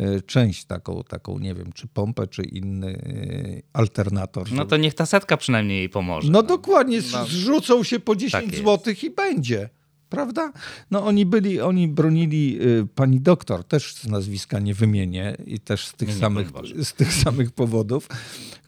y, 0.00 0.22
część 0.26 0.64
taką, 0.64 1.02
taką, 1.08 1.38
nie 1.38 1.54
wiem, 1.54 1.72
czy 1.72 1.86
pompę, 1.86 2.26
czy 2.26 2.42
inny 2.42 2.88
y, 2.88 3.62
alternator. 3.72 4.52
No 4.52 4.64
to 4.64 4.76
niech 4.76 4.94
ta 4.94 5.06
setka 5.06 5.36
przynajmniej 5.36 5.78
jej 5.78 5.88
pomoże. 5.88 6.30
No 6.30 6.42
dokładnie, 6.42 7.00
zrzucą 7.00 7.82
się 7.82 8.00
po 8.00 8.16
10 8.16 8.44
Tak 8.44 8.54
złotych 8.60 9.04
i 9.04 9.10
będzie. 9.10 9.68
Prawda? 10.10 10.52
No 10.90 11.04
oni 11.06 11.26
byli, 11.26 11.60
oni 11.60 11.88
bronili 11.88 12.58
y, 12.62 12.86
pani 12.94 13.20
doktor, 13.20 13.64
też 13.64 13.94
z 13.94 14.06
nazwiska 14.06 14.58
nie 14.58 14.74
wymienię 14.74 15.36
i 15.46 15.60
też 15.60 15.86
z 15.86 15.92
tych, 15.92 16.08
Nie, 16.08 16.14
nie, 16.14 16.20
samych, 16.20 16.50
Boże. 16.52 16.84
z 16.84 16.92
tych 16.92 17.12
samych 17.24 17.50
powodów, 17.52 18.08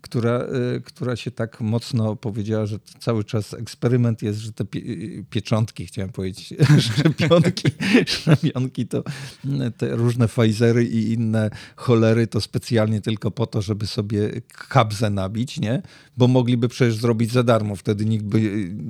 która, 0.01 0.43
y, 0.77 0.81
która 0.81 1.17
się 1.17 1.31
tak 1.31 1.61
mocno 1.61 2.17
powiedziała, 2.17 2.67
że 2.67 2.79
cały 2.99 3.25
czas 3.25 3.55
eksperyment 3.55 4.23
jest, 4.23 4.39
że 4.39 4.53
te 4.53 4.65
pie, 4.65 4.81
y, 4.81 5.25
pieczątki, 5.31 5.87
chciałem 5.87 6.11
powiedzieć, 6.11 6.55
szczepionki, 6.91 7.69
szczepionki 8.07 8.87
to 8.93 8.99
y, 8.99 9.71
te 9.77 9.97
różne 9.97 10.29
Pfizery 10.29 10.85
i 10.85 11.13
inne 11.13 11.51
cholery 11.77 12.27
to 12.27 12.41
specjalnie 12.41 13.01
tylko 13.01 13.31
po 13.31 13.47
to, 13.47 13.63
żeby 13.63 13.87
sobie 13.87 14.31
kabzę 14.69 15.11
nabić, 15.11 15.61
nie? 15.61 15.83
Bo 16.17 16.29
mogliby 16.29 16.69
przecież 16.69 16.97
zrobić 16.97 17.33
za 17.33 17.43
darmo, 17.43 17.77
wtedy 17.77 18.05
nikt 18.05 18.25
by 18.25 18.39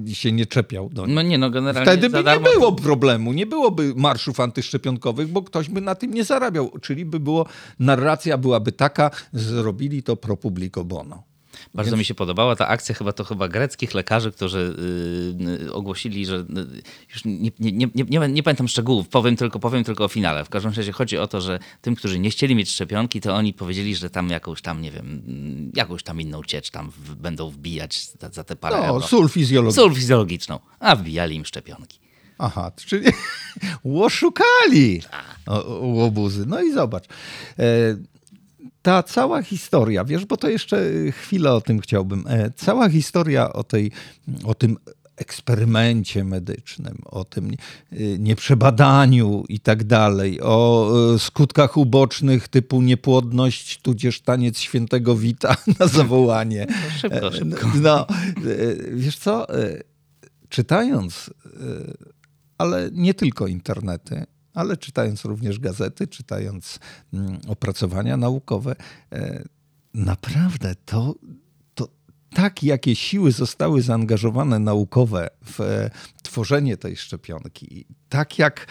y, 0.08 0.14
się 0.14 0.32
nie 0.32 0.46
czepiał 0.46 0.88
do 0.88 1.06
nich. 1.06 1.14
No 1.14 1.22
nie, 1.22 1.38
no 1.38 1.50
generalnie 1.50 1.92
Wtedy 1.92 2.10
by 2.10 2.22
za 2.22 2.37
nie 2.38 2.52
było 2.52 2.72
problemu, 2.72 3.32
nie 3.32 3.46
byłoby 3.46 3.92
marszów 3.96 4.40
antyszczepionkowych, 4.40 5.28
bo 5.28 5.42
ktoś 5.42 5.68
by 5.68 5.80
na 5.80 5.94
tym 5.94 6.14
nie 6.14 6.24
zarabiał. 6.24 6.70
Czyli 6.82 7.04
by 7.04 7.20
było, 7.20 7.46
narracja 7.78 8.38
byłaby 8.38 8.72
taka, 8.72 9.10
zrobili 9.32 10.02
to 10.02 10.16
pro 10.16 10.36
publico 10.36 10.84
bono. 10.84 11.22
Bardzo 11.74 11.96
mi 11.96 12.04
się 12.04 12.14
podobała 12.14 12.56
ta 12.56 12.68
akcja, 12.68 12.94
chyba 12.94 13.12
to 13.12 13.24
chyba 13.24 13.48
greckich 13.48 13.94
lekarzy, 13.94 14.32
którzy 14.32 14.74
yy, 15.38 15.72
ogłosili, 15.72 16.26
że 16.26 16.36
yy, 16.36 16.82
już 17.14 17.24
nie, 17.24 17.50
nie, 17.60 17.88
nie, 17.94 18.28
nie, 18.28 18.42
pamiętam 18.42 18.68
szczegółów, 18.68 19.08
powiem 19.08 19.36
tylko, 19.36 19.58
powiem 19.58 19.84
tylko 19.84 20.04
o 20.04 20.08
finale. 20.08 20.44
W 20.44 20.48
każdym 20.48 20.72
razie 20.72 20.92
chodzi 20.92 21.18
o 21.18 21.26
to, 21.26 21.40
że 21.40 21.58
tym, 21.82 21.94
którzy 21.94 22.18
nie 22.18 22.30
chcieli 22.30 22.54
mieć 22.54 22.70
szczepionki, 22.70 23.20
to 23.20 23.34
oni 23.34 23.54
powiedzieli, 23.54 23.96
że 23.96 24.10
tam 24.10 24.30
jakąś 24.30 24.62
tam, 24.62 24.82
nie 24.82 24.90
wiem, 24.90 25.22
jakąś 25.74 26.02
tam 26.02 26.20
inną 26.20 26.42
ciecz 26.44 26.70
tam 26.70 26.90
w, 26.90 27.14
będą 27.14 27.50
wbijać 27.50 28.06
za, 28.20 28.28
za 28.28 28.44
te 28.44 28.56
parę 28.56 28.76
No, 28.76 28.84
euro. 28.84 29.06
sól 29.06 29.28
fizjologiczny. 29.28 29.82
Sól 29.82 29.94
fizjologiczną, 29.94 30.58
a 30.80 30.96
wbijali 30.96 31.36
im 31.36 31.44
szczepionki. 31.44 32.07
Aha, 32.38 32.72
czyli 32.76 33.06
łoszukali 33.84 35.02
o- 35.46 35.66
o- 35.66 35.86
łobuzy. 35.86 36.46
No 36.46 36.62
i 36.62 36.72
zobacz. 36.72 37.04
E, 37.58 37.64
Ta 38.82 39.02
cała 39.02 39.42
historia, 39.42 40.04
wiesz, 40.04 40.24
bo 40.24 40.36
to 40.36 40.48
jeszcze 40.48 40.82
chwilę 41.10 41.52
o 41.52 41.60
tym 41.60 41.80
chciałbym. 41.80 42.24
E, 42.28 42.50
Cała 42.56 42.88
historia 42.88 43.52
o, 43.52 43.64
tej, 43.64 43.90
o 44.44 44.54
tym 44.54 44.76
eksperymencie 45.16 46.24
medycznym, 46.24 46.98
o 47.04 47.24
tym 47.24 47.50
y, 47.92 48.16
nieprzebadaniu 48.18 49.44
i 49.48 49.60
tak 49.60 49.84
dalej, 49.84 50.40
o 50.40 50.90
skutkach 51.18 51.76
ubocznych 51.76 52.48
typu 52.48 52.82
niepłodność, 52.82 53.80
tudzież 53.82 54.20
taniec 54.20 54.58
świętego 54.58 55.16
Wita 55.16 55.56
na 55.80 55.86
zawołanie. 55.86 56.66
Szybko, 57.00 57.32
szybko. 57.32 57.68
No, 57.82 58.06
wiesz 58.92 59.18
co, 59.18 59.46
czytając, 60.48 61.30
ale 62.58 62.90
nie 62.92 63.14
tylko 63.14 63.46
internety, 63.46 64.26
ale 64.54 64.76
czytając 64.76 65.24
również 65.24 65.58
gazety, 65.58 66.06
czytając 66.06 66.78
mm, 67.12 67.38
opracowania 67.48 68.16
naukowe, 68.16 68.76
e, 69.12 69.44
naprawdę 69.94 70.74
to, 70.84 71.14
tak, 72.34 72.62
jakie 72.62 72.96
siły 72.96 73.32
zostały 73.32 73.82
zaangażowane 73.82 74.58
naukowe 74.58 75.28
w 75.44 75.60
e, 75.60 75.90
tworzenie 76.22 76.76
tej 76.76 76.96
szczepionki, 76.96 77.84
tak 78.08 78.38
jak 78.38 78.66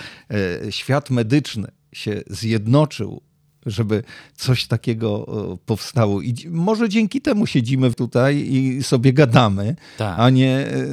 e, 0.66 0.72
świat 0.72 1.10
medyczny 1.10 1.68
się 1.94 2.22
zjednoczył 2.28 3.22
żeby 3.68 4.04
coś 4.36 4.68
takiego 4.68 5.28
e, 5.54 5.58
powstało. 5.66 6.22
I 6.22 6.36
może 6.50 6.90
dzięki 6.90 7.22
temu 7.22 7.46
siedzimy 7.46 7.94
tutaj 7.94 8.38
i 8.38 8.84
sobie 8.84 9.14
gadamy, 9.14 9.76
Tak. 9.98 10.20
a 10.20 10.30
nie, 10.30 10.58
e, 10.58 10.88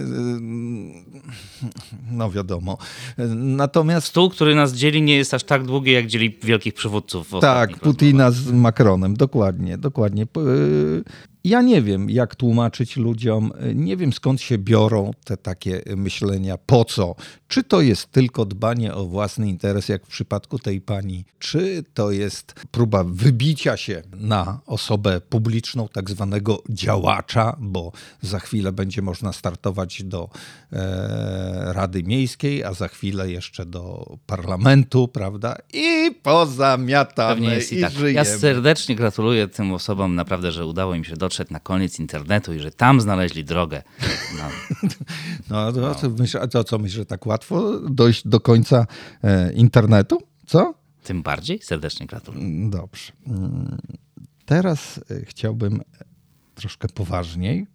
no 2.10 2.30
wiadomo. 2.30 2.78
Natomiast 3.34 4.06
Stół, 4.06 4.30
który 4.30 4.54
nas 4.54 4.72
dzieli, 4.72 5.02
nie 5.02 5.16
jest 5.16 5.34
aż 5.34 5.44
tak 5.44 5.64
długi, 5.64 5.92
jak 5.92 6.06
dzieli 6.06 6.38
wielkich 6.42 6.74
przywódców. 6.74 7.28
w 7.30 7.40
tak, 7.40 7.78
Putina 7.78 8.30
z 8.30 8.52
Macronem, 8.52 9.16
dokładnie, 9.16 9.78
dokładnie. 9.78 10.26
Y, 11.46 11.48
Ja 11.48 11.62
nie 11.62 11.82
wiem, 11.82 12.10
jak 12.10 12.34
tłumaczyć 12.34 12.96
ludziom, 12.96 13.52
y, 13.70 13.74
nie 13.74 13.96
wiem 13.96 14.12
skąd 14.12 14.40
się 14.40 14.58
biorą 14.58 15.10
te 15.24 15.36
takie 15.36 15.82
myślenia, 15.96 16.58
po 16.58 16.84
co. 16.84 17.14
Czy 17.48 17.64
to 17.64 17.80
jest 17.80 18.10
tylko 18.10 18.44
dbanie 18.44 18.94
o 18.94 19.04
własny 19.04 19.48
interes, 19.48 19.88
jak 19.88 20.06
w 20.06 20.08
przypadku 20.08 20.58
tej 20.58 20.80
pani, 20.80 21.24
czy 21.38 21.84
to 21.94 22.10
jest 22.10 22.54
próba 22.70 23.04
wybicia 23.04 23.76
się 23.76 24.02
na 24.16 24.60
osobę 24.66 25.20
publiczną, 25.20 25.88
tak 25.88 26.10
zwanego 26.10 26.62
działacza, 26.68 27.56
bo 27.58 27.92
za 28.22 28.38
chwilę 28.38 28.72
będzie 28.72 29.02
można 29.02 29.32
startować 29.32 30.02
do 30.02 30.28
e, 30.72 31.72
Rady 31.72 32.02
Miejskiej, 32.02 32.64
a 32.64 32.72
za 32.74 32.88
chwilę 32.88 33.30
jeszcze 33.30 33.66
do 33.66 34.16
parlamentu, 34.26 35.08
prawda? 35.08 35.56
I 35.72 36.10
pozamiatamy 36.22 37.34
Pewnie 37.34 37.54
jest 37.54 37.72
i, 37.72 37.78
i 37.78 37.80
tak. 37.80 37.92
żyjemy. 37.92 38.12
Ja 38.12 38.38
serdecznie 38.38 38.96
gratuluję 38.96 39.48
tym 39.48 39.72
osobom 39.72 40.14
naprawdę, 40.14 40.52
że 40.52 40.66
udało 40.66 40.94
im 40.94 41.04
się 41.04 41.16
dotrzeć 41.16 41.33
na 41.50 41.60
koniec 41.60 41.98
internetu 41.98 42.54
i 42.54 42.58
że 42.58 42.70
tam 42.70 43.00
znaleźli 43.00 43.44
drogę. 43.44 43.82
No, 44.38 44.48
No, 45.50 45.72
to, 45.72 45.94
to, 45.94 46.10
myśl, 46.10 46.48
to 46.48 46.64
co, 46.64 46.78
myślisz, 46.78 46.96
że 46.96 47.06
tak 47.06 47.26
łatwo 47.26 47.80
dojść 47.80 48.28
do 48.28 48.40
końca 48.40 48.86
e, 49.22 49.52
internetu? 49.52 50.18
Co? 50.46 50.74
tym 51.04 51.22
bardziej 51.22 51.62
serdecznie 51.62 52.06
gratuluję. 52.06 52.70
Dobrze. 52.70 53.12
Mm, 53.26 53.78
Teraz 54.46 55.00
e, 55.10 55.24
chciałbym 55.24 55.80
troszkę 56.54 56.88
poważniej, 56.88 57.66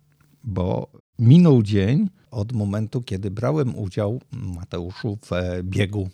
bo 0.43 0.91
minął 1.19 1.63
dzień 1.63 2.09
od 2.31 2.51
momentu, 2.51 3.01
kiedy 3.01 3.31
brałem 3.31 3.75
udział, 3.75 4.21
Mateuszu, 4.31 5.17
w 5.25 5.33
e, 5.33 5.63
biegu, 5.63 6.09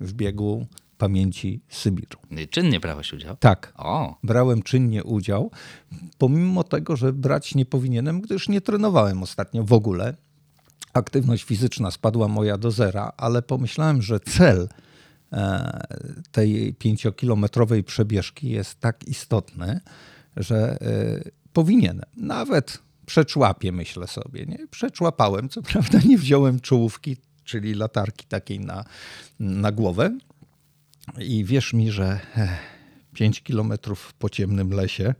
w 0.00 0.12
biegu 0.12 0.66
pamięci 1.00 1.60
Sybiru. 1.68 2.18
Czynnie 2.50 2.80
brałeś 2.80 3.12
udział? 3.12 3.36
Tak. 3.36 3.72
O, 3.76 4.18
brałem 4.22 4.62
czynnie 4.62 5.04
udział, 5.04 5.50
pomimo 6.18 6.64
tego, 6.64 6.96
że 6.96 7.12
brać 7.12 7.54
nie 7.54 7.66
powinienem, 7.66 8.20
gdyż 8.20 8.48
nie 8.48 8.60
trenowałem 8.60 9.22
ostatnio 9.22 9.64
w 9.64 9.72
ogóle. 9.72 10.16
Aktywność 10.92 11.44
fizyczna 11.44 11.90
spadła 11.90 12.28
moja 12.28 12.58
do 12.58 12.70
zera, 12.70 13.12
ale 13.16 13.42
pomyślałem, 13.42 14.02
że 14.02 14.20
cel 14.20 14.68
e, 15.32 15.80
tej 16.32 16.74
pięciokilometrowej 16.74 17.84
przebieżki 17.84 18.50
jest 18.50 18.80
tak 18.80 19.04
istotny, 19.08 19.80
że 20.36 20.78
y, 20.82 21.30
powinienem. 21.52 22.06
Nawet 22.16 22.78
przeczłapię, 23.06 23.72
myślę 23.72 24.06
sobie. 24.06 24.46
Nie? 24.46 24.68
Przeczłapałem, 24.70 25.48
co 25.48 25.62
prawda 25.62 25.98
nie 26.08 26.18
wziąłem 26.18 26.60
czołówki, 26.60 27.16
czyli 27.44 27.74
latarki 27.74 28.26
takiej 28.26 28.60
na, 28.60 28.84
na 29.40 29.72
głowę. 29.72 30.18
I 31.18 31.44
wierz 31.44 31.72
mi, 31.72 31.90
że 31.90 32.20
5 33.14 33.42
kilometrów 33.42 34.12
po 34.18 34.28
ciemnym 34.28 34.70
lesie 34.70 35.14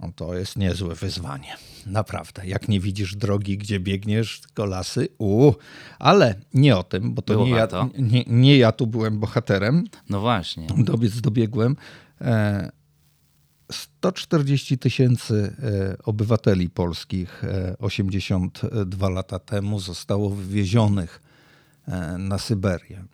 no 0.00 0.12
to 0.16 0.34
jest 0.34 0.56
niezłe 0.56 0.94
wyzwanie. 0.94 1.56
Naprawdę. 1.86 2.46
Jak 2.46 2.68
nie 2.68 2.80
widzisz 2.80 3.16
drogi, 3.16 3.58
gdzie 3.58 3.80
biegniesz, 3.80 4.40
tylko 4.40 4.64
lasy, 4.64 5.08
u, 5.18 5.52
ale 5.98 6.34
nie 6.54 6.76
o 6.76 6.82
tym, 6.82 7.14
bo 7.14 7.22
to 7.22 7.32
Było 7.32 7.44
nie 7.44 7.50
ja, 7.50 7.56
warto. 7.56 7.90
nie, 7.98 8.24
nie 8.26 8.58
ja 8.58 8.72
tu 8.72 8.86
byłem 8.86 9.18
bohaterem. 9.20 9.84
No 10.08 10.20
właśnie. 10.20 10.66
Dobiec 10.78 11.20
dobiegłem. 11.20 11.76
E, 12.20 12.70
140 13.72 14.78
tysięcy 14.78 15.56
e, 15.62 15.96
obywateli 16.04 16.70
polskich 16.70 17.44
e, 17.44 17.78
82 17.78 19.08
lata 19.08 19.38
temu 19.38 19.80
zostało 19.80 20.30
wywiezionych 20.30 21.20
na 22.18 22.38
Syberię 22.38 23.04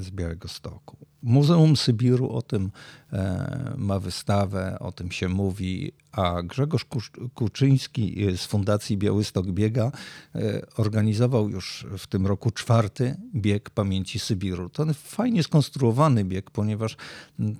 z 0.00 0.10
Białego 0.10 0.48
Stoku. 0.48 0.96
Muzeum 1.22 1.76
Sybiru 1.76 2.30
o 2.30 2.42
tym 2.42 2.70
e, 3.12 3.74
ma 3.76 3.98
wystawę, 3.98 4.76
o 4.80 4.92
tym 4.92 5.10
się 5.10 5.28
mówi, 5.28 5.92
a 6.12 6.42
Grzegorz 6.42 6.86
Kuczyński 7.34 8.36
z 8.36 8.46
Fundacji 8.46 8.96
Białystok 8.96 9.46
Biega 9.46 9.92
e, 10.34 10.66
organizował 10.76 11.48
już 11.48 11.86
w 11.98 12.06
tym 12.06 12.26
roku 12.26 12.50
czwarty 12.50 13.16
bieg 13.34 13.70
pamięci 13.70 14.18
Sybiru. 14.18 14.68
To 14.68 14.86
fajnie 14.94 15.42
skonstruowany 15.42 16.24
bieg, 16.24 16.50
ponieważ 16.50 16.96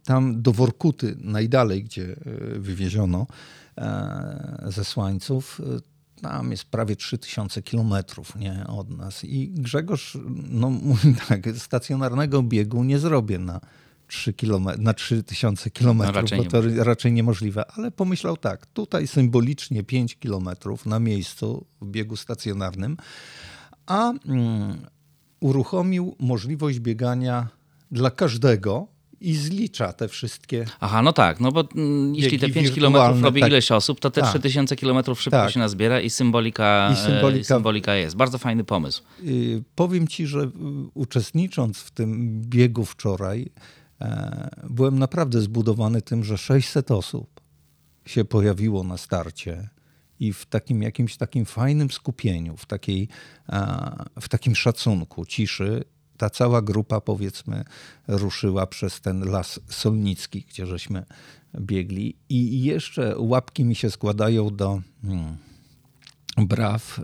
tam 0.05 0.43
do 0.43 0.53
Workuty, 0.53 1.17
najdalej, 1.19 1.85
gdzie 1.85 2.03
e, 2.03 2.17
wywieziono 2.59 3.27
e, 3.79 4.65
zesłańców, 4.67 5.61
e, 5.77 5.90
tam 6.23 6.51
jest 6.51 6.65
prawie 6.65 6.97
3000 6.97 7.63
kilometrów 7.63 8.37
nie, 8.37 8.67
od 8.67 8.91
nas. 8.91 9.25
I 9.25 9.49
Grzegorz 9.49 10.19
no, 10.49 10.71
mówi 10.71 11.15
tak, 11.29 11.41
stacjonarnego 11.57 12.43
biegu 12.43 12.85
nie 12.85 12.99
zrobię 12.99 13.39
na 13.39 13.61
3 14.07 14.33
kilome- 14.33 14.79
na 14.79 14.95
3000 14.95 15.71
kilometrów, 15.71 16.15
No, 16.15 16.21
raczej 16.21 16.39
bo 16.39 16.45
to 16.45 16.85
raczej 16.85 17.13
niemożliwe. 17.13 17.65
Ale 17.77 17.91
pomyślał 17.91 18.37
tak, 18.37 18.67
tutaj 18.67 19.07
symbolicznie 19.07 19.83
5 19.83 20.19
kilometrów 20.19 20.87
na 20.87 20.99
miejscu 20.99 21.67
w 21.81 21.91
biegu 21.91 22.17
stacjonarnym, 22.17 22.97
a 23.87 24.13
mm, 24.13 24.87
uruchomił 25.41 26.17
możliwość 26.19 26.79
biegania 26.79 27.49
dla 27.91 28.11
każdego 28.11 28.87
i 29.21 29.35
zlicza 29.35 29.93
te 29.93 30.09
wszystkie 30.09 30.65
Aha, 30.81 31.03
no 31.03 31.13
tak, 31.13 31.41
no 31.41 31.53
bo 31.53 31.65
mm, 31.77 32.15
jeśli 32.15 32.39
te 32.39 32.47
Biegi 32.47 32.55
5 32.55 32.67
wirtualne, 32.71 32.99
kilometrów 32.99 33.23
robi 33.23 33.41
tak. 33.41 33.51
ileś 33.51 33.71
osób, 33.73 34.01
to 34.01 34.11
te 34.11 34.21
Tak. 34.21 34.31
3000 34.31 34.77
kilometrów 34.77 35.23
szybko 35.23 35.37
Tak. 35.39 35.51
się 35.51 35.59
nazbiera 35.61 36.01
i 36.01 36.11
symbolika, 36.11 36.91
I 36.93 36.97
symbolika- 36.97 37.41
e, 37.41 37.45
symbolika 37.45 37.95
jest. 37.95 38.17
Bardzo 38.17 38.39
fajny 38.39 38.65
pomysł. 38.65 39.03
Y, 39.25 39.63
Powiem 39.75 40.09
ci, 40.09 40.27
że 40.27 40.41
y, 40.41 40.51
uczestnicząc 40.95 41.79
w 41.79 41.91
tym 41.91 42.41
biegu 42.43 42.85
wczoraj, 42.85 43.51
e, 44.01 44.51
byłem 44.71 44.99
naprawdę 44.99 45.41
zbudowany 45.41 46.03
tym, 46.03 46.25
że 46.25 46.39
600 46.39 46.91
osób 46.91 47.41
się 48.07 48.25
pojawiło 48.25 48.85
na 48.85 48.97
starcie 48.97 49.69
i 50.21 50.33
w 50.33 50.47
takim 50.47 50.83
jakimś 50.83 51.17
takim 51.17 51.45
fajnym 51.45 51.91
skupieniu, 51.91 52.57
w, 52.57 52.67
takiej, 52.67 53.09
w 54.21 54.29
takim 54.29 54.57
szacunku, 54.57 55.27
ciszy, 55.27 55.85
ta 56.21 56.31
cała 56.31 56.63
grupa, 56.63 57.01
powiedzmy, 57.01 57.65
ruszyła 58.09 58.67
przez 58.67 59.01
ten 59.01 59.25
las 59.25 59.61
solnicki, 59.69 60.45
gdzie 60.49 60.67
żeśmy 60.67 61.05
biegli. 61.61 62.17
I 62.29 62.63
jeszcze 62.63 63.15
łapki 63.19 63.65
mi 63.65 63.75
się 63.75 63.91
składają 63.91 64.57
do. 64.57 64.81
Hmm, 65.03 65.37
braw 66.37 66.99
e, 66.99 67.03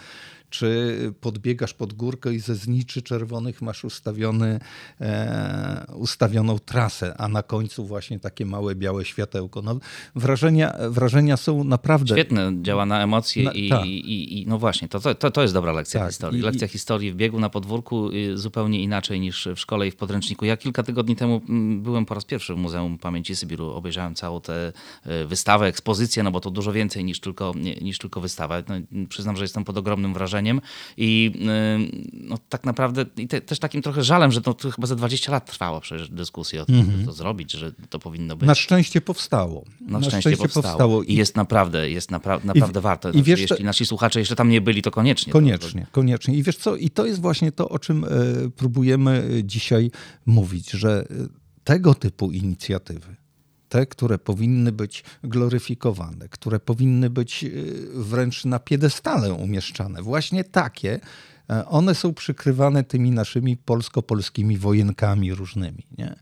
Czy 0.53 0.97
podbiegasz 1.21 1.75
pod 1.75 1.93
górkę 1.93 2.35
i 2.35 2.39
ze 2.39 2.55
zniczy 2.55 3.03
czerwonych 3.03 3.63
masz 3.63 3.85
ustawiony, 3.85 4.61
e, 5.01 5.87
ustawioną 5.97 6.59
trasę, 6.59 7.15
a 7.19 7.29
na 7.29 7.43
końcu 7.43 7.87
właśnie 7.87 8.21
takie 8.21 8.47
małe 8.47 8.75
białe 8.75 9.05
światełko. 9.05 9.63
No, 9.63 9.79
wrażenia, 10.15 10.73
wrażenia 10.91 11.37
są 11.37 11.65
naprawdę... 11.65 12.15
Świetne, 12.15 12.53
działa 12.63 12.87
na 12.87 13.03
emocje 13.03 13.45
Na- 13.45 13.53
i, 13.53 13.69
tak. 13.69 13.87
i, 13.87 14.41
i 14.43 14.47
no 14.47 14.59
właśnie, 14.59 14.89
to, 14.89 15.15
to, 15.15 15.31
to 15.31 15.43
jest 15.43 15.55
dobra 15.55 15.73
lekcja 15.73 16.01
Tak, 16.01 16.09
historii. 16.11 16.41
i- 16.41 16.43
lekcja 16.43 16.69
historii 16.69 17.13
w 17.13 17.17
biegu 17.17 17.41
na 17.41 17.49
podwórku 17.51 18.11
y, 18.11 18.39
zupełnie 18.39 18.83
inaczej 18.83 19.21
niż 19.21 19.49
w 19.57 19.61
szkole 19.61 19.87
i 19.87 19.91
w 19.91 19.97
podręczniku. 19.97 20.45
Ja 20.45 20.57
kilka 20.57 20.83
tygodni 20.83 21.17
temu 21.17 21.43
mm, 21.49 21.83
byłem 21.83 22.07
po 22.07 22.15
raz 22.15 22.25
pierwszy 22.25 22.55
w 22.55 22.57
Muzeum 22.57 22.99
Pamięci 22.99 23.37
Sybiru. 23.37 23.71
Obejrzałem 23.71 24.15
całą 24.15 24.41
tę 24.41 24.73
y, 25.07 25.27
wystawę, 25.27 25.67
ekspozycję, 25.67 26.23
no 26.23 26.31
bo 26.31 26.41
to 26.41 26.51
dużo 26.51 26.73
więcej 26.73 27.05
niż 27.05 27.21
tylko, 27.21 27.53
niż 27.81 27.99
tylko 27.99 28.21
wystawa. 28.21 28.63
No, 28.69 28.75
przyznam, 29.09 29.37
że 29.37 29.45
jestem 29.45 29.65
pod 29.65 29.77
ogromnym 29.79 30.15
wrażeniem 30.15 30.42
i 30.97 31.33
y, 31.35 32.09
no, 32.13 32.39
tak 32.49 32.65
naprawdę 32.65 33.05
i 33.17 33.29
te, 33.29 33.41
też 33.41 33.59
takim 33.59 33.83
trochę 33.83 34.05
żalem, 34.05 34.33
że 34.33 34.41
to, 34.41 34.55
to 34.55 34.71
chyba 34.71 34.87
za 34.87 34.97
20 34.97 35.33
lat 35.33 35.47
trwało 35.51 35.81
przecież 35.81 36.09
dyskusja 36.09 36.63
o 36.63 36.65
tym, 36.65 36.91
żeby 36.93 37.05
to 37.05 37.13
zrobić, 37.13 37.53
że 37.53 37.73
to 37.91 37.99
powinno 37.99 38.37
być. 38.37 38.47
Na 38.47 38.55
szczęście 38.55 39.01
powstało. 39.01 39.65
Na, 39.81 40.03
szczęście, 40.03 40.37
powstało. 40.37 41.03
I 41.03 41.15
jest 41.15 41.37
naprawdę, 41.37 41.91
jest 41.91 42.11
napra- 42.11 42.45
naprawdę 42.45 42.81
warto. 42.81 43.09
i 43.09 43.13
Znaczy, 43.13 43.25
wiesz, 43.25 43.41
jeśli 43.41 43.57
to- 43.57 43.63
nasi 43.65 43.87
słuchacze 43.87 44.19
jeszcze 44.19 44.37
tam 44.37 44.49
nie 44.49 44.61
byli, 44.61 44.83
to 44.83 44.91
koniecznie. 44.91 45.33
Koniecznie, 45.33 45.87
koniecznie. 45.93 46.35
I 46.35 46.43
wiesz 46.43 46.57
co, 46.57 46.77
i 46.77 46.91
to 46.91 47.07
jest 47.07 47.21
właśnie 47.21 47.53
to, 47.53 47.69
o 47.69 47.79
czym 47.79 48.05
e, 48.05 48.09
próbujemy 48.57 49.29
e, 49.39 49.45
dzisiaj 49.45 49.91
mówić, 50.27 50.71
że 50.71 51.05
e, 51.11 51.15
tego 51.65 51.95
typu 51.95 52.31
inicjatywy, 52.33 53.17
te, 53.73 53.87
które 53.87 54.19
powinny 54.19 54.73
być 54.73 55.05
gloryfikowane, 55.25 56.29
które 56.29 56.61
powinny 56.61 57.11
być 57.11 57.45
e, 57.45 57.49
wręcz 57.95 58.45
na 58.45 58.59
piedestale 58.59 59.35
umieszczane, 59.35 60.03
właśnie 60.03 60.45
takie, 60.45 61.01
e, 61.51 61.67
one 61.67 61.95
są 61.95 62.15
przykrywane 62.15 62.85
tymi 62.85 63.11
naszymi 63.11 63.57
polsko-polskimi 63.57 64.59
wojenkami 64.59 65.35
różnymi. 65.35 65.87
Nie? 65.99 66.17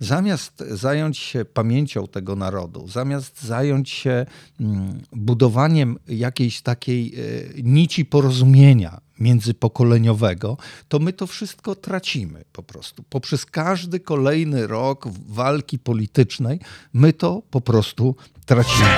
Zamiast 0.00 0.64
zająć 0.70 1.18
się 1.18 1.44
pamięcią 1.44 2.06
tego 2.06 2.36
narodu, 2.36 2.88
zamiast 2.88 3.44
zająć 3.44 3.90
się 3.90 4.26
mm, 4.60 5.00
budowaniem 5.12 5.98
jakiejś 6.08 6.60
takiej 6.60 7.14
e, 7.14 7.20
nici 7.62 8.04
porozumienia 8.04 9.00
międzypokoleniowego, 9.20 10.56
to 10.88 10.98
my 10.98 11.12
to 11.12 11.26
wszystko 11.26 11.74
tracimy 11.74 12.44
po 12.52 12.62
prostu. 12.62 13.02
Poprzez 13.02 13.46
każdy 13.46 14.00
kolejny 14.00 14.66
rok 14.66 15.08
walki 15.28 15.78
politycznej 15.78 16.60
my 16.92 17.12
to 17.12 17.42
po 17.50 17.60
prostu 17.60 18.16
tracimy. 18.46 18.88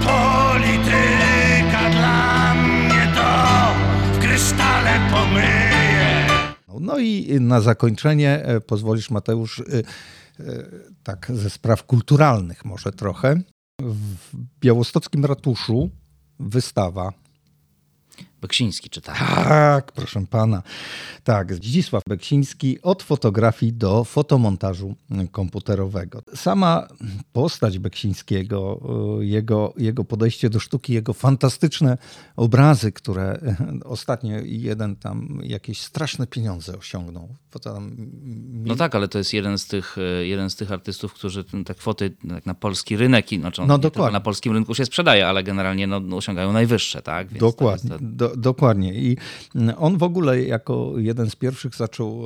Polityka 0.00 1.90
dla 1.90 2.54
mnie 2.54 3.12
to 3.14 3.28
w 4.12 4.18
krysztale 4.18 5.10
pomyje. 5.10 5.67
No 6.80 6.98
i 6.98 7.40
na 7.40 7.60
zakończenie 7.60 8.44
e, 8.44 8.60
pozwolisz 8.60 9.10
Mateusz, 9.10 9.60
e, 9.60 9.64
e, 9.72 9.82
tak 11.02 11.30
ze 11.34 11.50
spraw 11.50 11.84
kulturalnych 11.84 12.64
może 12.64 12.92
trochę. 12.92 13.40
W 13.82 14.36
białostockim 14.60 15.24
ratuszu 15.24 15.90
wystawa 16.40 17.12
Beksiński 18.40 18.90
czyta. 18.90 19.12
Tak, 19.44 19.92
proszę 19.92 20.24
pana. 20.30 20.62
Tak, 21.24 21.54
Zdzisław 21.54 22.02
Beksiński 22.08 22.82
od 22.82 23.02
fotografii 23.02 23.72
do 23.72 24.04
fotomontażu 24.04 24.94
komputerowego. 25.32 26.22
Sama 26.34 26.88
postać 27.32 27.78
Beksińskiego, 27.78 28.80
y, 29.20 29.26
jego, 29.26 29.74
jego 29.76 30.04
podejście 30.04 30.50
do 30.50 30.60
sztuki, 30.60 30.92
jego 30.92 31.12
fantastyczne 31.12 31.98
obrazy, 32.36 32.92
które 32.92 33.40
y, 33.80 33.84
ostatnio 33.84 34.36
jeden 34.44 34.96
tam 34.96 35.40
jakieś 35.42 35.80
straszne 35.80 36.26
pieniądze 36.26 36.78
osiągnął. 36.78 37.28
No 38.52 38.76
tak, 38.76 38.94
ale 38.94 39.08
to 39.08 39.18
jest 39.18 39.32
jeden 39.32 39.58
z 39.58 39.66
tych, 39.66 39.98
e, 39.98 40.26
jeden 40.26 40.50
z 40.50 40.56
tych 40.56 40.72
artystów, 40.72 41.12
którzy 41.14 41.44
te 41.44 41.74
kwoty 41.74 42.10
tak 42.28 42.46
na 42.46 42.54
polski 42.54 42.96
rynek, 42.96 43.32
i 43.32 43.40
znaczy 43.40 43.62
No 43.66 43.78
dokładnie. 43.78 44.12
na 44.12 44.20
polskim 44.20 44.52
rynku 44.52 44.74
się 44.74 44.84
sprzedaje, 44.84 45.28
ale 45.28 45.42
generalnie 45.42 45.86
no, 45.86 46.16
osiągają 46.16 46.52
najwyższe, 46.52 47.02
tak? 47.02 47.28
Więc 47.28 47.40
Dokładnie. 47.40 47.90
to- 48.18 48.27
Do, 48.28 48.36
Do, 48.36 48.36
dokładnie. 48.36 48.94
I 48.94 49.16
mm, 49.54 49.74
on 49.78 49.98
w 49.98 50.02
ogóle 50.02 50.42
jako 50.42 50.92
jeden 50.96 51.30
z 51.30 51.36
pierwszych 51.36 51.74
zaczął 51.74 52.24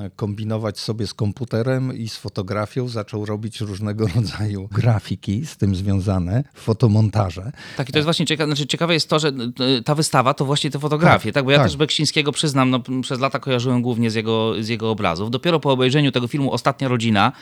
e, 0.00 0.10
kombinować 0.16 0.78
sobie 0.78 1.06
z 1.06 1.14
komputerem 1.14 1.96
i 1.96 2.08
z 2.08 2.16
fotografią, 2.16 2.88
zaczął 2.88 3.24
robić 3.26 3.60
różnego 3.60 4.06
rodzaju 4.16 4.68
grafiki 4.72 5.46
z 5.46 5.56
tym 5.56 5.74
związane, 5.74 6.44
fotomontaże. 6.54 7.52
Tak, 7.76 7.88
i 7.88 7.92
to 7.92 7.98
jest 7.98 8.04
właśnie 8.06 8.26
ciekawe, 8.26 8.46
znaczy 8.46 8.66
ciekawe 8.66 8.94
jest 8.94 9.08
to, 9.08 9.18
że 9.18 9.32
y, 9.78 9.82
ta 9.82 9.94
wystawa 9.94 10.34
to 10.34 10.44
właśnie 10.44 10.70
te 10.70 10.78
fotografie, 10.78 11.32
tak? 11.32 11.34
Tak, 11.34 11.44
Bo 11.44 11.50
ja 11.50 11.58
tak. 11.58 11.66
też 11.66 11.76
Beksińskiego 11.76 12.32
przyznam, 12.32 12.70
no, 12.70 12.80
przez 13.02 13.20
lata 13.20 13.38
kojarzyłem 13.38 13.82
głównie 13.82 14.10
z 14.10 14.14
jego, 14.14 14.54
z 14.60 14.68
jego 14.68 14.90
obrazów. 14.90 15.30
Dopiero 15.30 15.60
po 15.60 15.72
obejrzeniu 15.72 16.12
tego 16.12 16.28
filmu 16.28 16.52
Ostatnia 16.52 16.88
Rodzina 16.88 17.32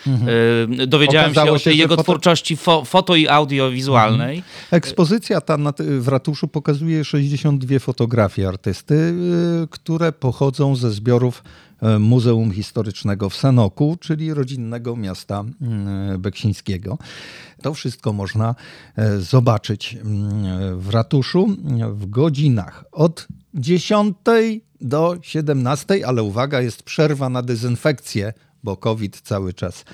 y, 0.81 0.87
dowiedziałem 0.87 1.31
Mhm. 1.31 1.31
Okazało 1.31 1.59
się 1.59 1.71
o 1.71 1.73
tej 1.73 1.79
jego 1.79 1.95
foto- 1.95 2.03
twórczości 2.03 2.57
fo, 2.57 2.85
foto 2.85 3.17
i 3.17 3.29
audiowizualnej. 3.29 4.43
Ekspozycja 4.71 5.41
ta 5.41 5.57
na, 5.57 5.73
w 5.79 6.09
ratuszu 6.09 6.49
pokazuje 6.49 7.05
62 7.05 7.70
fotografie 7.79 8.49
artysty, 8.49 8.95
y, 8.95 9.69
które 9.71 10.13
pochodzą 10.13 10.77
ze 10.77 10.91
zbiorów 10.91 11.45
e, 11.83 11.99
Muzeum 11.99 12.53
Historycznego 12.53 13.31
w 13.31 13.37
Sanoku, 13.37 13.97
czyli 14.01 14.35
rodzinnego 14.35 14.97
miasta 14.97 15.45
y, 16.15 16.19
Beksińskiego. 16.19 16.99
To 17.63 17.75
wszystko 17.75 18.13
można 18.13 18.55
zobaczyć 19.19 19.99
w 20.77 20.89
ratuszu 20.91 21.57
w 21.93 22.11
godzinach 22.11 22.85
od 22.93 23.29
10 23.55 24.17
do 24.81 25.17
17, 25.23 26.07
ale 26.07 26.23
uwaga, 26.23 26.61
jest 26.61 26.83
przerwa 26.83 27.29
na 27.29 27.43
dezynfekcję, 27.43 28.33
bo 28.65 28.77
COVID 28.77 29.21
cały 29.21 29.53
czas 29.53 29.85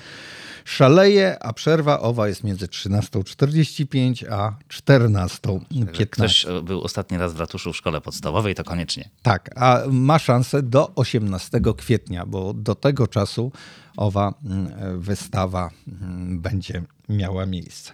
szaleje, 0.67 1.43
a 1.43 1.53
przerwa 1.53 1.99
owa 1.99 2.27
jest 2.27 2.43
między 2.43 2.67
13.45 2.67 4.31
a 4.31 4.51
14.15. 4.69 5.99
Jak 5.99 6.09
ktoś 6.09 6.45
był 6.63 6.81
ostatni 6.81 7.17
raz 7.17 7.33
w 7.33 7.39
ratuszu 7.39 7.73
w 7.73 7.77
szkole 7.77 8.01
podstawowej, 8.01 8.55
to 8.55 8.63
koniecznie. 8.63 9.09
Tak, 9.21 9.49
a 9.55 9.81
ma 9.91 10.19
szansę 10.19 10.63
do 10.63 10.95
18 10.95 11.61
kwietnia, 11.77 12.25
bo 12.25 12.53
do 12.53 12.75
tego 12.75 13.07
czasu 13.07 13.51
owa 13.97 14.33
mm, 14.45 15.01
wystawa 15.01 15.69
mm, 15.87 16.39
będzie 16.39 16.83
miała 17.09 17.45
miejsce. 17.45 17.93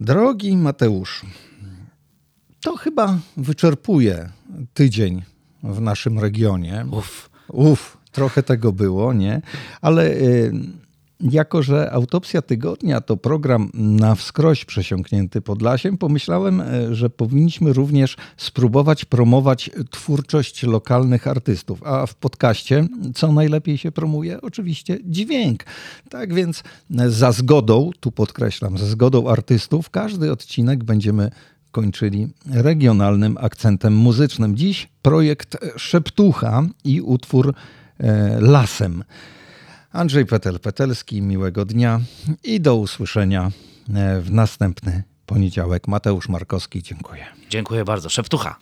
Drogi 0.00 0.56
Mateuszu, 0.56 1.26
to 2.60 2.76
chyba 2.76 3.18
wyczerpuje 3.36 4.28
tydzień 4.74 5.22
w 5.62 5.80
naszym 5.80 6.18
regionie. 6.18 6.86
Uff. 6.90 7.30
Uff, 7.48 7.96
trochę 8.12 8.42
tego 8.42 8.72
było, 8.72 9.12
nie? 9.12 9.42
Ale 9.80 10.10
y, 10.10 10.52
jako, 11.22 11.62
że 11.62 11.92
autopsja 11.92 12.42
tygodnia 12.42 13.00
to 13.00 13.16
program 13.16 13.70
na 13.74 14.14
wskroś 14.14 14.64
przesiąknięty 14.64 15.40
Podlasiem, 15.40 15.98
pomyślałem, 15.98 16.60
y, 16.60 16.94
że 16.94 17.10
powinniśmy 17.10 17.72
również 17.72 18.16
spróbować 18.36 19.04
promować 19.04 19.70
twórczość 19.90 20.62
lokalnych 20.62 21.26
artystów. 21.26 21.82
A 21.82 22.06
w 22.06 22.14
podcaście 22.14 22.86
co 23.14 23.32
najlepiej 23.32 23.78
się 23.78 23.92
promuje? 23.92 24.40
Oczywiście 24.40 24.98
dźwięk. 25.04 25.64
Tak 26.10 26.34
więc 26.34 26.62
y, 26.90 27.10
za 27.10 27.32
zgodą, 27.32 27.90
tu 28.00 28.12
podkreślam, 28.12 28.78
za 28.78 28.86
zgodą 28.86 29.28
artystów, 29.28 29.90
każdy 29.90 30.32
odcinek 30.32 30.84
będziemy 30.84 31.30
kończyli 31.72 32.28
regionalnym 32.50 33.38
akcentem 33.40 33.94
muzycznym. 33.94 34.56
Dziś 34.56 34.88
projekt 35.02 35.56
Szeptucha 35.76 36.62
i 36.84 37.00
utwór 37.00 37.54
e, 37.98 38.40
Lasem. 38.40 39.04
Andrzej 39.92 40.26
Petel-Petelski, 40.26 41.22
miłego 41.22 41.64
dnia 41.64 42.00
i 42.44 42.60
do 42.60 42.76
usłyszenia 42.76 43.50
e, 43.94 44.20
w 44.20 44.30
następny 44.30 45.02
poniedziałek. 45.26 45.88
Mateusz 45.88 46.28
Markowski, 46.28 46.82
dziękuję. 46.82 47.24
Dziękuję 47.50 47.84
bardzo. 47.84 48.08
Szeptucha. 48.08 48.56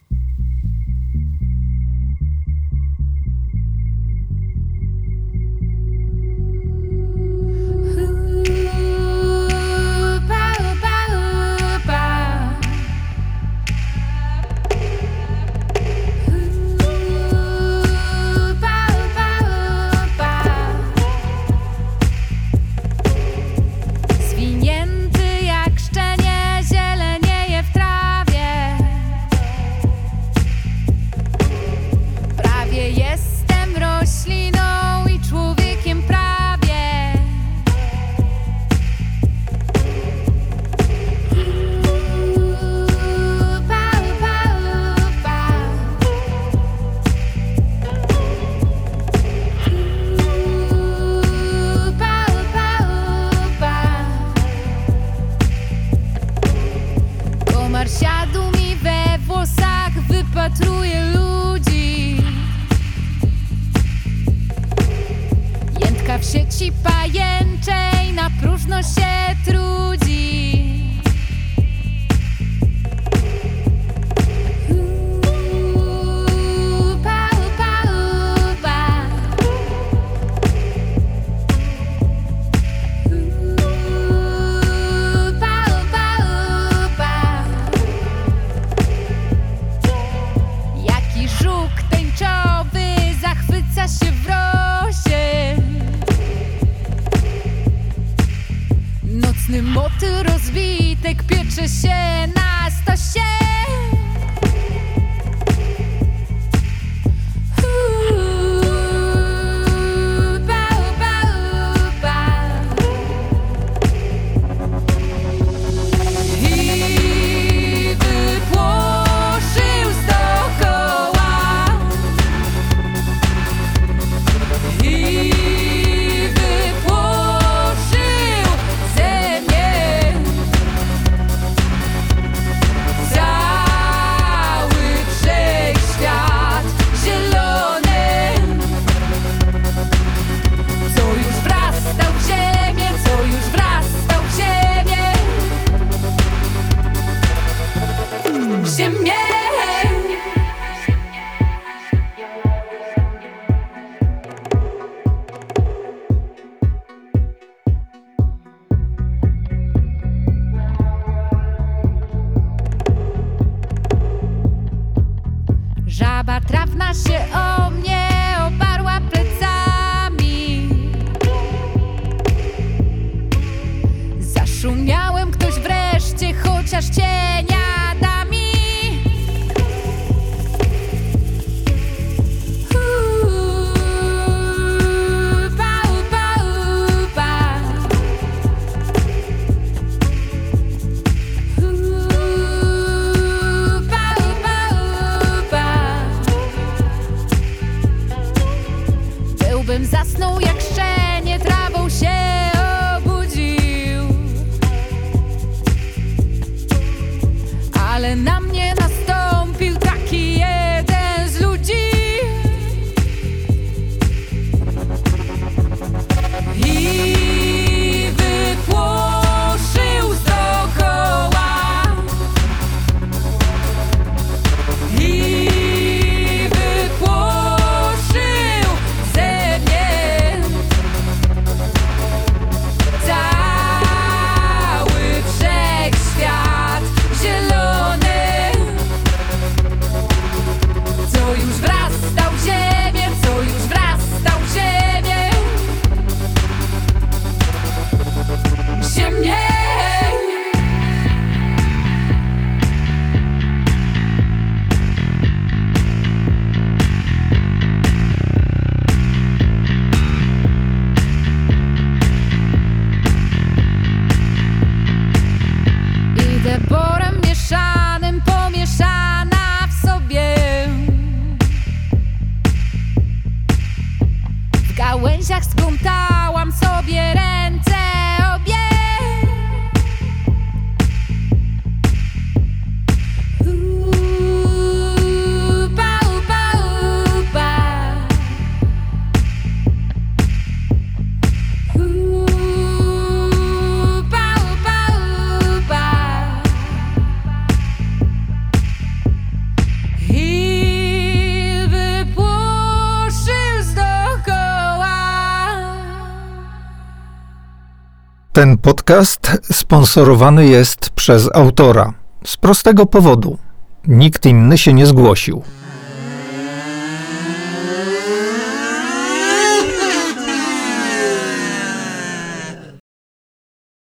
Podcast 308.91 309.31
sponsorowany 309.53 310.47
jest 310.47 310.91
przez 310.91 311.29
autora. 311.35 311.93
Z 312.25 312.37
prostego 312.37 312.87
powodu. 312.87 313.39
Nikt 313.87 314.27
inny 314.27 314.59
się 314.59 314.73
nie 314.73 314.87
zgłosił. 314.87 315.43